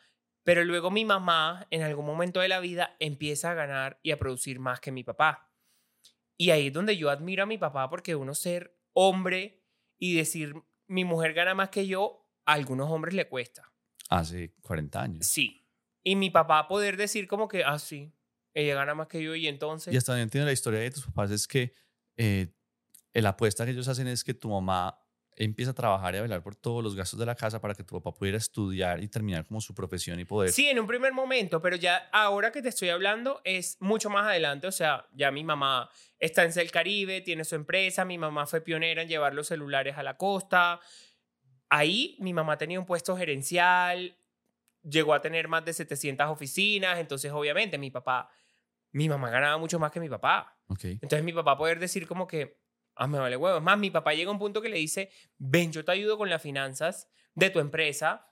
pero 0.43 0.63
luego 0.63 0.91
mi 0.91 1.05
mamá 1.05 1.67
en 1.69 1.81
algún 1.81 2.05
momento 2.05 2.39
de 2.39 2.47
la 2.47 2.59
vida 2.59 2.95
empieza 2.99 3.51
a 3.51 3.55
ganar 3.55 3.99
y 4.01 4.11
a 4.11 4.19
producir 4.19 4.59
más 4.59 4.79
que 4.79 4.91
mi 4.91 5.03
papá. 5.03 5.51
Y 6.37 6.51
ahí 6.51 6.67
es 6.67 6.73
donde 6.73 6.97
yo 6.97 7.09
admiro 7.09 7.43
a 7.43 7.47
mi 7.47 7.57
papá 7.57 7.89
porque 7.89 8.15
uno 8.15 8.33
ser 8.33 8.79
hombre 8.93 9.63
y 9.97 10.15
decir 10.15 10.55
mi 10.87 11.03
mujer 11.05 11.33
gana 11.33 11.53
más 11.53 11.69
que 11.69 11.85
yo, 11.85 12.27
a 12.45 12.53
algunos 12.53 12.89
hombres 12.89 13.13
le 13.13 13.27
cuesta. 13.27 13.71
Hace 14.09 14.55
40 14.61 15.01
años. 15.01 15.27
Sí. 15.27 15.67
Y 16.03 16.15
mi 16.15 16.29
papá 16.29 16.67
poder 16.67 16.97
decir 16.97 17.27
como 17.27 17.47
que, 17.47 17.63
ah, 17.63 17.77
sí, 17.77 18.15
ella 18.53 18.75
gana 18.75 18.95
más 18.95 19.07
que 19.07 19.21
yo 19.21 19.35
y 19.35 19.47
entonces... 19.47 19.93
Y 19.93 19.97
hasta 19.97 20.13
donde 20.13 20.23
entiendo 20.23 20.45
la 20.45 20.53
historia 20.53 20.79
de 20.79 20.91
tus 20.91 21.05
papás 21.05 21.31
es 21.31 21.47
que 21.47 21.73
eh, 22.17 22.47
la 23.13 23.29
apuesta 23.29 23.65
que 23.65 23.71
ellos 23.71 23.87
hacen 23.87 24.07
es 24.07 24.23
que 24.23 24.33
tu 24.33 24.49
mamá 24.49 24.99
empieza 25.39 25.71
a 25.71 25.73
trabajar 25.73 26.13
y 26.15 26.17
a 26.17 26.21
velar 26.21 26.43
por 26.43 26.55
todos 26.55 26.83
los 26.83 26.95
gastos 26.95 27.17
de 27.17 27.25
la 27.25 27.33
casa 27.33 27.61
para 27.61 27.73
que 27.73 27.83
tu 27.83 27.95
papá 27.99 28.15
pudiera 28.15 28.37
estudiar 28.37 29.01
y 29.01 29.07
terminar 29.07 29.45
como 29.45 29.61
su 29.61 29.73
profesión 29.73 30.19
y 30.19 30.25
poder... 30.25 30.51
Sí, 30.51 30.67
en 30.67 30.79
un 30.79 30.85
primer 30.85 31.13
momento, 31.13 31.61
pero 31.61 31.77
ya 31.77 32.09
ahora 32.11 32.51
que 32.51 32.61
te 32.61 32.69
estoy 32.69 32.89
hablando 32.89 33.41
es 33.45 33.77
mucho 33.79 34.09
más 34.09 34.27
adelante. 34.27 34.67
O 34.67 34.71
sea, 34.71 35.07
ya 35.13 35.31
mi 35.31 35.45
mamá 35.45 35.89
está 36.19 36.43
en 36.43 36.51
Cel 36.51 36.71
Caribe, 36.71 37.21
tiene 37.21 37.45
su 37.45 37.55
empresa, 37.55 38.03
mi 38.03 38.17
mamá 38.17 38.45
fue 38.47 38.59
pionera 38.59 39.01
en 39.01 39.07
llevar 39.07 39.33
los 39.33 39.47
celulares 39.47 39.97
a 39.97 40.03
la 40.03 40.17
costa. 40.17 40.81
Ahí 41.69 42.17
mi 42.19 42.33
mamá 42.33 42.57
tenía 42.57 42.79
un 42.79 42.85
puesto 42.85 43.15
gerencial, 43.15 44.17
llegó 44.83 45.13
a 45.13 45.21
tener 45.21 45.47
más 45.47 45.63
de 45.63 45.73
700 45.73 46.27
oficinas, 46.27 46.99
entonces 46.99 47.31
obviamente 47.31 47.77
mi 47.77 47.91
papá, 47.91 48.29
mi 48.91 49.07
mamá 49.09 49.29
ganaba 49.29 49.57
mucho 49.57 49.79
más 49.79 49.91
que 49.91 49.99
mi 49.99 50.09
papá. 50.09 50.57
Ok. 50.67 50.83
Entonces 50.85 51.23
mi 51.23 51.33
papá 51.33 51.57
poder 51.57 51.79
decir 51.79 52.07
como 52.07 52.27
que, 52.27 52.59
ah, 52.95 53.07
me 53.07 53.19
vale 53.19 53.35
huevo. 53.37 53.57
Es 53.57 53.63
más, 53.63 53.77
mi 53.77 53.89
papá 53.91 54.13
llega 54.13 54.29
a 54.29 54.33
un 54.33 54.39
punto 54.39 54.61
que 54.61 54.69
le 54.69 54.77
dice, 54.77 55.09
ven, 55.37 55.71
yo 55.71 55.83
te 55.85 55.91
ayudo 55.91 56.17
con 56.17 56.29
las 56.29 56.41
finanzas 56.41 57.07
de 57.35 57.49
tu 57.49 57.59
empresa 57.59 58.25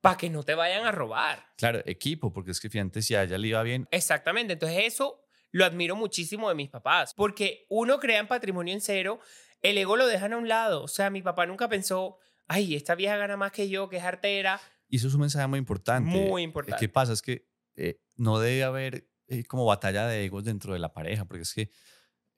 para 0.00 0.16
que 0.16 0.30
no 0.30 0.44
te 0.44 0.54
vayan 0.54 0.86
a 0.86 0.92
robar. 0.92 1.44
Claro, 1.56 1.80
equipo, 1.84 2.32
porque 2.32 2.52
es 2.52 2.60
que 2.60 2.70
fíjate, 2.70 3.02
si 3.02 3.14
a 3.14 3.24
ella 3.24 3.36
le 3.38 3.48
iba 3.48 3.62
bien, 3.62 3.88
Exactamente. 3.90 4.52
Entonces 4.54 4.78
eso 4.84 5.24
lo 5.50 5.64
admiro 5.64 5.96
muchísimo 5.96 6.48
de 6.48 6.54
mis 6.54 6.68
papás, 6.70 7.14
porque 7.14 7.66
uno 7.70 7.98
crea 7.98 8.20
en 8.20 8.28
patrimonio 8.28 8.72
en 8.74 8.80
cero, 8.80 9.18
el 9.62 9.76
ego 9.78 9.96
lo 9.96 10.06
dejan 10.06 10.32
a 10.34 10.36
un 10.36 10.46
lado. 10.46 10.82
O 10.84 10.88
sea, 10.88 11.10
mi 11.10 11.22
papá 11.22 11.46
nunca 11.46 11.68
pensó, 11.68 12.18
ay, 12.46 12.76
esta 12.76 12.94
vieja 12.94 13.16
gana 13.16 13.36
más 13.36 13.50
que 13.50 13.68
yo, 13.68 13.88
que 13.88 13.96
es 13.96 14.04
artera. 14.04 14.60
y 14.88 14.96
eso 14.98 15.08
es 15.08 15.14
un 15.14 15.20
mensaje 15.22 15.46
muy 15.48 15.58
importante. 15.58 16.08
Muy 16.10 16.42
Eh, 16.42 16.44
importante. 16.44 16.78
¿Qué 16.78 16.88
pasa? 16.88 17.12
Es 17.12 17.22
que 17.22 17.48
eh, 17.76 18.00
no 18.16 18.38
debe 18.38 18.62
haber 18.64 19.07
eh, 19.28 19.44
como 19.44 19.64
batalla 19.64 20.06
de 20.06 20.24
egos 20.24 20.44
dentro 20.44 20.72
de 20.72 20.78
la 20.78 20.92
pareja, 20.92 21.24
porque 21.24 21.42
es 21.42 21.54
que 21.54 21.70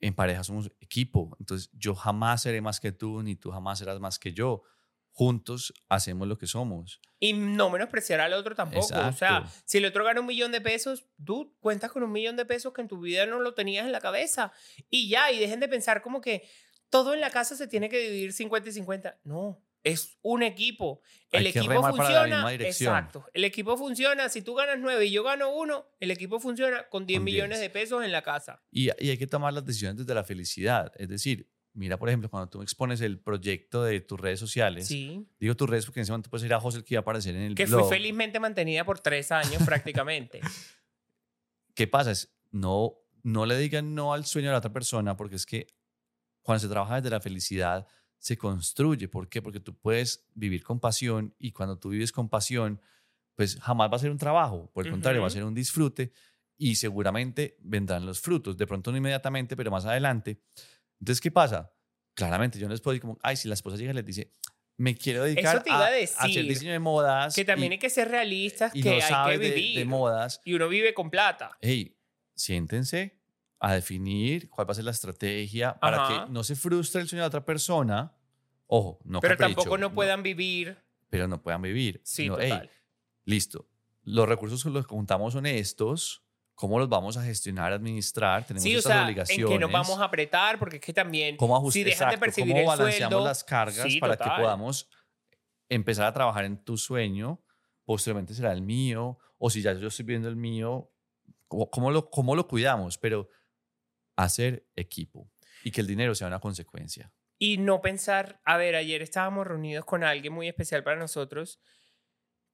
en 0.00 0.14
pareja 0.14 0.44
somos 0.44 0.70
equipo. 0.81 1.37
Entonces, 1.38 1.70
yo 1.72 1.94
jamás 1.94 2.42
seré 2.42 2.61
más 2.61 2.81
que 2.81 2.92
tú, 2.92 3.22
ni 3.22 3.37
tú 3.37 3.50
jamás 3.50 3.79
serás 3.79 4.00
más 4.00 4.18
que 4.18 4.33
yo. 4.33 4.62
Juntos 5.12 5.74
hacemos 5.88 6.26
lo 6.29 6.38
que 6.38 6.46
somos. 6.46 7.00
Y 7.18 7.33
no 7.33 7.68
menospreciar 7.68 8.20
al 8.20 8.33
otro 8.33 8.55
tampoco. 8.55 8.85
O 8.85 8.88
sea, 8.88 9.09
Exacto. 9.09 9.50
si 9.64 9.79
el 9.79 9.85
otro 9.85 10.05
gana 10.05 10.20
un 10.20 10.26
millón 10.26 10.53
de 10.53 10.61
pesos, 10.61 11.05
tú 11.22 11.55
cuentas 11.61 11.90
con 11.92 12.03
un 12.03 12.12
millón 12.12 12.37
de 12.37 12.46
pesos 12.46 12.72
que 12.72 12.81
en 12.81 12.88
tu 12.88 13.00
vida 13.00 13.26
no 13.26 13.40
lo 13.40 13.55
tenías 13.55 13.85
en 13.85 13.92
la 13.92 14.00
cabeza. 14.00 14.53
Y 14.88 15.09
ya, 15.09 15.31
y 15.31 15.38
dejen 15.38 15.61
de 15.61 15.68
pensar 15.68 16.00
como 16.00 16.20
que 16.20 16.48
todo 16.88 17.12
en 17.12 17.20
la 17.20 17.31
casa 17.31 17.57
se 17.57 17.68
tiene 17.68 17.88
que 17.88 17.98
dividir 17.98 18.33
50 18.33 18.68
y 18.68 18.72
50. 18.72 19.20
No, 19.24 19.62
es 19.83 20.19
un 20.23 20.43
equipo. 20.43 21.01
El 21.33 21.47
Hay 21.47 21.53
equipo 21.53 21.83
funciona. 21.83 22.53
Exacto. 22.55 23.25
El 23.33 23.45
equipo 23.45 23.77
funciona. 23.77 24.29
Si 24.29 24.43
tú 24.43 24.55
ganas 24.55 24.79
9 24.79 25.07
y 25.07 25.11
yo 25.12 25.23
gano 25.23 25.55
1, 25.55 25.87
el 26.01 26.11
equipo 26.11 26.38
funciona 26.40 26.88
con 26.88 27.07
10 27.07 27.19
Con 27.21 27.25
millones 27.25 27.59
10. 27.59 27.61
de 27.61 27.71
pesos 27.71 28.05
en 28.05 28.12
la 28.12 28.23
casa. 28.23 28.62
Y, 28.71 28.90
y 29.03 29.11
hay 29.11 29.19
que 29.19 29.27
tomar 29.27 29.53
las 29.53 29.64
decisiones 29.64 29.97
desde 29.99 30.14
la 30.14 30.25
felicidad. 30.25 30.93
Es 30.97 31.09
decir, 31.09 31.49
mira, 31.73 31.97
por 31.99 32.09
ejemplo, 32.09 32.29
cuando 32.29 32.49
tú 32.51 32.62
expones 32.62 33.01
el 33.01 33.21
proyecto 33.21 33.85
de 33.85 34.01
tus 34.01 34.21
redes 34.21 34.38
sociales, 34.40 34.88
Sí. 34.88 35.27
digo 35.38 35.55
tus 35.57 35.71
redes 35.71 35.87
porque 35.87 36.01
en 36.01 36.03
ese 36.03 36.12
momento 36.12 36.29
puedes 36.31 36.45
ir 36.45 36.53
a 36.53 36.61
José, 36.61 36.83
que 36.85 36.95
iba 36.95 36.99
a 36.99 37.03
aparecer 37.03 37.35
en 37.37 37.43
el 37.43 37.55
Que 37.55 37.64
blog. 37.66 37.88
fui 37.88 37.97
felizmente 37.97 38.38
mantenida 38.40 38.85
por 38.85 39.01
tres 39.01 39.31
años 39.33 39.62
prácticamente. 39.64 40.40
¿Qué 41.75 41.87
pasa? 41.87 42.11
Es 42.11 42.35
no, 42.51 42.97
no 43.23 43.47
le 43.47 43.57
digan 43.57 43.95
no 43.95 44.12
al 44.12 44.27
sueño 44.27 44.49
de 44.49 44.53
la 44.53 44.59
otra 44.59 44.73
persona 44.73 45.16
porque 45.16 45.37
es 45.37 45.47
que 45.47 45.69
cuando 46.43 46.61
se 46.61 46.69
trabaja 46.69 46.97
desde 46.97 47.11
la 47.11 47.21
felicidad 47.21 47.87
se 48.20 48.37
construye. 48.37 49.09
¿Por 49.09 49.28
qué? 49.28 49.42
Porque 49.42 49.59
tú 49.61 49.74
puedes 49.76 50.26
vivir 50.35 50.62
con 50.62 50.78
pasión 50.78 51.35
y 51.38 51.50
cuando 51.52 51.78
tú 51.78 51.88
vives 51.88 52.12
con 52.12 52.28
pasión, 52.28 52.80
pues 53.35 53.59
jamás 53.61 53.90
va 53.90 53.96
a 53.96 53.98
ser 53.98 54.11
un 54.11 54.18
trabajo. 54.18 54.70
Por 54.72 54.85
el 54.87 54.92
contrario, 54.92 55.22
va 55.22 55.26
a 55.26 55.30
ser 55.30 55.42
un 55.44 55.54
disfrute 55.54 56.12
y 56.59 56.74
seguramente 56.76 57.56
vendrán 57.61 58.04
los 58.04 58.20
frutos. 58.20 58.56
De 58.59 58.66
pronto 58.66 58.92
no 58.92 58.98
inmediatamente, 58.98 59.56
pero 59.56 59.70
más 59.70 59.87
adelante. 59.87 60.42
Entonces, 61.00 61.20
¿qué 61.20 61.30
pasa? 61.30 61.72
Claramente 62.14 62.59
yo 62.59 62.66
no 62.68 62.72
les 62.74 62.83
puedo 62.83 62.92
decir 62.92 63.00
como, 63.02 63.18
ay, 63.22 63.37
si 63.37 63.48
la 63.48 63.54
esposa 63.54 63.76
llega 63.78 63.92
y 63.92 63.94
les 63.94 64.04
dice, 64.04 64.30
me 64.76 64.94
quiero 64.94 65.24
dedicar 65.24 65.56
a 65.66 65.72
a, 65.72 65.85
a 65.87 65.87
hacer 65.88 66.28
decir, 66.28 66.44
diseño 66.46 66.72
de 66.72 66.78
modas. 66.78 67.35
que 67.35 67.44
también 67.46 67.72
y, 67.72 67.74
hay 67.76 67.78
que 67.78 67.88
ser 67.90 68.09
realistas, 68.09 68.74
y 68.74 68.83
que 68.83 68.90
no 68.90 69.16
hay 69.16 69.33
que 69.33 69.38
de- 69.38 69.54
vivir. 69.54 69.78
de 69.78 69.85
modas 69.87 70.42
Y 70.44 70.52
uno 70.52 70.68
vive 70.68 70.92
con 70.92 71.09
plata. 71.11 71.56
hey, 71.62 71.96
siéntense 72.35 73.19
a 73.61 73.75
definir 73.75 74.49
cuál 74.51 74.66
va 74.68 74.73
a 74.73 74.75
ser 74.75 74.85
la 74.85 74.90
estrategia 74.90 75.79
para 75.79 76.03
Ajá. 76.05 76.25
que 76.27 76.33
no 76.33 76.42
se 76.42 76.57
frustre 76.57 77.01
el 77.03 77.09
sueño 77.09 77.23
de 77.23 77.29
otra 77.29 77.44
persona. 77.44 78.12
Ojo, 78.66 78.99
no 79.05 79.20
pero 79.20 79.37
capricho, 79.37 79.57
tampoco 79.59 79.79
no 79.79 79.92
puedan 79.94 80.23
vivir. 80.23 80.79
pero 81.11 81.29
no 81.29 81.42
puedan 81.42 81.61
vivir. 81.62 82.01
Sí, 82.05 82.29
hey, 82.38 82.51
total. 82.51 82.70
listo. 83.25 83.68
Los 84.03 84.29
recursos 84.29 84.62
con 84.62 84.73
los 84.73 84.87
que 84.87 84.90
contamos 84.94 85.35
son 85.35 85.44
estos. 85.46 86.23
¿Cómo 86.55 86.79
los 86.79 86.88
vamos 86.88 87.16
a 87.16 87.23
gestionar, 87.23 87.73
administrar? 87.73 88.44
Tenemos 88.46 88.62
Sí, 88.64 88.75
o 88.75 88.79
estas 88.79 88.92
sea, 88.92 89.01
en 89.01 89.05
obligaciones. 89.07 89.46
que 89.51 89.59
nos 89.59 89.73
vamos 89.73 89.99
a 89.99 90.05
apretar, 90.05 90.59
porque 90.59 90.77
es 90.77 90.83
que 90.83 90.92
también, 90.92 91.37
¿Cómo 91.37 91.55
si 91.57 91.81
ajustar? 91.81 91.85
dejas 91.85 92.11
de 92.12 92.18
percibir 92.18 92.53
¿Cómo 92.53 92.61
el 92.61 92.66
balanceamos 92.66 93.12
sueldo, 93.12 93.25
las 93.29 93.44
cargas 93.44 93.87
sí, 93.92 93.99
para 93.99 94.16
total. 94.16 94.37
que 94.37 94.42
podamos 94.42 94.88
empezar 95.68 96.07
a 96.07 96.12
trabajar 96.12 96.44
en 96.44 96.62
tu 96.62 96.77
sueño? 96.77 97.42
Posteriormente 97.85 98.35
será 98.35 98.53
el 98.53 98.62
mío. 98.62 99.18
O 99.38 99.49
si 99.51 99.62
ya 99.62 99.73
yo 99.73 99.88
estoy 99.88 100.05
viendo 100.05 100.29
el 100.29 100.37
mío, 100.37 100.90
¿cómo, 101.49 101.70
cómo 101.70 101.90
lo, 101.90 102.11
cómo 102.11 102.37
lo 102.37 102.46
cuidamos? 102.46 102.99
Pero 102.99 103.29
hacer 104.24 104.66
equipo 104.76 105.30
y 105.64 105.70
que 105.70 105.80
el 105.80 105.87
dinero 105.87 106.14
sea 106.14 106.28
una 106.28 106.40
consecuencia. 106.40 107.12
y 107.38 107.56
no 107.59 107.80
pensar, 107.80 108.40
a 108.44 108.56
ver, 108.59 108.74
ayer 108.76 109.00
estábamos 109.02 109.46
reunidos 109.46 109.85
con 109.87 110.04
alguien 110.04 110.33
muy 110.33 110.46
especial 110.48 110.85
para 110.85 110.98
nosotros, 110.98 111.59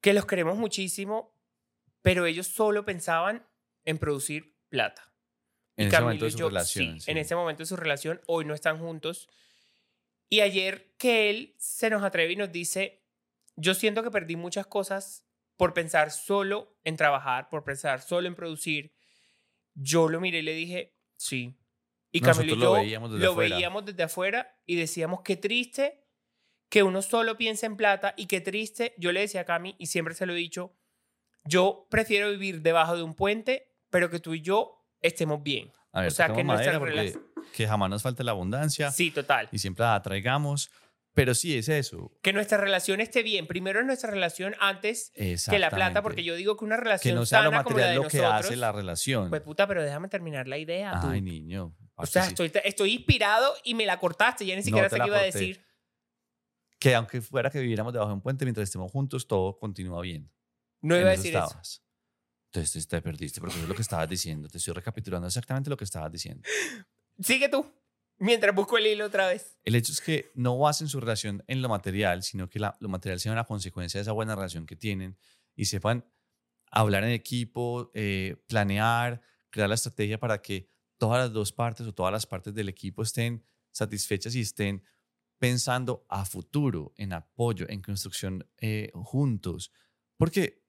que 0.01 0.13
los 0.15 0.27
queremos 0.27 0.57
muchísimo, 0.57 1.35
pero 2.03 2.25
ellos 2.27 2.47
solo 2.47 2.85
pensaban 2.85 3.47
en 3.85 3.99
producir 3.99 4.57
plata. 4.69 5.13
En 5.77 5.87
Y 5.87 5.89
ese 5.89 6.01
momento 6.01 6.25
de 6.25 6.31
su 6.31 6.39
yo, 6.39 6.49
relación. 6.49 7.01
sí, 7.01 7.11
en 7.11 7.19
ese 7.19 7.35
momento 7.35 7.63
de 7.63 7.67
su 7.67 7.77
relación, 7.77 8.21
hoy 8.27 8.45
no 8.45 8.55
están 8.55 8.79
juntos. 8.79 9.29
Y 10.29 10.41
ayer 10.41 10.95
que 10.99 11.31
él 11.31 11.55
se 11.59 11.91
nos 11.91 12.03
atreve 12.03 12.33
y 12.33 12.37
nos 12.37 12.53
dice, 12.53 13.05
yo 13.57 13.75
siento 13.75 14.03
que 14.03 14.11
perdí 14.11 14.37
muchas 14.37 14.67
cosas 14.67 15.27
por 15.57 15.75
pensar 15.75 16.11
solo 16.13 16.79
en 16.85 16.97
trabajar, 16.97 17.49
por 17.49 17.65
pensar 17.65 18.01
solo 18.03 18.29
en 18.29 18.35
producir. 18.37 18.93
Yo 19.75 20.09
lo 20.09 20.21
miré 20.21 20.39
y 20.39 20.43
le 20.43 20.55
dije, 20.55 20.96
sí. 21.17 21.55
Y 22.13 22.21
Camilo 22.21 22.45
y 22.45 22.49
yo 22.59 22.65
lo 22.65 22.73
veíamos 22.73 23.11
desde 23.11 23.25
lo 23.25 23.33
afuera. 23.33 23.55
veíamos 23.57 23.85
desde 23.85 24.03
afuera 24.03 24.59
y 24.65 24.77
decíamos, 24.77 25.21
qué 25.23 25.37
triste 25.37 26.03
que 26.71 26.83
uno 26.83 27.03
solo 27.03 27.37
piense 27.37 27.67
en 27.67 27.77
plata 27.77 28.15
y 28.17 28.27
qué 28.27 28.41
triste, 28.41 28.95
yo 28.97 29.13
le 29.13 29.21
decía 29.21 29.43
a 29.43 29.45
Cami 29.45 29.77
y 29.79 29.87
siempre 29.87 30.15
se 30.15 30.25
lo 30.27 30.33
he 30.33 30.37
dicho, 30.37 30.75
yo 31.45 31.87
prefiero 31.91 32.31
vivir 32.31 32.63
debajo 32.63 32.97
de 32.97 33.03
un 33.03 33.15
puente, 33.15 33.73
pero 33.91 34.11
que 34.11 34.19
tú 34.19 34.35
y 34.35 34.41
yo 34.41 34.85
estemos 35.01 35.43
bien. 35.43 35.71
A 35.93 36.01
ver, 36.03 36.09
o 36.11 36.15
sea, 36.15 36.33
que 36.33 36.43
nuestras 36.43 36.79
porque 36.79 37.19
que 37.55 37.67
jamás 37.67 37.89
nos 37.89 38.03
falte 38.03 38.25
la 38.25 38.33
abundancia 38.33 38.91
Sí, 38.91 39.11
total. 39.11 39.49
y 39.53 39.59
siempre 39.59 39.85
la 39.85 40.03
traigamos. 40.03 40.71
Pero 41.17 41.35
sí 41.35 41.57
es 41.57 41.71
eso. 41.71 42.13
Que 42.21 42.35
nuestra 42.35 42.59
relación 42.59 43.01
esté 43.01 43.23
bien. 43.23 43.47
Primero 43.47 43.81
es 43.81 43.87
nuestra 43.87 44.11
relación 44.11 44.55
antes 44.61 45.13
que 45.15 45.59
la 45.59 45.71
plata, 45.71 46.03
porque 46.03 46.23
yo 46.23 46.35
digo 46.35 46.59
que 46.59 46.65
una 46.67 46.77
que 46.77 46.83
relación 46.83 47.15
no 47.15 47.25
sea 47.25 47.41
lo 47.43 47.51
sana 47.51 47.65
como 47.65 47.79
la 47.79 47.87
de 47.87 47.95
material 47.95 48.05
lo 48.05 48.11
que 48.11 48.19
nosotros. 48.19 48.45
hace 48.45 48.57
la 48.57 48.71
relación. 48.71 49.31
Pues 49.31 49.41
puta, 49.41 49.67
pero 49.67 49.83
déjame 49.83 50.09
terminar 50.09 50.47
la 50.47 50.59
idea. 50.59 51.01
tú. 51.01 51.09
Ay, 51.09 51.23
niño. 51.23 51.75
o 51.95 52.05
sea, 52.05 52.25
sí. 52.25 52.29
estoy, 52.29 52.53
estoy 52.65 52.93
inspirado 52.93 53.51
y 53.65 53.75
me 53.75 53.87
la 53.87 53.99
cortaste. 53.99 54.45
Ya 54.45 54.55
ni 54.57 54.63
siquiera 54.63 54.91
te 54.91 54.97
sé 54.97 55.01
qué 55.01 55.07
iba 55.07 55.17
a 55.17 55.23
decir. 55.23 55.65
Que 56.79 56.95
aunque 56.95 57.23
fuera 57.23 57.49
que 57.49 57.61
viviéramos 57.61 57.95
debajo 57.95 58.11
de 58.11 58.17
un 58.17 58.21
puente 58.21 58.45
mientras 58.45 58.65
estemos 58.65 58.93
juntos, 58.93 59.27
todo 59.27 59.59
continúa 59.59 60.03
bien. 60.03 60.31
No 60.83 60.97
En 60.97 61.01
iba 61.01 61.09
a 61.09 61.13
decir 61.13 61.35
eso. 61.35 61.45
estabas. 61.45 61.83
Entonces 62.53 62.87
te 62.87 63.01
perdiste, 63.01 63.41
porque 63.41 63.55
eso 63.55 63.63
es 63.63 63.69
lo 63.71 63.75
que 63.75 63.81
estabas 63.81 64.07
diciendo. 64.07 64.49
Te 64.49 64.59
estoy 64.59 64.75
recapitulando 64.75 65.27
exactamente 65.27 65.71
lo 65.71 65.79
que 65.79 65.85
estabas 65.85 66.13
diciendo. 66.13 66.47
Sigue 67.19 67.49
tú. 67.49 67.67
Mientras 68.19 68.55
busco 68.55 68.79
el 68.79 68.87
hilo 68.87 69.05
otra 69.07 69.27
vez. 69.29 69.59
El 69.65 69.75
hecho 69.75 69.93
es 69.93 70.01
que 70.01 70.31
no 70.35 70.59
basen 70.59 70.89
su 70.89 71.01
relación 71.01 71.45
en 71.49 71.61
lo 71.61 71.69
material, 71.69 72.23
sino 72.23 72.49
que 72.49 72.59
la- 72.59 72.77
lo 72.81 72.89
material 72.89 73.21
sea 73.21 73.33
una 73.33 73.45
consecuencia 73.45 73.99
de 73.99 74.03
esa 74.03 74.13
buena 74.13 74.35
relación 74.35 74.65
que 74.67 74.77
tienen 74.77 75.19
y 75.55 75.67
sepan 75.67 76.05
hablar 76.71 77.05
en 77.05 77.11
equipo, 77.11 77.91
eh, 77.95 78.43
planear, 78.49 79.21
crear 79.51 79.69
la 79.69 79.75
estrategia 79.75 80.19
para 80.19 80.41
que 80.41 80.69
todas 80.99 81.19
las 81.23 81.33
dos 81.33 81.53
partes 81.53 81.87
o 81.87 81.95
todas 81.95 82.13
las 82.13 82.27
partes 82.27 82.55
del 82.55 82.69
equipo 82.69 83.03
estén 83.03 83.45
satisfechas 83.71 84.35
y 84.35 84.41
estén 84.41 84.83
pensando 85.39 86.07
a 86.09 86.25
futuro, 86.25 86.95
en 86.97 87.13
apoyo, 87.13 87.67
en 87.69 87.83
construcción 87.83 88.49
eh, 88.59 88.91
juntos. 88.95 89.71
Porque, 90.17 90.65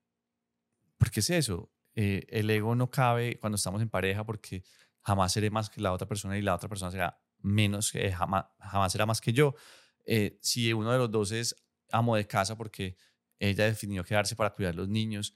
porque 0.97 1.21
es 1.21 1.29
eso, 1.29 1.71
eh, 1.95 2.25
el 2.29 2.49
ego 2.49 2.75
no 2.75 2.91
cabe 2.91 3.39
cuando 3.39 3.55
estamos 3.55 3.81
en 3.81 3.89
pareja 3.89 4.25
porque 4.25 4.63
jamás 5.01 5.31
seré 5.31 5.49
más 5.49 5.69
que 5.69 5.79
la 5.79 5.93
otra 5.93 6.07
persona 6.07 6.37
y 6.37 6.41
la 6.41 6.53
otra 6.53 6.67
persona 6.67 6.91
será 6.91 7.21
menos, 7.39 7.91
que 7.91 8.11
jamás, 8.11 8.45
jamás 8.59 8.91
será 8.91 9.05
más 9.05 9.21
que 9.21 9.33
yo. 9.33 9.55
Eh, 10.05 10.37
si 10.41 10.71
uno 10.73 10.91
de 10.91 10.97
los 10.97 11.11
dos 11.11 11.31
es 11.31 11.55
amo 11.91 12.15
de 12.15 12.27
casa 12.27 12.57
porque 12.57 12.95
ella 13.39 13.65
definió 13.65 14.03
quedarse 14.03 14.35
para 14.35 14.53
cuidar 14.53 14.75
los 14.75 14.87
niños 14.87 15.33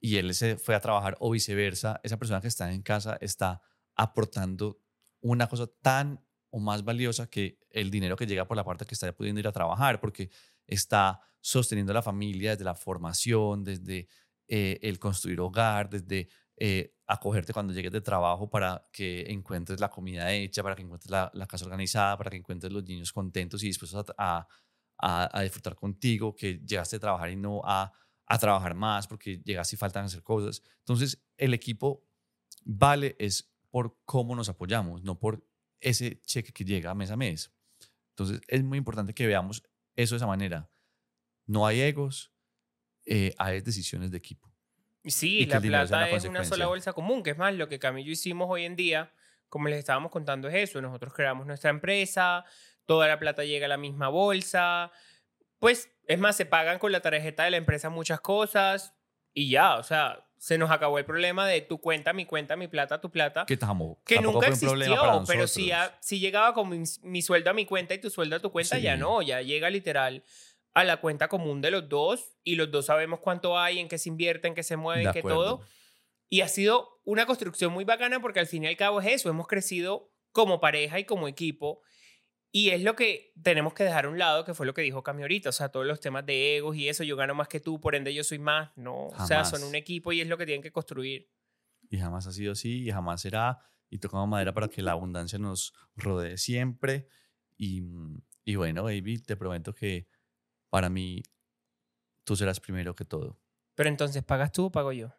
y 0.00 0.16
él 0.16 0.34
se 0.34 0.56
fue 0.56 0.74
a 0.74 0.80
trabajar 0.80 1.16
o 1.20 1.30
viceversa, 1.30 2.00
esa 2.02 2.16
persona 2.16 2.40
que 2.40 2.48
está 2.48 2.72
en 2.72 2.82
casa 2.82 3.16
está 3.20 3.62
aportando 3.94 4.80
una 5.20 5.46
cosa 5.48 5.66
tan 5.80 6.24
o 6.50 6.58
más 6.58 6.84
valiosa 6.84 7.28
que 7.30 7.58
el 7.70 7.90
dinero 7.90 8.16
que 8.16 8.26
llega 8.26 8.46
por 8.46 8.56
la 8.56 8.64
parte 8.64 8.84
que 8.84 8.94
está 8.94 9.10
pudiendo 9.12 9.40
ir 9.40 9.48
a 9.48 9.52
trabajar, 9.52 10.00
porque 10.00 10.30
está 10.66 11.20
sosteniendo 11.40 11.92
a 11.92 11.94
la 11.94 12.02
familia 12.02 12.50
desde 12.50 12.64
la 12.64 12.74
formación, 12.74 13.64
desde 13.64 14.08
eh, 14.48 14.78
el 14.82 14.98
construir 14.98 15.40
hogar, 15.40 15.88
desde 15.88 16.28
eh, 16.56 16.94
acogerte 17.12 17.52
cuando 17.52 17.72
llegues 17.72 17.92
de 17.92 18.00
trabajo 18.00 18.48
para 18.50 18.88
que 18.92 19.22
encuentres 19.30 19.80
la 19.80 19.90
comida 19.90 20.32
hecha, 20.32 20.62
para 20.62 20.74
que 20.76 20.82
encuentres 20.82 21.10
la, 21.10 21.30
la 21.34 21.46
casa 21.46 21.64
organizada, 21.64 22.16
para 22.16 22.30
que 22.30 22.36
encuentres 22.38 22.72
los 22.72 22.84
niños 22.84 23.12
contentos 23.12 23.62
y 23.62 23.66
dispuestos 23.66 24.06
a, 24.18 24.46
a- 24.98 25.38
a- 25.38 25.42
disfrutar 25.42 25.74
contigo, 25.74 26.34
que 26.34 26.58
llegaste 26.64 26.96
a 26.96 27.00
trabajar 27.00 27.30
y 27.30 27.36
no 27.36 27.60
a, 27.64 27.92
a 28.26 28.38
trabajar 28.38 28.74
más 28.74 29.06
porque 29.06 29.38
llegaste 29.44 29.76
y 29.76 29.78
faltan 29.78 30.04
hacer 30.06 30.22
cosas. 30.22 30.62
Entonces, 30.80 31.22
el 31.36 31.54
equipo 31.54 32.04
vale 32.64 33.16
es 33.18 33.52
por 33.70 33.98
cómo 34.04 34.34
nos 34.36 34.48
apoyamos, 34.48 35.02
no 35.02 35.18
por 35.18 35.44
ese 35.80 36.20
cheque 36.22 36.52
que 36.52 36.64
llega 36.64 36.94
mes 36.94 37.10
a 37.10 37.16
mes. 37.16 37.52
Entonces, 38.10 38.40
es 38.48 38.62
muy 38.62 38.78
importante 38.78 39.14
que 39.14 39.26
veamos 39.26 39.62
eso 39.96 40.14
de 40.14 40.18
esa 40.18 40.26
manera. 40.26 40.70
No 41.46 41.66
hay 41.66 41.80
egos, 41.80 42.32
eh, 43.06 43.34
hay 43.38 43.60
decisiones 43.62 44.10
de 44.10 44.18
equipo. 44.18 44.51
Sí, 45.04 45.46
la 45.46 45.60
plata 45.60 46.08
es 46.10 46.24
una 46.24 46.44
sola 46.44 46.66
bolsa 46.66 46.92
común, 46.92 47.22
que 47.22 47.30
es 47.30 47.38
más, 47.38 47.54
lo 47.54 47.68
que 47.68 47.78
yo 47.78 47.98
hicimos 47.98 48.48
hoy 48.50 48.64
en 48.64 48.76
día, 48.76 49.12
como 49.48 49.68
les 49.68 49.78
estábamos 49.78 50.10
contando, 50.10 50.48
es 50.48 50.54
eso. 50.54 50.80
Nosotros 50.80 51.12
creamos 51.12 51.46
nuestra 51.46 51.70
empresa, 51.70 52.44
toda 52.86 53.08
la 53.08 53.18
plata 53.18 53.44
llega 53.44 53.66
a 53.66 53.68
la 53.68 53.76
misma 53.76 54.08
bolsa. 54.08 54.92
Pues, 55.58 55.90
es 56.06 56.18
más, 56.18 56.36
se 56.36 56.46
pagan 56.46 56.78
con 56.78 56.92
la 56.92 57.00
tarjeta 57.00 57.44
de 57.44 57.50
la 57.50 57.56
empresa 57.56 57.90
muchas 57.90 58.20
cosas 58.20 58.94
y 59.34 59.50
ya, 59.50 59.76
o 59.76 59.82
sea, 59.82 60.26
se 60.38 60.58
nos 60.58 60.70
acabó 60.70 60.98
el 60.98 61.04
problema 61.04 61.46
de 61.46 61.60
tu 61.60 61.80
cuenta, 61.80 62.12
mi 62.12 62.26
cuenta, 62.26 62.56
mi 62.56 62.68
plata, 62.68 63.00
tu 63.00 63.10
plata. 63.10 63.46
Que, 63.46 63.56
tampoco, 63.56 64.02
que 64.04 64.20
nunca 64.20 64.48
existió, 64.48 65.22
pero 65.26 65.46
si, 65.46 65.70
si 66.00 66.18
llegaba 66.18 66.52
con 66.52 66.68
mi, 66.68 66.82
mi 67.02 67.22
sueldo 67.22 67.50
a 67.50 67.52
mi 67.52 67.64
cuenta 67.64 67.94
y 67.94 68.00
tu 68.00 68.10
sueldo 68.10 68.36
a 68.36 68.40
tu 68.40 68.50
cuenta, 68.50 68.78
ya 68.78 68.96
no, 68.96 69.22
ya 69.22 69.40
llega 69.40 69.70
literal 69.70 70.24
a 70.74 70.84
la 70.84 71.00
cuenta 71.00 71.28
común 71.28 71.60
de 71.60 71.70
los 71.70 71.88
dos 71.88 72.32
y 72.42 72.54
los 72.54 72.70
dos 72.70 72.86
sabemos 72.86 73.20
cuánto 73.20 73.58
hay, 73.58 73.78
en 73.78 73.88
qué 73.88 73.98
se 73.98 74.08
invierte, 74.08 74.48
en 74.48 74.54
qué 74.54 74.62
se 74.62 74.76
mueve, 74.76 75.00
De 75.02 75.06
en 75.08 75.12
qué 75.12 75.18
acuerdo. 75.20 75.58
todo. 75.58 75.66
Y 76.28 76.40
ha 76.40 76.48
sido 76.48 77.00
una 77.04 77.26
construcción 77.26 77.72
muy 77.72 77.84
bacana 77.84 78.20
porque 78.20 78.40
al 78.40 78.46
fin 78.46 78.64
y 78.64 78.66
al 78.68 78.76
cabo 78.76 79.00
es 79.00 79.06
eso, 79.08 79.28
hemos 79.28 79.46
crecido 79.46 80.10
como 80.32 80.60
pareja 80.60 80.98
y 80.98 81.04
como 81.04 81.28
equipo. 81.28 81.82
Y 82.50 82.70
es 82.70 82.82
lo 82.82 82.96
que 82.96 83.32
tenemos 83.42 83.72
que 83.74 83.84
dejar 83.84 84.04
a 84.06 84.08
un 84.08 84.18
lado, 84.18 84.44
que 84.44 84.54
fue 84.54 84.66
lo 84.66 84.74
que 84.74 84.82
dijo 84.82 85.02
Cami 85.02 85.22
ahorita, 85.22 85.48
o 85.50 85.52
sea, 85.52 85.70
todos 85.70 85.86
los 85.86 86.00
temas 86.00 86.24
de 86.26 86.56
egos 86.56 86.76
y 86.76 86.88
eso, 86.88 87.02
yo 87.04 87.16
gano 87.16 87.34
más 87.34 87.48
que 87.48 87.60
tú, 87.60 87.80
por 87.80 87.94
ende 87.94 88.12
yo 88.12 88.24
soy 88.24 88.38
más, 88.38 88.70
no, 88.76 89.06
o 89.08 89.26
sea, 89.26 89.44
son 89.44 89.60
Jamás. 89.60 89.68
un 89.70 89.74
equipo 89.74 90.12
y 90.12 90.20
es 90.20 90.28
lo 90.28 90.36
que 90.38 90.44
tienen 90.46 90.62
que 90.62 90.70
construir. 90.72 91.30
Y 91.90 91.98
jamás 91.98 92.26
ha 92.26 92.32
sido 92.32 92.52
así 92.52 92.86
y 92.86 92.90
jamás 92.90 93.20
será. 93.20 93.58
Y 93.90 93.98
tocamos 93.98 94.26
madera 94.28 94.54
para 94.54 94.68
que 94.68 94.80
la 94.80 94.92
abundancia 94.92 95.38
nos 95.38 95.74
rodee 95.96 96.38
siempre. 96.38 97.08
Y, 97.58 97.82
y 98.44 98.54
bueno, 98.56 98.84
baby, 98.84 99.18
te 99.18 99.36
prometo 99.36 99.74
que 99.74 100.08
para 100.72 100.88
mí 100.88 101.22
tú 102.24 102.34
serás 102.34 102.58
primero 102.60 102.94
que 102.94 103.04
todo, 103.04 103.38
Pero 103.74 103.90
entonces, 103.90 104.22
¿pagas 104.24 104.52
tú 104.52 104.64
o 104.66 104.72
pago 104.72 104.90
yo? 104.92 105.12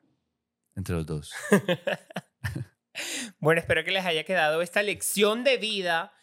entre 0.76 0.95
los 0.95 1.06
dos. 1.06 1.32
Bueno, 3.39 3.60
espero 3.60 3.84
que 3.84 3.91
les 3.91 4.06
haya 4.06 4.24
quedado 4.24 4.62
esta 4.62 4.84
lección 4.84 5.43
de 5.43 5.58
vida 5.58 6.14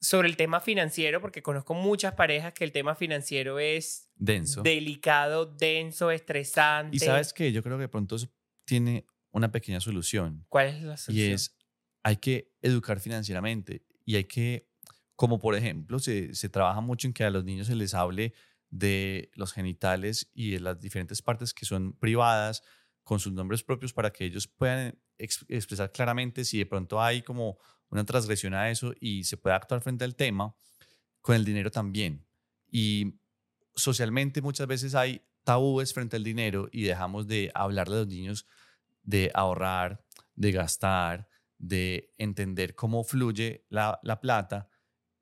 sobre 0.00 0.28
el 0.28 0.36
tema 0.36 0.60
financiero, 0.60 1.20
porque 1.20 1.42
conozco 1.42 1.74
muchas 1.74 2.14
parejas 2.14 2.52
que 2.52 2.64
el 2.64 2.72
tema 2.72 2.94
financiero 2.96 3.58
es 3.60 4.08
Denso. 4.16 4.62
delicado, 4.62 5.46
denso, 5.46 6.10
estresante. 6.10 6.96
Y 6.96 6.98
sabes 6.98 7.32
que 7.32 7.52
yo 7.52 7.62
creo 7.62 7.76
que 7.76 7.82
de 7.82 7.88
pronto 7.88 8.16
eso 8.16 8.28
tiene 8.64 9.06
una 9.30 9.52
pequeña 9.52 9.80
solución. 9.80 10.44
¿Cuál 10.48 10.66
es 10.68 10.82
la 10.82 10.94
Y 10.94 10.98
solución? 10.98 11.32
es, 11.34 11.56
hay 12.02 12.16
que 12.16 12.52
educar 12.62 12.98
financieramente 12.98 13.86
y 14.04 14.16
hay 14.16 14.24
que, 14.24 14.68
como 15.14 15.38
por 15.38 15.54
ejemplo, 15.54 16.00
se, 16.00 16.34
se 16.34 16.48
trabaja 16.48 16.80
mucho 16.80 17.06
en 17.06 17.12
que 17.14 17.22
a 17.24 17.30
los 17.30 17.44
niños 17.44 17.68
se 17.68 17.76
les 17.76 17.94
hable 17.94 18.34
de 18.72 19.30
los 19.34 19.52
genitales 19.52 20.30
y 20.32 20.52
de 20.52 20.60
las 20.60 20.80
diferentes 20.80 21.20
partes 21.20 21.52
que 21.52 21.66
son 21.66 21.92
privadas 21.92 22.62
con 23.04 23.20
sus 23.20 23.32
nombres 23.32 23.62
propios 23.62 23.92
para 23.92 24.10
que 24.10 24.24
ellos 24.24 24.48
puedan 24.48 24.98
ex- 25.18 25.44
expresar 25.48 25.92
claramente 25.92 26.44
si 26.44 26.58
de 26.58 26.66
pronto 26.66 27.00
hay 27.00 27.20
como 27.22 27.58
una 27.90 28.04
transgresión 28.04 28.54
a 28.54 28.70
eso 28.70 28.94
y 28.98 29.24
se 29.24 29.36
pueda 29.36 29.56
actuar 29.56 29.82
frente 29.82 30.04
al 30.04 30.16
tema, 30.16 30.56
con 31.20 31.36
el 31.36 31.44
dinero 31.44 31.70
también. 31.70 32.26
Y 32.70 33.20
socialmente 33.74 34.40
muchas 34.40 34.66
veces 34.66 34.94
hay 34.94 35.20
tabúes 35.44 35.92
frente 35.92 36.16
al 36.16 36.24
dinero 36.24 36.68
y 36.72 36.84
dejamos 36.84 37.26
de 37.26 37.50
hablarle 37.54 37.96
a 37.96 37.98
los 37.98 38.08
niños 38.08 38.46
de 39.02 39.30
ahorrar, 39.34 40.02
de 40.34 40.50
gastar, 40.52 41.28
de 41.58 42.14
entender 42.16 42.74
cómo 42.74 43.04
fluye 43.04 43.66
la 43.68 44.18
plata 44.22 44.70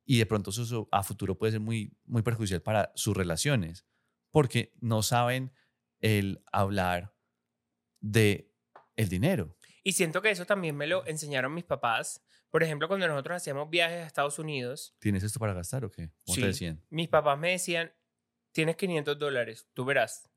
y 0.04 0.18
de 0.18 0.26
pronto 0.26 0.50
eso- 0.50 0.88
a 0.90 1.02
futuro 1.02 1.36
puede 1.38 1.52
ser 1.52 1.60
muy, 1.60 1.96
muy 2.04 2.22
perjudicial 2.22 2.62
para 2.62 2.92
sus 2.94 3.16
relaciones 3.16 3.86
porque 4.30 4.72
no 4.80 5.02
saben 5.02 5.52
el 6.00 6.42
hablar 6.52 7.14
de 8.00 8.52
el 8.96 9.08
dinero. 9.08 9.56
Y 9.82 9.92
siento 9.92 10.20
que 10.22 10.30
eso 10.30 10.44
también 10.46 10.76
me 10.76 10.86
lo 10.86 11.06
enseñaron 11.06 11.54
mis 11.54 11.64
papás. 11.64 12.22
Por 12.50 12.62
ejemplo, 12.62 12.88
cuando 12.88 13.06
nosotros 13.08 13.36
hacíamos 13.36 13.70
viajes 13.70 13.98
a 14.02 14.06
Estados 14.06 14.38
Unidos, 14.38 14.94
¿Tienes 14.98 15.22
esto 15.22 15.38
para 15.38 15.54
gastar 15.54 15.84
o 15.84 15.90
qué? 15.90 16.10
¿Cómo 16.26 16.34
Sí. 16.34 16.40
te 16.40 16.46
decían? 16.48 16.84
mis 16.90 17.08
papás 17.08 17.38
me 17.38 17.52
decían, 17.52 17.92
tienes 18.52 18.76
500 18.76 19.18
dólares, 19.18 19.68
tú 19.74 19.84
verás. 19.84 20.28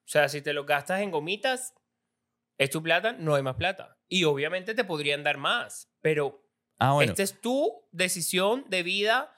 O 0.00 0.06
sea, 0.08 0.28
si 0.28 0.42
te 0.42 0.52
lo 0.52 0.64
gastas 0.66 1.00
en 1.00 1.10
gomitas, 1.10 1.72
es 2.58 2.70
tu 2.70 2.82
plata, 2.82 3.12
no 3.12 3.34
hay 3.34 3.42
más 3.42 3.56
plata. 3.56 3.98
Y 4.08 4.24
obviamente 4.24 4.74
te 4.74 4.84
podrían 4.84 5.22
dar 5.22 5.38
más, 5.38 5.90
pero 6.00 6.43
Ah, 6.78 6.92
bueno, 6.92 7.12
esta 7.12 7.22
es 7.22 7.40
tu 7.40 7.72
decisión 7.92 8.64
de 8.68 8.82
vida. 8.82 9.32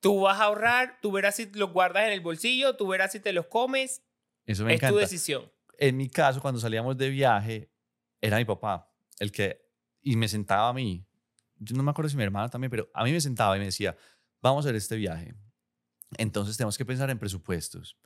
Tú 0.00 0.20
vas 0.20 0.40
a 0.40 0.44
ahorrar, 0.44 0.98
tú 1.02 1.10
verás 1.10 1.36
si 1.36 1.46
los 1.52 1.72
guardas 1.72 2.04
en 2.04 2.12
el 2.12 2.20
bolsillo, 2.20 2.76
tú 2.76 2.86
verás 2.86 3.12
si 3.12 3.20
te 3.20 3.32
los 3.32 3.46
comes, 3.46 4.02
eso 4.46 4.64
me 4.64 4.74
es 4.74 4.80
tu 4.80 4.96
decisión. 4.96 5.50
En 5.78 5.96
mi 5.96 6.08
caso, 6.08 6.40
cuando 6.40 6.60
salíamos 6.60 6.96
de 6.96 7.10
viaje, 7.10 7.70
era 8.20 8.38
mi 8.38 8.44
papá 8.44 8.92
el 9.18 9.32
que, 9.32 9.60
y 10.02 10.16
me 10.16 10.28
sentaba 10.28 10.68
a 10.68 10.72
mí. 10.72 11.06
Yo 11.56 11.76
no 11.76 11.82
me 11.82 11.90
acuerdo 11.90 12.08
si 12.08 12.16
mi 12.16 12.22
hermana 12.22 12.48
también, 12.48 12.70
pero 12.70 12.88
a 12.94 13.04
mí 13.04 13.12
me 13.12 13.20
sentaba 13.20 13.56
y 13.56 13.58
me 13.58 13.66
decía, 13.66 13.96
vamos 14.40 14.64
a 14.64 14.68
hacer 14.68 14.76
este 14.76 14.96
viaje. 14.96 15.34
Entonces 16.16 16.56
tenemos 16.56 16.78
que 16.78 16.84
pensar 16.84 17.10
en 17.10 17.18
presupuestos. 17.18 17.98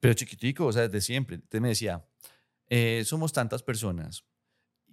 Pero 0.00 0.14
chiquitico, 0.14 0.66
o 0.66 0.72
sea, 0.72 0.82
desde 0.82 1.00
siempre. 1.00 1.36
Entonces 1.36 1.60
me 1.60 1.68
decía, 1.68 2.06
eh, 2.68 3.02
somos 3.04 3.32
tantas 3.32 3.62
personas 3.62 4.24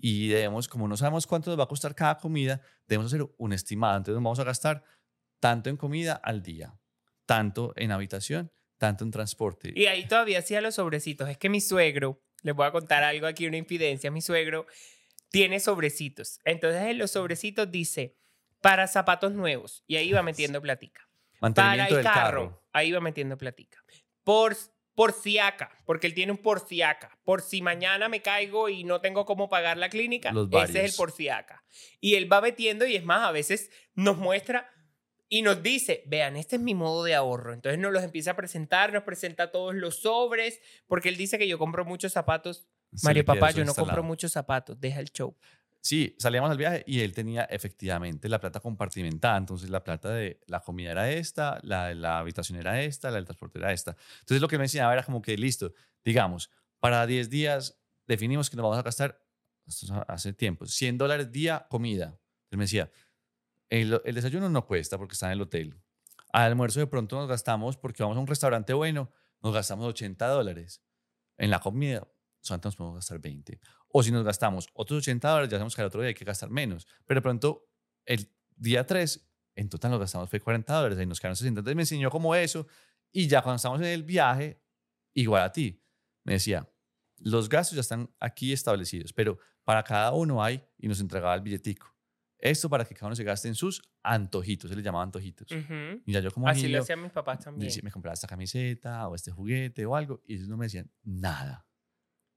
y 0.02 0.30
debemos, 0.30 0.68
como 0.68 0.88
no 0.88 0.98
sabemos 0.98 1.28
cuánto 1.28 1.52
nos 1.52 1.60
va 1.60 1.66
a 1.66 1.68
costar 1.68 1.94
cada 1.94 2.18
comida, 2.18 2.62
debemos 2.88 3.14
hacer 3.14 3.28
un 3.38 3.54
estimado. 3.54 3.98
Entonces 3.98 4.16
nos 4.16 4.24
vamos 4.24 4.40
a 4.40 4.44
gastar 4.44 4.84
tanto 5.40 5.70
en 5.70 5.78
comida 5.78 6.14
al 6.14 6.42
día, 6.42 6.76
tanto 7.26 7.74
en 7.76 7.92
habitación, 7.92 8.52
tanto 8.78 9.04
en 9.04 9.12
transporte. 9.12 9.72
Y 9.76 9.86
ahí 9.86 10.08
todavía 10.08 10.40
hacía 10.40 10.60
los 10.60 10.76
sobrecitos. 10.76 11.30
Es 11.30 11.38
que 11.38 11.50
mi 11.50 11.62
suegro, 11.62 12.20
les 12.42 12.56
voy 12.56 12.66
a 12.66 12.72
contar 12.72 13.04
algo 13.04 13.28
aquí, 13.28 13.46
una 13.46 13.58
infidencia. 13.58 14.10
Mi 14.10 14.22
suegro 14.22 14.66
tiene 15.30 15.60
sobrecitos. 15.60 16.40
Entonces 16.46 16.82
en 16.82 16.98
los 16.98 17.12
sobrecitos 17.12 17.70
dice, 17.70 18.18
para 18.60 18.88
zapatos 18.88 19.34
nuevos. 19.34 19.84
Y 19.86 19.98
ahí 19.98 20.12
va 20.12 20.24
metiendo 20.24 20.62
platica. 20.62 21.08
Para 21.40 21.88
el 21.88 22.04
carro, 22.04 22.04
carro. 22.04 22.64
ahí 22.74 22.92
va 22.92 23.02
metiendo 23.02 23.38
platica. 23.38 23.84
Por, 24.24 24.56
por 24.96 25.14
si 25.14 25.40
acá, 25.40 25.72
porque 25.86 26.08
él 26.08 26.14
tiene 26.14 26.32
un 26.32 26.38
por 26.38 26.66
si 26.68 26.82
acá. 26.82 27.18
Por 27.24 27.42
si 27.42 27.62
mañana 27.62 28.10
me 28.10 28.22
caigo 28.22 28.70
y 28.70 28.84
no 28.84 29.02
tengo 29.02 29.26
cómo 29.26 29.50
pagar 29.50 29.78
la 29.78 29.90
clínica, 29.90 30.32
Los 30.32 30.50
ese 30.52 30.86
es 30.86 30.92
el 30.92 30.98
por 30.98 31.12
si 31.12 31.30
acá. 31.30 31.64
Y 32.00 32.16
él 32.16 32.32
va 32.32 32.42
metiendo 32.42 32.86
y 32.86 32.96
es 32.96 33.04
más, 33.04 33.28
a 33.28 33.32
veces 33.32 33.72
nos 33.96 34.18
muestra 34.18 34.70
y 35.34 35.44
nos 35.44 35.64
dice, 35.64 36.04
vean, 36.08 36.36
este 36.36 36.58
es 36.58 36.62
mi 36.62 36.76
modo 36.76 37.06
de 37.06 37.16
ahorro. 37.16 37.54
Entonces 37.54 37.80
nos 37.80 37.94
los 37.94 38.04
empieza 38.04 38.32
a 38.32 38.36
presentar, 38.36 38.92
nos 38.92 39.04
presenta 39.04 39.50
todos 39.50 39.74
los 39.74 40.02
sobres, 40.02 40.60
porque 40.88 41.08
él 41.08 41.16
dice 41.16 41.38
que 41.38 41.48
yo 41.48 41.58
compro 41.58 41.86
muchos 41.86 42.12
zapatos. 42.12 42.68
Se 42.94 43.08
Mario 43.08 43.24
Papá, 43.24 43.52
yo 43.52 43.64
no 43.64 43.74
compro 43.74 44.04
muchos 44.04 44.34
zapatos, 44.34 44.78
deja 44.78 45.00
el 45.00 45.10
show. 45.10 45.38
Sí, 45.84 46.16
salíamos 46.20 46.52
al 46.52 46.58
viaje 46.58 46.84
y 46.86 47.00
él 47.00 47.12
tenía 47.12 47.44
efectivamente 47.46 48.30
la 48.30 48.40
plata 48.40 48.60
compartimentada. 48.60 49.38
Entonces, 49.38 49.70
la 49.72 49.84
plata 49.84 50.10
de 50.10 50.40
la 50.46 50.60
comida 50.60 50.92
era 50.92 51.12
esta, 51.12 51.60
la 51.64 51.88
de 51.88 51.96
la 51.96 52.20
habitación 52.20 52.60
era 52.60 52.82
esta, 52.84 53.10
la 53.10 53.16
del 53.16 53.26
transporte 53.26 53.58
era 53.58 53.74
esta. 53.74 53.96
Entonces, 54.20 54.42
lo 54.42 54.48
que 54.48 54.60
me 54.60 54.66
enseñaba 54.66 54.94
era 54.94 55.04
como 55.04 55.24
que, 55.24 55.36
listo, 55.38 55.74
digamos, 56.06 56.52
para 56.80 57.06
10 57.08 57.32
días 57.32 57.82
definimos 58.06 58.50
que 58.50 58.58
nos 58.58 58.64
vamos 58.64 58.78
a 58.78 58.84
gastar, 58.84 59.20
hace 60.08 60.34
tiempo, 60.34 60.68
100 60.68 61.00
dólares 61.00 61.32
día 61.32 61.66
comida. 61.68 62.20
Él 62.52 62.60
me 62.60 62.66
decía, 62.66 62.92
el, 63.70 64.00
el 64.06 64.16
desayuno 64.16 64.50
no 64.50 64.68
cuesta 64.68 65.00
porque 65.00 65.14
está 65.14 65.28
en 65.28 65.34
el 65.34 65.42
hotel. 65.42 65.82
Al 66.32 66.44
almuerzo 66.44 66.80
de 66.80 66.88
pronto 66.88 67.18
nos 67.18 67.28
gastamos, 67.28 67.76
porque 67.78 68.04
vamos 68.04 68.18
a 68.18 68.22
un 68.22 68.28
restaurante 68.28 68.74
bueno, 68.74 69.12
nos 69.42 69.54
gastamos 69.54 69.88
80 69.88 70.28
dólares. 70.28 70.84
En 71.38 71.50
la 71.50 71.60
comida 71.60 72.08
solamente 72.42 72.68
nos 72.68 72.76
podemos 72.76 72.96
gastar 72.98 73.20
20. 73.20 73.60
O 73.94 74.04
si 74.04 74.12
nos 74.12 74.24
gastamos 74.24 74.68
otros 74.74 75.00
80 75.00 75.30
dólares, 75.30 75.50
ya 75.50 75.58
sabemos 75.58 75.76
que 75.76 75.82
al 75.82 75.88
otro 75.88 76.02
día 76.02 76.10
hay 76.10 76.14
que 76.14 76.26
gastar 76.26 76.50
menos. 76.50 76.88
Pero 77.06 77.18
de 77.20 77.22
pronto, 77.22 77.68
el 78.06 78.30
día 78.56 78.86
3, 78.86 79.28
en 79.56 79.70
total 79.70 79.92
nos 79.92 80.00
gastamos 80.00 80.30
fue 80.30 80.40
40 80.40 80.74
dólares 80.74 81.00
y 81.02 81.06
nos 81.06 81.20
quedaron 81.20 81.36
60. 81.36 81.60
Entonces 81.60 81.76
me 81.76 81.82
enseñó 81.84 82.10
como 82.10 82.34
eso. 82.36 82.68
Y 83.12 83.28
ya 83.28 83.42
cuando 83.42 83.58
estamos 83.58 83.80
en 83.82 83.88
el 83.88 84.04
viaje, 84.04 84.64
igual 85.14 85.44
a 85.44 85.52
ti, 85.52 85.84
me 86.24 86.34
decía, 86.34 86.68
los 87.18 87.50
gastos 87.50 87.76
ya 87.76 87.82
están 87.82 88.10
aquí 88.20 88.54
establecidos, 88.54 89.12
pero 89.14 89.38
para 89.64 89.84
cada 89.84 90.12
uno 90.14 90.42
hay, 90.44 90.64
y 90.78 90.88
nos 90.88 91.00
entregaba 91.02 91.36
el 91.36 91.42
billetico. 91.42 91.88
Esto 92.40 92.70
para 92.70 92.86
que 92.86 92.96
cada 92.96 93.08
uno 93.08 93.16
se 93.16 93.24
gaste 93.24 93.48
en 93.48 93.54
sus 93.56 93.82
antojitos, 94.02 94.70
se 94.70 94.76
les 94.76 94.84
llamaba 94.84 95.04
antojitos. 95.04 95.52
Ujú. 95.52 96.02
Y 96.06 96.12
ya 96.14 96.22
yo 96.22 96.32
como 96.32 96.48
Así 96.48 96.64
niño, 96.64 96.78
lo 96.78 96.84
hacían 96.84 97.04
mis 97.04 97.12
papás 97.12 97.38
me 97.40 97.44
también. 97.44 97.68
decía- 97.68 97.82
me 97.84 97.92
compraba 97.92 98.14
esta 98.14 98.26
camiseta 98.28 99.08
o 99.08 99.14
este 99.16 99.30
juguete 99.32 99.86
o 99.86 99.96
algo, 99.96 100.24
y 100.26 100.36
ellos 100.36 100.48
no 100.48 100.58
me 100.58 100.66
decían 100.66 100.90
nada. 101.04 101.68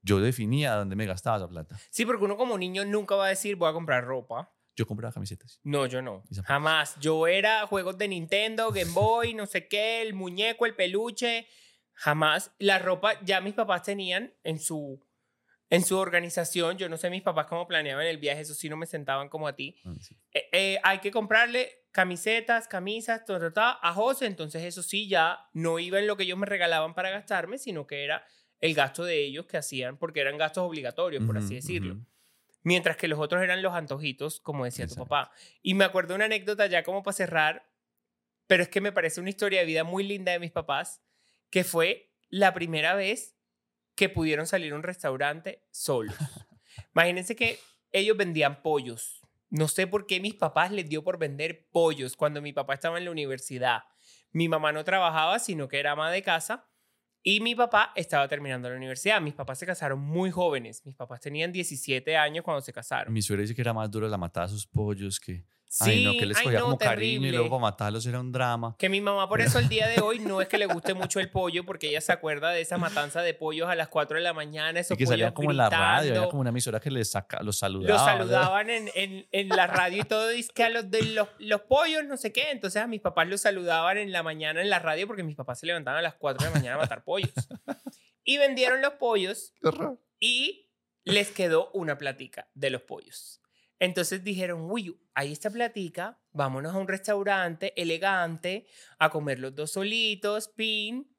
Yo 0.05 0.19
definía 0.19 0.75
dónde 0.75 0.95
me 0.95 1.07
gastaba 1.07 1.37
esa 1.37 1.47
plata. 1.47 1.79
Sí, 1.89 2.05
porque 2.05 2.23
uno 2.23 2.37
como 2.37 2.59
niño 2.59 2.85
nunca 2.85 3.15
va 3.15 3.25
a 3.25 3.29
decir 3.29 3.55
voy 3.55 3.69
a 3.69 3.73
comprar 3.73 4.05
ropa. 4.05 4.53
Yo 4.75 4.85
compraba 4.85 5.11
camisetas. 5.11 5.59
No, 5.63 5.87
yo 5.87 6.01
no. 6.03 6.23
Jamás. 6.45 6.95
Yo 6.99 7.27
era 7.27 7.65
juegos 7.65 7.97
de 7.97 8.07
Nintendo, 8.07 8.71
Game 8.71 8.91
Boy, 8.91 9.33
no 9.33 9.47
sé 9.47 9.67
qué, 9.67 10.03
el 10.03 10.13
muñeco, 10.13 10.67
el 10.67 10.75
peluche. 10.75 11.47
Jamás. 11.93 12.51
La 12.59 12.77
ropa 12.77 13.19
ya 13.23 13.41
mis 13.41 13.55
papás 13.55 13.81
tenían 13.81 14.31
en 14.43 14.59
su, 14.59 15.03
en 15.71 15.83
su 15.83 15.97
organización. 15.97 16.77
Yo 16.77 16.87
no 16.87 16.97
sé 16.97 17.09
mis 17.09 17.23
papás 17.23 17.47
cómo 17.47 17.67
planeaban 17.67 18.05
el 18.05 18.19
viaje. 18.19 18.41
Eso 18.41 18.53
sí 18.53 18.69
no 18.69 18.77
me 18.77 18.85
sentaban 18.85 19.27
como 19.27 19.47
a 19.47 19.55
ti. 19.55 19.75
Ah, 19.85 19.93
sí. 19.99 20.15
Eh, 20.33 20.49
eh, 20.51 20.79
hay 20.83 20.99
que 20.99 21.09
comprarle 21.09 21.87
camisetas, 21.91 22.67
camisas, 22.67 23.23
ta, 23.25 23.79
a 23.81 23.93
José. 23.93 24.27
Entonces 24.27 24.61
eso 24.65 24.83
sí 24.83 25.07
ya 25.07 25.49
no 25.53 25.79
iba 25.79 25.97
en 25.97 26.05
lo 26.05 26.15
que 26.15 26.23
ellos 26.23 26.37
me 26.37 26.45
regalaban 26.45 26.93
para 26.93 27.09
gastarme, 27.09 27.57
sino 27.57 27.87
que 27.87 28.03
era 28.03 28.23
el 28.61 28.73
gasto 28.73 29.03
de 29.03 29.23
ellos 29.23 29.45
que 29.45 29.57
hacían 29.57 29.97
porque 29.97 30.21
eran 30.21 30.37
gastos 30.37 30.63
obligatorios, 30.63 31.23
por 31.25 31.37
así 31.37 31.55
decirlo. 31.55 31.97
Mientras 32.63 32.97
que 32.97 33.07
los 33.07 33.19
otros 33.19 33.43
eran 33.43 33.61
los 33.61 33.73
antojitos, 33.73 34.39
como 34.39 34.65
decía 34.65 34.87
tu 34.87 34.95
papá. 34.95 35.31
Y 35.61 35.75
me 35.75 35.85
acuerdo 35.85 36.15
una 36.15 36.25
anécdota 36.25 36.65
ya 36.65 36.83
como 36.83 37.03
para 37.03 37.13
cerrar, 37.13 37.69
pero 38.47 38.63
es 38.63 38.69
que 38.69 38.81
me 38.81 38.91
parece 38.91 39.21
una 39.21 39.29
historia 39.29 39.59
de 39.59 39.65
vida 39.65 39.83
muy 39.83 40.03
linda 40.03 40.31
de 40.31 40.39
mis 40.39 40.51
papás, 40.51 41.01
que 41.49 41.63
fue 41.63 42.11
la 42.29 42.53
primera 42.53 42.95
vez 42.95 43.35
que 43.95 44.09
pudieron 44.09 44.47
salir 44.47 44.73
a 44.73 44.75
un 44.75 44.83
restaurante 44.83 45.63
solos. 45.71 46.15
Imagínense 46.95 47.35
que 47.35 47.59
ellos 47.91 48.17
vendían 48.17 48.61
pollos. 48.61 49.21
No 49.49 49.67
sé 49.67 49.87
por 49.87 50.05
qué 50.05 50.19
mis 50.19 50.33
papás 50.33 50.71
les 50.71 50.89
dio 50.89 51.03
por 51.03 51.17
vender 51.17 51.67
pollos 51.71 52.15
cuando 52.15 52.41
mi 52.41 52.51
papá 52.51 52.73
estaba 52.73 52.97
en 52.97 53.05
la 53.05 53.11
universidad. 53.11 53.83
Mi 54.31 54.49
mamá 54.49 54.73
no 54.73 54.83
trabajaba, 54.83 55.39
sino 55.39 55.67
que 55.67 55.79
era 55.79 55.91
ama 55.91 56.11
de 56.11 56.21
casa. 56.21 56.67
Y 57.27 57.39
mi 57.39 57.55
papá 57.55 57.91
estaba 57.95 58.27
terminando 58.27 58.69
la 58.69 58.75
universidad. 58.75 59.19
Mis 59.19 59.33
papás 59.33 59.57
se 59.57 59.65
casaron 59.65 59.99
muy 59.99 60.29
jóvenes. 60.29 60.85
Mis 60.85 60.93
papás 60.93 61.19
tenían 61.19 61.51
17 61.51 62.15
años 62.15 62.45
cuando 62.45 62.61
se 62.61 62.71
casaron. 62.71 63.11
Mi 63.11 63.23
suegra 63.23 63.41
dice 63.41 63.55
que 63.55 63.61
era 63.61 63.73
más 63.73 63.89
duro 63.89 64.07
la 64.07 64.19
matada 64.19 64.45
a 64.45 64.49
sus 64.49 64.67
pollos 64.67 65.19
que. 65.19 65.43
Sí, 65.77 65.89
ay, 65.91 66.05
no, 66.05 66.11
que 66.13 66.25
les 66.25 66.37
ay, 66.37 66.43
cogía 66.45 66.59
no, 66.59 66.65
como 66.67 66.77
cariño 66.77 67.03
y 67.03 67.13
terrible. 67.15 67.31
luego 67.37 67.49
para 67.57 67.61
matarlos 67.71 68.05
era 68.05 68.21
un 68.21 68.31
drama. 68.31 68.77
Que 68.79 68.87
mi 68.87 69.01
mamá 69.01 69.27
por 69.27 69.41
eso 69.41 69.59
el 69.59 69.67
día 69.67 69.89
de 69.89 69.99
hoy 69.99 70.19
no 70.19 70.39
es 70.39 70.47
que 70.47 70.57
le 70.57 70.67
guste 70.67 70.93
mucho 70.93 71.19
el 71.19 71.29
pollo, 71.29 71.65
porque 71.65 71.89
ella 71.89 71.99
se 71.99 72.13
acuerda 72.13 72.51
de 72.51 72.61
esa 72.61 72.77
matanza 72.77 73.21
de 73.21 73.33
pollos 73.33 73.67
a 73.67 73.75
las 73.75 73.89
4 73.89 74.15
de 74.15 74.23
la 74.23 74.31
mañana, 74.31 74.79
esos 74.79 74.95
Y 74.95 74.99
que 74.99 75.05
salían 75.05 75.33
como 75.33 75.51
en 75.51 75.57
la 75.57 75.69
radio, 75.69 75.99
gritando. 76.03 76.21
era 76.21 76.29
como 76.29 76.39
una 76.39 76.51
emisora 76.51 76.79
que 76.79 76.89
les 76.91 77.11
saca, 77.11 77.43
los 77.43 77.57
saludaba. 77.57 77.93
Los 77.93 78.01
saludaban 78.05 78.69
en, 78.69 78.89
en, 78.95 79.27
en 79.33 79.49
la 79.49 79.67
radio 79.67 80.01
y 80.01 80.05
todo, 80.05 80.29
dice 80.29 80.49
que 80.55 80.63
a 80.63 80.69
los 80.69 80.89
de 80.89 81.01
los, 81.07 81.27
los 81.39 81.59
pollos, 81.63 82.05
no 82.05 82.15
sé 82.15 82.31
qué. 82.31 82.51
Entonces 82.51 82.81
a 82.81 82.87
mis 82.87 83.01
papás 83.01 83.27
los 83.27 83.41
saludaban 83.41 83.97
en 83.97 84.13
la 84.13 84.23
mañana 84.23 84.61
en 84.61 84.69
la 84.69 84.79
radio 84.79 85.07
porque 85.07 85.23
mis 85.23 85.35
papás 85.35 85.59
se 85.59 85.65
levantaban 85.65 85.99
a 85.99 86.01
las 86.01 86.15
4 86.15 86.41
de 86.45 86.49
la 86.53 86.55
mañana 86.57 86.75
a 86.77 86.79
matar 86.79 87.03
pollos. 87.03 87.31
Y 88.23 88.37
vendieron 88.37 88.81
los 88.81 88.93
pollos 88.93 89.53
Qué 89.61 89.67
horror. 89.67 89.99
y 90.21 90.71
les 91.03 91.31
quedó 91.31 91.69
una 91.73 91.97
platica 91.97 92.47
de 92.53 92.69
los 92.69 92.81
pollos. 92.81 93.41
Entonces 93.79 94.23
dijeron, 94.23 94.69
uy, 94.69 94.97
ahí 95.13 95.31
está 95.31 95.49
platica, 95.49 96.17
vámonos 96.31 96.73
a 96.73 96.77
un 96.77 96.87
restaurante 96.87 97.73
elegante 97.81 98.65
a 98.99 99.09
comer 99.09 99.39
los 99.39 99.55
dos 99.55 99.71
solitos, 99.71 100.47
pin. 100.49 101.11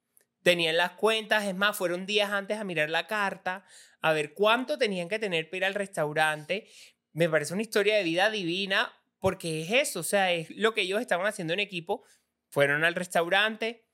Tenían 0.43 0.77
las 0.77 0.93
cuentas, 0.93 1.45
es 1.45 1.55
más, 1.55 1.77
fueron 1.77 2.07
días 2.07 2.31
antes 2.31 2.59
a 2.59 2.65
mirar 2.65 2.89
la 2.89 3.07
carta, 3.07 3.65
a 4.01 4.13
ver 4.13 4.33
cuánto 4.33 4.79
tenían 4.79 5.09
que 5.09 5.19
tener 5.19 5.51
para 5.51 5.57
ir 5.57 5.65
al 5.65 5.75
restaurante. 5.75 6.69
Me 7.13 7.29
parece 7.29 7.53
una 7.53 7.63
historia 7.63 7.97
de 7.97 8.05
vida 8.05 8.31
divina 8.31 8.93
porque 9.19 9.63
es 9.63 9.73
eso, 9.73 10.01
o 10.01 10.05
sea, 10.05 10.33
es 10.33 10.49
lo 10.51 10.73
que 10.73 10.83
ellos 10.83 11.01
estaban 11.01 11.27
haciendo 11.27 11.53
en 11.53 11.61
equipo. 11.61 12.05
Fueron 12.49 12.85
al 12.85 12.95
restaurante, 12.95 13.87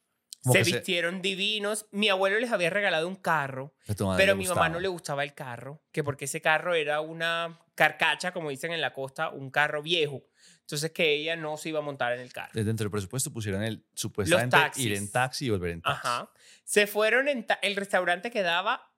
se 0.42 0.62
vistieron 0.62 1.22
divinos. 1.22 1.86
Mi 1.90 2.08
abuelo 2.08 2.38
les 2.38 2.52
había 2.52 2.70
regalado 2.70 3.08
un 3.08 3.16
carro. 3.16 3.74
Pero 3.86 4.32
a 4.32 4.34
mi 4.34 4.46
mamá 4.46 4.68
no 4.68 4.80
le 4.80 4.88
gustaba 4.88 5.24
el 5.24 5.34
carro, 5.34 5.82
que 5.92 6.04
porque 6.04 6.26
ese 6.26 6.40
carro 6.40 6.74
era 6.74 7.00
una 7.00 7.60
carcacha, 7.74 8.32
como 8.32 8.50
dicen 8.50 8.72
en 8.72 8.80
la 8.80 8.92
costa, 8.92 9.30
un 9.30 9.50
carro 9.50 9.82
viejo. 9.82 10.22
Entonces 10.60 10.90
que 10.92 11.12
ella 11.14 11.36
no 11.36 11.56
se 11.56 11.70
iba 11.70 11.78
a 11.80 11.82
montar 11.82 12.12
en 12.14 12.20
el 12.20 12.32
carro. 12.32 12.50
Desde 12.54 12.66
dentro 12.66 12.84
del 12.84 12.90
presupuesto 12.90 13.32
pusieron 13.32 13.62
el 13.62 13.84
supuestamente 13.94 14.56
ir 14.76 14.92
en 14.94 15.10
taxi 15.10 15.46
y 15.46 15.50
volver 15.50 15.70
en 15.72 15.82
taxi. 15.82 16.00
Ajá. 16.06 16.30
Se 16.64 16.86
fueron 16.86 17.28
en 17.28 17.46
el 17.62 17.76
restaurante 17.76 18.30
quedaba 18.30 18.88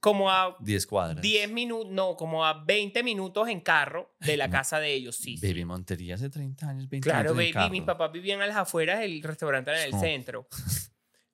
como 0.00 0.30
a 0.30 0.56
10 0.60 0.86
cuadras. 0.86 1.20
10 1.20 1.50
minutos, 1.50 1.92
no, 1.92 2.16
como 2.16 2.46
a 2.46 2.64
20 2.64 3.02
minutos 3.02 3.48
en 3.48 3.60
carro 3.60 4.14
de 4.20 4.36
la 4.38 4.48
casa 4.48 4.80
de 4.80 4.92
ellos, 4.94 5.16
sí. 5.16 5.36
sí. 5.36 5.46
Baby 5.46 5.64
Montería 5.66 6.14
hace 6.14 6.30
30 6.30 6.68
años, 6.68 6.88
20 6.88 7.06
Claro, 7.06 7.32
años. 7.32 7.44
en 7.44 7.52
baby, 7.54 7.70
mis 7.70 7.82
papás 7.82 8.10
vivían 8.10 8.40
a 8.40 8.46
las 8.46 8.56
afueras, 8.56 9.00
el 9.02 9.22
restaurante 9.22 9.70
era 9.70 9.80
en 9.80 9.86
el 9.86 9.90
No. 9.92 10.00
centro. 10.00 10.48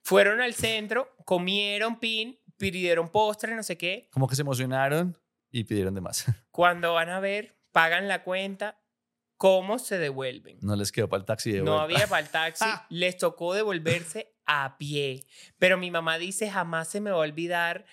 Fueron 0.03 0.41
al 0.41 0.55
centro, 0.55 1.15
comieron 1.25 1.99
pin, 1.99 2.39
pidieron 2.57 3.09
postre, 3.09 3.55
no 3.55 3.63
sé 3.63 3.77
qué. 3.77 4.09
Como 4.13 4.27
que 4.29 4.37
se 4.37 4.43
emocionaron 4.43 5.17
y 5.59 5.65
pidieron 5.65 5.95
de 5.95 6.01
más. 6.01 6.25
Cuando 6.51 6.95
van 6.95 7.09
a 7.09 7.21
ver, 7.21 7.57
pagan 7.73 8.09
la 8.09 8.23
cuenta, 8.23 8.79
¿cómo 9.37 9.79
se 9.79 9.99
devuelven? 9.99 10.59
No 10.61 10.77
les 10.77 10.93
quedó 10.93 11.09
para 11.09 11.21
el 11.21 11.25
taxi 11.25 11.53
de 11.53 11.63
No 11.63 11.73
vuelta. 11.79 11.85
había 11.85 12.07
para 12.07 12.23
el 12.23 12.29
taxi, 12.31 12.65
les 12.91 13.17
tocó 13.17 13.55
devolverse 13.55 14.35
a 14.47 14.77
pie. 14.79 15.25
Pero 15.59 15.79
mi 15.79 15.91
mamá 15.91 16.19
dice, 16.19 16.51
jamás 16.51 16.89
se 16.89 17.01
me 17.01 17.11
va 17.11 17.17
a 17.17 17.21
olvidar 17.21 17.87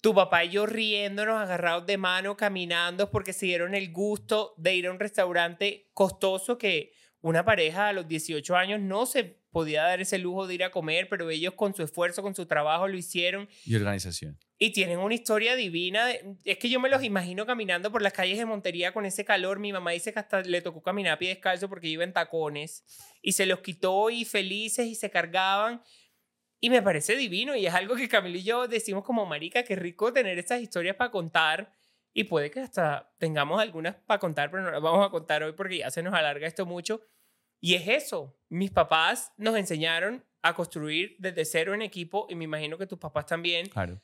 tu 0.00 0.14
papá 0.14 0.44
y 0.44 0.50
yo 0.50 0.66
riéndonos, 0.66 1.40
agarrados 1.40 1.86
de 1.86 1.96
mano, 1.96 2.36
caminando, 2.36 3.10
porque 3.10 3.32
se 3.32 3.46
dieron 3.46 3.74
el 3.74 3.90
gusto 3.90 4.54
de 4.58 4.74
ir 4.74 4.86
a 4.86 4.90
un 4.90 5.00
restaurante 5.00 5.88
costoso 5.94 6.58
que 6.58 6.92
una 7.20 7.44
pareja 7.44 7.88
a 7.88 7.92
los 7.94 8.06
18 8.06 8.54
años 8.56 8.80
no 8.80 9.06
se 9.06 9.40
podía 9.54 9.84
dar 9.84 10.00
ese 10.02 10.18
lujo 10.18 10.46
de 10.46 10.54
ir 10.56 10.64
a 10.64 10.70
comer, 10.70 11.08
pero 11.08 11.30
ellos 11.30 11.54
con 11.54 11.74
su 11.74 11.82
esfuerzo, 11.82 12.20
con 12.22 12.34
su 12.34 12.44
trabajo 12.44 12.86
lo 12.88 12.96
hicieron. 12.98 13.48
Y 13.64 13.74
organización. 13.76 14.36
Y 14.58 14.72
tienen 14.72 14.98
una 14.98 15.14
historia 15.14 15.56
divina. 15.56 16.06
de- 16.06 16.36
es 16.44 16.58
que 16.58 16.68
yo 16.68 16.80
me 16.80 16.88
los 16.90 17.02
imagino 17.02 17.46
caminando 17.46 17.90
por 17.90 18.02
las 18.02 18.12
calles 18.12 18.36
de 18.36 18.44
Montería 18.44 18.92
con 18.92 19.06
ese 19.06 19.24
calor. 19.24 19.58
Mi 19.60 19.72
mamá 19.72 19.92
dice 19.92 20.12
que 20.12 20.18
hasta 20.18 20.42
le 20.42 20.60
tocó 20.60 20.82
caminar 20.82 21.12
a 21.14 21.18
pie 21.18 21.28
descalzo 21.30 21.68
porque 21.68 21.86
iba 21.88 22.04
en 22.04 22.12
tacones. 22.12 22.84
Y 23.22 23.32
se 23.32 23.46
los 23.46 23.60
quitó 23.60 24.10
y 24.10 24.24
felices 24.24 24.86
y 24.86 24.94
se 24.94 25.08
cargaban. 25.10 25.82
Y 26.60 26.70
me 26.70 26.82
parece 26.82 27.16
divino. 27.16 27.54
Y 27.56 27.66
es 27.66 27.74
algo 27.74 27.94
que 27.94 28.08
Camilo 28.08 28.36
y 28.38 28.42
yo 28.42 28.68
decimos 28.68 29.04
como 29.04 29.24
marica, 29.24 29.62
qué 29.62 29.76
rico 29.76 30.12
tener 30.12 30.38
estas 30.38 30.60
historias 30.60 30.96
para 30.96 31.10
contar. 31.10 31.72
Y 32.12 32.24
puede 32.24 32.50
que 32.50 32.60
hasta 32.60 33.12
tengamos 33.18 33.60
algunas 33.60 33.96
para 33.96 34.20
contar, 34.20 34.50
pero 34.50 34.62
no 34.62 34.70
las 34.70 34.80
vamos 34.80 35.04
a 35.06 35.10
contar 35.10 35.42
hoy 35.42 35.52
porque 35.52 35.78
ya 35.78 35.90
se 35.90 36.02
nos 36.02 36.14
alarga 36.14 36.46
esto 36.46 36.64
mucho. 36.64 37.00
Y 37.64 37.76
es 37.76 37.88
eso. 37.88 38.38
Mis 38.50 38.70
papás 38.70 39.32
nos 39.38 39.56
enseñaron 39.56 40.22
a 40.42 40.54
construir 40.54 41.16
desde 41.18 41.46
cero 41.46 41.72
en 41.72 41.80
equipo 41.80 42.26
y 42.28 42.34
me 42.34 42.44
imagino 42.44 42.76
que 42.76 42.86
tus 42.86 42.98
papás 42.98 43.24
también. 43.24 43.70
Claro. 43.70 44.02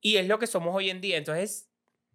Y 0.00 0.16
es 0.16 0.26
lo 0.26 0.40
que 0.40 0.48
somos 0.48 0.74
hoy 0.74 0.90
en 0.90 1.00
día. 1.00 1.16
Entonces, 1.16 1.70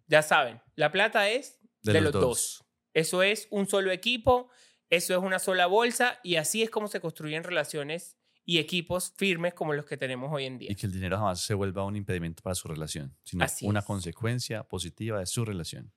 ya 0.06 0.20
saben, 0.20 0.60
la 0.74 0.92
plata 0.92 1.30
es 1.30 1.58
de, 1.80 1.98
los, 2.02 2.12
dos. 2.12 2.64
Eso 2.92 3.22
es 3.22 3.48
un 3.50 3.66
solo 3.66 3.90
equipo, 3.90 4.50
eso 4.90 5.14
es 5.14 5.22
una 5.22 5.38
sola 5.38 5.66
bolsa 5.66 6.20
y 6.22 6.36
así 6.36 6.62
es 6.62 6.68
como 6.68 6.88
se 6.88 7.00
construyen 7.00 7.42
relaciones 7.42 8.18
y 8.44 8.58
equipos 8.58 9.14
firmes 9.16 9.54
como 9.54 9.72
los 9.72 9.86
que 9.86 9.96
tenemos 9.96 10.30
hoy 10.30 10.44
en 10.44 10.58
día. 10.58 10.72
Y 10.72 10.74
que 10.74 10.84
el 10.84 10.92
dinero 10.92 11.16
jamás 11.16 11.40
se 11.40 11.54
vuelva 11.54 11.86
un 11.86 11.96
impedimento 11.96 12.42
para 12.42 12.54
su 12.54 12.68
relación, 12.68 13.16
sino 13.24 13.44
Así 13.44 13.66
una 13.66 13.80
es. 13.80 13.86
consecuencia 13.86 14.64
positiva 14.64 15.20
de 15.20 15.24
su 15.24 15.46
relación. 15.46 15.90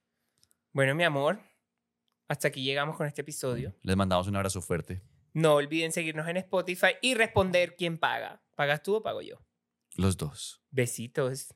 Bueno, 0.72 0.96
mi 0.96 1.04
amor, 1.04 1.42
hasta 2.28 2.48
aquí 2.48 2.64
llegamos 2.64 2.98
con 2.98 3.08
este 3.08 3.22
episodio. 3.22 3.76
Les 3.82 3.96
mandamos 3.96 4.28
un 4.28 4.36
abrazo 4.36 4.62
fuerte. 4.62 5.02
No 5.34 5.56
olviden 5.56 5.92
seguirnos 5.92 6.28
en 6.28 6.38
Spotify 6.38 6.96
y 7.02 7.14
responder 7.14 7.76
quién 7.76 7.98
paga. 7.98 8.42
¿Pagas 8.56 8.82
tú 8.84 8.96
o 8.96 9.04
pago 9.04 9.22
yo? 9.22 9.42
Los 9.96 10.18
dos. 10.18 10.62
Besitos. 10.72 11.54